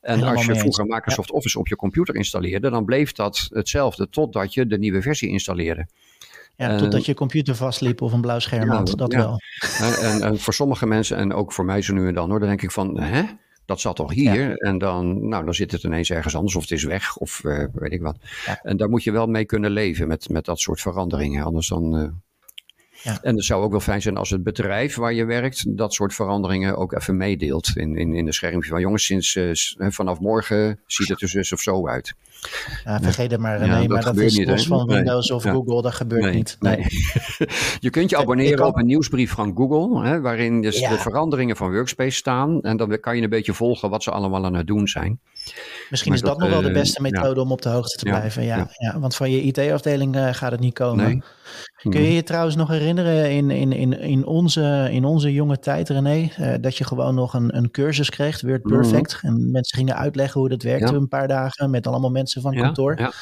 En 0.00 0.14
Helemaal 0.14 0.34
als 0.34 0.46
je 0.46 0.56
vroeger 0.56 0.86
Microsoft 0.86 1.28
ja. 1.28 1.34
Office 1.34 1.58
op 1.58 1.68
je 1.68 1.76
computer 1.76 2.14
installeerde, 2.14 2.70
dan 2.70 2.84
bleef 2.84 3.12
dat 3.12 3.48
hetzelfde 3.52 4.08
totdat 4.08 4.54
je 4.54 4.66
de 4.66 4.78
nieuwe 4.78 5.02
versie 5.02 5.28
installeerde. 5.28 5.86
Ja, 6.58 6.72
uh, 6.72 6.78
totdat 6.78 7.06
je 7.06 7.14
computer 7.14 7.54
vastliep 7.54 8.02
of 8.02 8.12
een 8.12 8.20
blauw 8.20 8.38
scherm 8.38 8.68
had, 8.68 8.92
dat 8.96 9.12
ja. 9.12 9.18
wel. 9.18 9.40
En, 10.00 10.22
en, 10.22 10.38
voor 10.38 10.54
sommige 10.54 10.86
mensen, 10.86 11.16
en 11.16 11.32
ook 11.32 11.52
voor 11.52 11.64
mij 11.64 11.82
zo 11.82 11.94
nu 11.94 12.08
en 12.08 12.14
dan 12.14 12.30
hoor, 12.30 12.38
dan 12.38 12.48
denk 12.48 12.62
ik 12.62 12.70
van, 12.70 13.00
hè? 13.00 13.22
Dat 13.64 13.80
zat 13.80 13.96
toch 13.96 14.12
hier? 14.12 14.48
Ja. 14.48 14.54
En 14.54 14.78
dan, 14.78 15.28
nou, 15.28 15.44
dan 15.44 15.54
zit 15.54 15.72
het 15.72 15.82
ineens 15.82 16.10
ergens 16.10 16.36
anders 16.36 16.56
of 16.56 16.62
het 16.62 16.70
is 16.70 16.84
weg 16.84 17.16
of 17.16 17.44
uh, 17.44 17.64
weet 17.72 17.92
ik 17.92 18.02
wat. 18.02 18.16
En 18.62 18.76
daar 18.76 18.88
moet 18.88 19.02
je 19.02 19.12
wel 19.12 19.26
mee 19.26 19.44
kunnen 19.44 19.70
leven 19.70 20.08
met, 20.08 20.28
met 20.28 20.44
dat 20.44 20.60
soort 20.60 20.80
veranderingen. 20.80 21.44
Anders 21.44 21.68
dan... 21.68 21.96
Uh, 21.96 22.08
ja. 23.02 23.22
En 23.22 23.34
het 23.34 23.44
zou 23.44 23.62
ook 23.62 23.70
wel 23.70 23.80
fijn 23.80 24.02
zijn 24.02 24.16
als 24.16 24.30
het 24.30 24.42
bedrijf 24.42 24.94
waar 24.94 25.12
je 25.12 25.24
werkt 25.24 25.76
dat 25.76 25.94
soort 25.94 26.14
veranderingen 26.14 26.76
ook 26.76 26.92
even 26.92 27.16
meedeelt 27.16 27.76
in, 27.76 27.96
in, 27.96 28.14
in 28.14 28.24
de 28.24 28.32
schermpje 28.32 28.70
van 28.70 28.80
jongens, 28.80 29.04
sinds 29.04 29.34
uh, 29.34 29.50
vanaf 29.90 30.20
morgen 30.20 30.80
ziet 30.86 31.08
het 31.08 31.22
er 31.22 31.30
dus 31.30 31.52
of 31.52 31.60
zo 31.60 31.88
uit. 31.88 32.14
Ja, 32.84 33.00
vergeet 33.00 33.30
het 33.30 33.40
maar, 33.40 33.58
René, 33.58 33.78
ja, 33.78 33.88
maar 33.88 34.04
dat 34.04 34.16
is 34.16 34.36
niet, 34.36 34.48
los 34.48 34.66
van 34.66 34.86
Windows 34.86 35.28
nee. 35.28 35.36
of 35.36 35.44
ja. 35.44 35.52
Google, 35.52 35.82
dat 35.82 35.94
gebeurt 35.94 36.22
nee, 36.22 36.34
niet. 36.34 36.56
Nee. 36.60 36.76
je 37.80 37.90
kunt 37.90 38.10
je 38.10 38.16
abonneren 38.16 38.56
kan... 38.56 38.66
op 38.66 38.76
een 38.76 38.86
nieuwsbrief 38.86 39.32
van 39.32 39.56
Google, 39.56 40.06
hè, 40.08 40.20
waarin 40.20 40.62
dus 40.62 40.80
de 40.80 40.98
veranderingen 40.98 41.56
van 41.56 41.72
Workspace 41.72 42.16
staan. 42.16 42.60
En 42.60 42.76
dan 42.76 43.00
kan 43.00 43.16
je 43.16 43.22
een 43.22 43.28
beetje 43.28 43.54
volgen 43.54 43.90
wat 43.90 44.02
ze 44.02 44.10
allemaal 44.10 44.44
aan 44.44 44.54
het 44.54 44.66
doen 44.66 44.88
zijn. 44.88 45.20
Misschien 45.90 46.12
maar 46.12 46.20
is 46.20 46.26
dat, 46.28 46.38
dat, 46.38 46.48
nog 46.48 46.60
wel 46.60 46.72
de 46.72 46.78
beste 46.78 47.02
methode 47.02 47.40
om 47.40 47.52
op 47.52 47.62
de 47.62 47.68
hoogte 47.68 47.98
te 47.98 48.04
blijven. 48.04 48.44
Ja, 48.44 48.68
ja. 48.78 49.00
want 49.00 49.14
van 49.14 49.30
je 49.30 49.42
IT-afdeling 49.42 50.16
uh, 50.16 50.28
gaat 50.32 50.50
het 50.50 50.60
niet 50.60 50.74
komen. 50.74 51.24
Kun 51.76 52.02
je 52.02 52.14
je 52.14 52.22
trouwens 52.22 52.56
nog 52.56 52.68
herinneren 52.68 53.30
in, 53.30 53.50
in, 53.50 53.72
in, 53.72 54.00
in, 54.00 54.26
onze, 54.26 54.88
in 54.90 55.04
onze 55.04 55.32
jonge 55.32 55.58
tijd, 55.58 55.88
René, 55.88 56.30
dat 56.60 56.76
je 56.76 56.84
gewoon 56.84 57.14
nog 57.14 57.34
een, 57.34 57.56
een 57.56 57.70
cursus 57.70 58.10
kreeg, 58.10 58.40
Word 58.40 58.62
Perfect. 58.62 59.22
Mm 59.22 59.30
-hmm. 59.30 59.38
En 59.38 59.50
mensen 59.50 59.78
gingen 59.78 59.96
uitleggen 59.96 60.40
hoe 60.40 60.48
dat 60.48 60.62
werkte 60.62 60.94
een 60.94 61.08
paar 61.08 61.28
dagen 61.28 61.70
met 61.70 61.86
allemaal 61.86 62.10
mensen 62.10 62.27
van 62.32 62.52
ja, 62.52 62.60
kantoor. 62.60 62.98
Ja. 62.98 63.12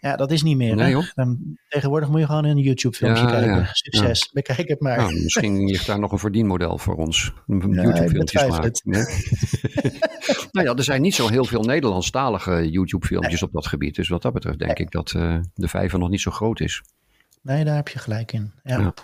Ja, 0.00 0.16
dat 0.16 0.30
is 0.30 0.42
niet 0.42 0.56
meer. 0.56 0.76
Nee, 0.76 0.96
Dan, 1.14 1.58
tegenwoordig 1.68 2.08
moet 2.08 2.20
je 2.20 2.26
gewoon 2.26 2.44
een 2.44 2.58
YouTube-filmpje 2.58 3.26
kijken. 3.26 3.68
Succes, 3.72 4.30
bekijk 4.32 4.68
het 4.68 4.80
maar. 4.80 4.96
Nou, 4.96 5.22
misschien 5.22 5.64
ligt 5.70 5.86
daar 5.86 5.98
nog 5.98 6.12
een 6.12 6.18
verdienmodel 6.18 6.78
voor 6.78 6.94
ons. 6.94 7.32
YouTube-filmpjes 7.46 8.46
maken. 8.46 8.72
Nou 10.52 10.68
ja, 10.68 10.74
er 10.74 10.84
zijn 10.84 11.02
niet 11.02 11.14
zo 11.14 11.28
heel 11.28 11.44
veel 11.44 11.62
Nederlandstalige 11.62 12.70
YouTube-filmpjes 12.70 13.42
op 13.42 13.52
dat 13.52 13.66
gebied. 13.66 13.94
Dus 13.94 14.08
wat 14.08 14.22
dat 14.22 14.32
betreft 14.32 14.58
denk 14.58 14.78
ik 14.78 14.90
dat 14.90 15.12
uh, 15.16 15.38
de 15.54 15.68
vijver 15.68 15.98
nog 15.98 16.08
niet 16.08 16.20
zo 16.20 16.30
groot 16.30 16.60
is. 16.60 16.82
Nee, 17.42 17.64
daar 17.64 17.76
heb 17.76 17.88
je 17.88 17.98
gelijk 17.98 18.32
in. 18.32 18.52
ja. 18.64 18.94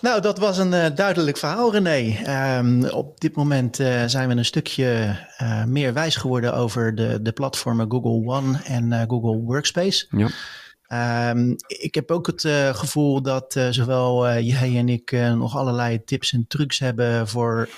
Nou, 0.00 0.20
dat 0.20 0.38
was 0.38 0.58
een 0.58 0.72
uh, 0.72 0.86
duidelijk 0.94 1.36
verhaal, 1.36 1.72
René. 1.72 2.16
Um, 2.58 2.84
op 2.84 3.20
dit 3.20 3.36
moment 3.36 3.78
uh, 3.78 4.02
zijn 4.06 4.28
we 4.28 4.34
een 4.34 4.44
stukje 4.44 5.18
uh, 5.42 5.64
meer 5.64 5.92
wijs 5.92 6.16
geworden 6.16 6.54
over 6.54 6.94
de, 6.94 7.22
de 7.22 7.32
platformen 7.32 7.90
Google 7.90 8.34
One 8.34 8.58
en 8.64 9.04
Google 9.08 9.36
Workspace. 9.36 10.06
Ja. 10.10 11.30
Um, 11.30 11.56
ik 11.66 11.94
heb 11.94 12.10
ook 12.10 12.26
het 12.26 12.40
gevoel 12.76 13.22
dat 13.22 13.60
zowel 13.70 14.38
jij 14.38 14.76
en 14.76 14.88
ik 14.88 15.10
nog 15.34 15.56
allerlei 15.56 16.04
tips 16.04 16.32
en 16.32 16.44
trucs 16.48 16.78
hebben 16.78 17.28
voor 17.28 17.68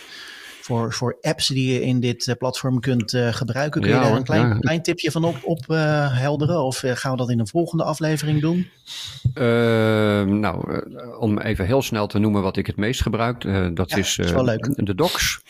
voor, 0.71 0.93
voor 0.93 1.19
apps 1.21 1.47
die 1.47 1.73
je 1.73 1.83
in 1.83 2.01
dit 2.01 2.35
platform 2.39 2.81
kunt 2.81 3.13
uh, 3.13 3.33
gebruiken. 3.33 3.81
Kun 3.81 3.91
je 3.91 3.97
daar 3.97 4.13
een 4.13 4.25
klein, 4.25 4.61
klein 4.61 4.83
tipje 4.83 5.11
van 5.11 5.25
op, 5.25 5.37
op 5.43 5.65
uh, 5.69 6.19
helderen? 6.19 6.63
Of 6.63 6.83
gaan 6.85 7.11
we 7.11 7.17
dat 7.17 7.31
in 7.31 7.39
een 7.39 7.49
volgende 7.49 7.85
aflevering 7.85 8.41
doen? 8.41 8.69
Ehm, 9.35 10.39
nou, 10.39 10.85
om 11.19 11.39
even 11.39 11.67
heel 11.67 11.83
snel 11.83 12.07
te 12.07 12.19
noemen 12.19 12.43
wat 12.43 12.57
ik 12.57 12.67
het 12.67 12.77
meest 12.77 13.03
gebruik, 13.03 13.43
dat 13.77 13.97
is, 13.97 14.19
is 14.19 14.33
de 14.75 14.95
docs. 14.95 15.43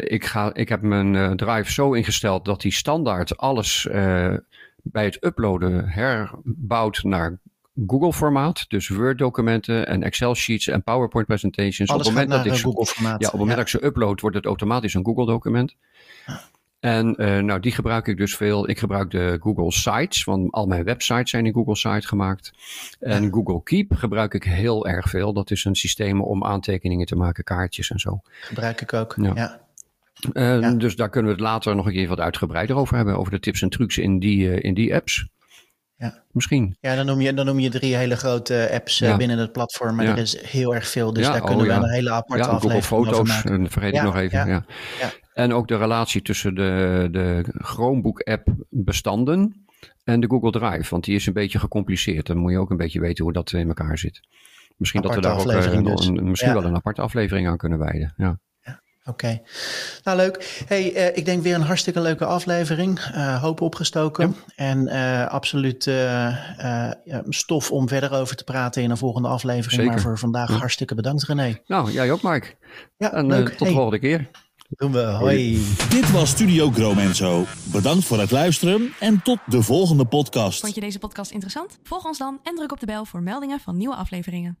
ik, 0.00 0.24
ga, 0.24 0.54
ik 0.54 0.68
heb 0.68 0.82
mijn 0.82 1.36
drive 1.36 1.72
zo 1.72 1.92
ingesteld 1.92 2.44
dat 2.44 2.62
hij 2.62 2.70
standaard 2.70 3.36
alles 3.36 3.88
bij 4.82 5.04
het 5.04 5.24
uploaden 5.24 5.88
herbouwt 5.88 7.02
naar 7.02 7.38
Google-formaat, 7.86 8.64
dus 8.68 8.88
Word-documenten 8.88 9.86
en 9.86 10.02
Excel-sheets 10.02 10.68
en 10.68 10.82
PowerPoint-presentations. 10.82 11.90
Op 11.90 11.98
het 11.98 12.08
moment 12.08 12.30
dat 12.30 12.46
ik 12.46 12.52
Google-formaat. 12.52 13.20
Ja, 13.20 13.26
op 13.26 13.32
het 13.32 13.40
moment 13.40 13.56
dat 13.56 13.66
ik 13.66 13.80
ze 13.80 13.84
upload, 13.84 14.20
wordt 14.20 14.36
het 14.36 14.44
automatisch 14.44 14.94
een 14.94 15.04
Google-document. 15.04 15.76
En 16.80 17.14
uh, 17.18 17.38
nou, 17.38 17.60
die 17.60 17.72
gebruik 17.72 18.06
ik 18.06 18.16
dus 18.16 18.36
veel. 18.36 18.68
Ik 18.68 18.78
gebruik 18.78 19.10
de 19.10 19.38
Google 19.40 19.72
Sites, 19.72 20.24
want 20.24 20.52
al 20.52 20.66
mijn 20.66 20.84
websites 20.84 21.30
zijn 21.30 21.46
in 21.46 21.52
Google 21.52 21.76
Sites 21.76 22.06
gemaakt. 22.06 22.52
En 23.00 23.32
Google 23.32 23.62
Keep 23.62 23.94
gebruik 23.94 24.34
ik 24.34 24.44
heel 24.44 24.86
erg 24.86 25.08
veel. 25.08 25.32
Dat 25.32 25.50
is 25.50 25.64
een 25.64 25.74
systeem 25.74 26.20
om 26.20 26.44
aantekeningen 26.44 27.06
te 27.06 27.16
maken, 27.16 27.44
kaartjes 27.44 27.90
en 27.90 27.98
zo. 27.98 28.20
Gebruik 28.40 28.80
ik 28.80 28.92
ook, 28.92 29.14
ja. 29.34 29.64
Uh, 30.32 30.72
Dus 30.78 30.96
daar 30.96 31.08
kunnen 31.08 31.30
we 31.30 31.36
het 31.36 31.46
later 31.46 31.76
nog 31.76 31.86
een 31.86 31.92
keer 31.92 32.08
wat 32.08 32.20
uitgebreider 32.20 32.76
over 32.76 32.96
hebben. 32.96 33.18
Over 33.18 33.32
de 33.32 33.40
tips 33.40 33.62
en 33.62 33.68
trucs 33.68 33.98
in 33.98 34.18
die, 34.18 34.46
uh, 34.46 34.62
in 34.62 34.74
die 34.74 34.94
apps. 34.94 35.26
Ja. 35.98 36.22
Misschien. 36.32 36.76
Ja, 36.80 36.94
dan 36.94 37.06
noem, 37.06 37.20
je, 37.20 37.34
dan 37.34 37.46
noem 37.46 37.58
je 37.58 37.70
drie 37.70 37.96
hele 37.96 38.16
grote 38.16 38.68
apps 38.72 39.00
eh, 39.00 39.16
binnen 39.16 39.38
het 39.38 39.52
platform. 39.52 39.96
Maar 39.96 40.06
er 40.06 40.18
is 40.18 40.40
heel 40.40 40.74
erg 40.74 40.88
veel. 40.88 41.12
Dus 41.12 41.26
daar 41.26 41.40
kunnen 41.40 41.70
oh, 41.70 41.78
we 41.78 41.84
een 41.84 41.90
hele 41.90 42.10
aparte 42.10 42.48
ja, 42.48 42.58
Google 42.58 42.82
Foto's, 42.82 43.44
en 43.44 43.70
vergeet 43.70 43.94
ik 43.94 44.02
nog 44.02 44.16
even. 44.16 44.48
Ja. 44.48 44.64
En 45.32 45.52
ook 45.52 45.68
de 45.68 45.76
relatie 45.76 46.22
tussen 46.22 46.54
de, 46.54 47.08
de 47.10 47.44
Chromebook-app 47.58 48.48
bestanden 48.70 49.66
en 50.04 50.20
de 50.20 50.28
Google 50.28 50.50
Drive. 50.50 50.90
Want 50.90 51.04
die 51.04 51.14
is 51.14 51.26
een 51.26 51.32
beetje 51.32 51.58
gecompliceerd. 51.58 52.26
Dan 52.26 52.36
moet 52.36 52.50
je 52.50 52.58
ook 52.58 52.70
een 52.70 52.76
beetje 52.76 53.00
weten 53.00 53.24
hoe 53.24 53.32
dat 53.32 53.52
in 53.52 53.68
elkaar 53.68 53.98
zit. 53.98 54.20
Misschien 54.76 55.02
dat 55.02 55.14
we 55.14 55.20
daar 55.20 55.38
ook 55.38 55.52
uh, 55.52 55.84
dus. 55.84 56.06
een, 56.06 56.28
misschien 56.30 56.52
wel 56.52 56.64
een 56.64 56.74
aparte 56.74 57.00
aflevering 57.00 57.48
aan 57.48 57.56
kunnen 57.56 57.78
wijden. 57.78 58.14
Ja. 58.16 58.38
Oké, 59.06 59.40
nou 60.02 60.16
leuk. 60.16 60.64
Hey, 60.66 60.94
uh, 60.94 61.16
ik 61.16 61.24
denk 61.24 61.42
weer 61.42 61.54
een 61.54 61.62
hartstikke 61.62 62.00
leuke 62.00 62.24
aflevering. 62.24 62.98
Uh, 62.98 63.42
hoop 63.42 63.60
opgestoken. 63.60 64.36
En 64.56 64.86
uh, 64.86 65.26
absoluut 65.26 65.90
stof 67.28 67.70
om 67.70 67.88
verder 67.88 68.12
over 68.12 68.36
te 68.36 68.44
praten 68.44 68.82
in 68.82 68.90
een 68.90 68.96
volgende 68.96 69.28
aflevering. 69.28 69.72
Zeker. 69.72 69.90
Maar 69.92 70.00
voor 70.00 70.18
vandaag 70.18 70.48
ja. 70.48 70.56
hartstikke 70.56 70.94
bedankt 70.94 71.24
René. 71.24 71.58
Nou, 71.66 71.92
jij 71.92 72.12
ook 72.12 72.22
Mike. 72.22 72.54
Ja, 72.96 73.12
en 73.12 73.26
leuk. 73.26 73.48
tot 73.48 73.66
de 73.66 73.74
volgende 73.74 73.98
keer. 73.98 74.30
Doen 74.68 74.92
we. 74.92 75.02
Hoi. 75.02 75.64
Dit 75.88 76.10
was 76.10 76.30
Studio 76.30 76.70
Chrome 76.70 77.14
Zo. 77.14 77.44
Bedankt 77.64 78.04
voor 78.04 78.18
het 78.18 78.30
luisteren 78.30 78.92
en 79.00 79.22
tot 79.22 79.38
de 79.46 79.62
volgende 79.62 80.04
podcast. 80.04 80.60
Vond 80.60 80.74
je 80.74 80.80
deze 80.80 80.98
podcast 80.98 81.30
interessant? 81.30 81.78
Volg 81.82 82.04
ons 82.04 82.18
dan 82.18 82.40
en 82.42 82.54
druk 82.54 82.72
op 82.72 82.80
de 82.80 82.86
bel 82.86 83.04
voor 83.04 83.22
meldingen 83.22 83.60
van 83.60 83.76
nieuwe 83.76 83.94
afleveringen. 83.94 84.58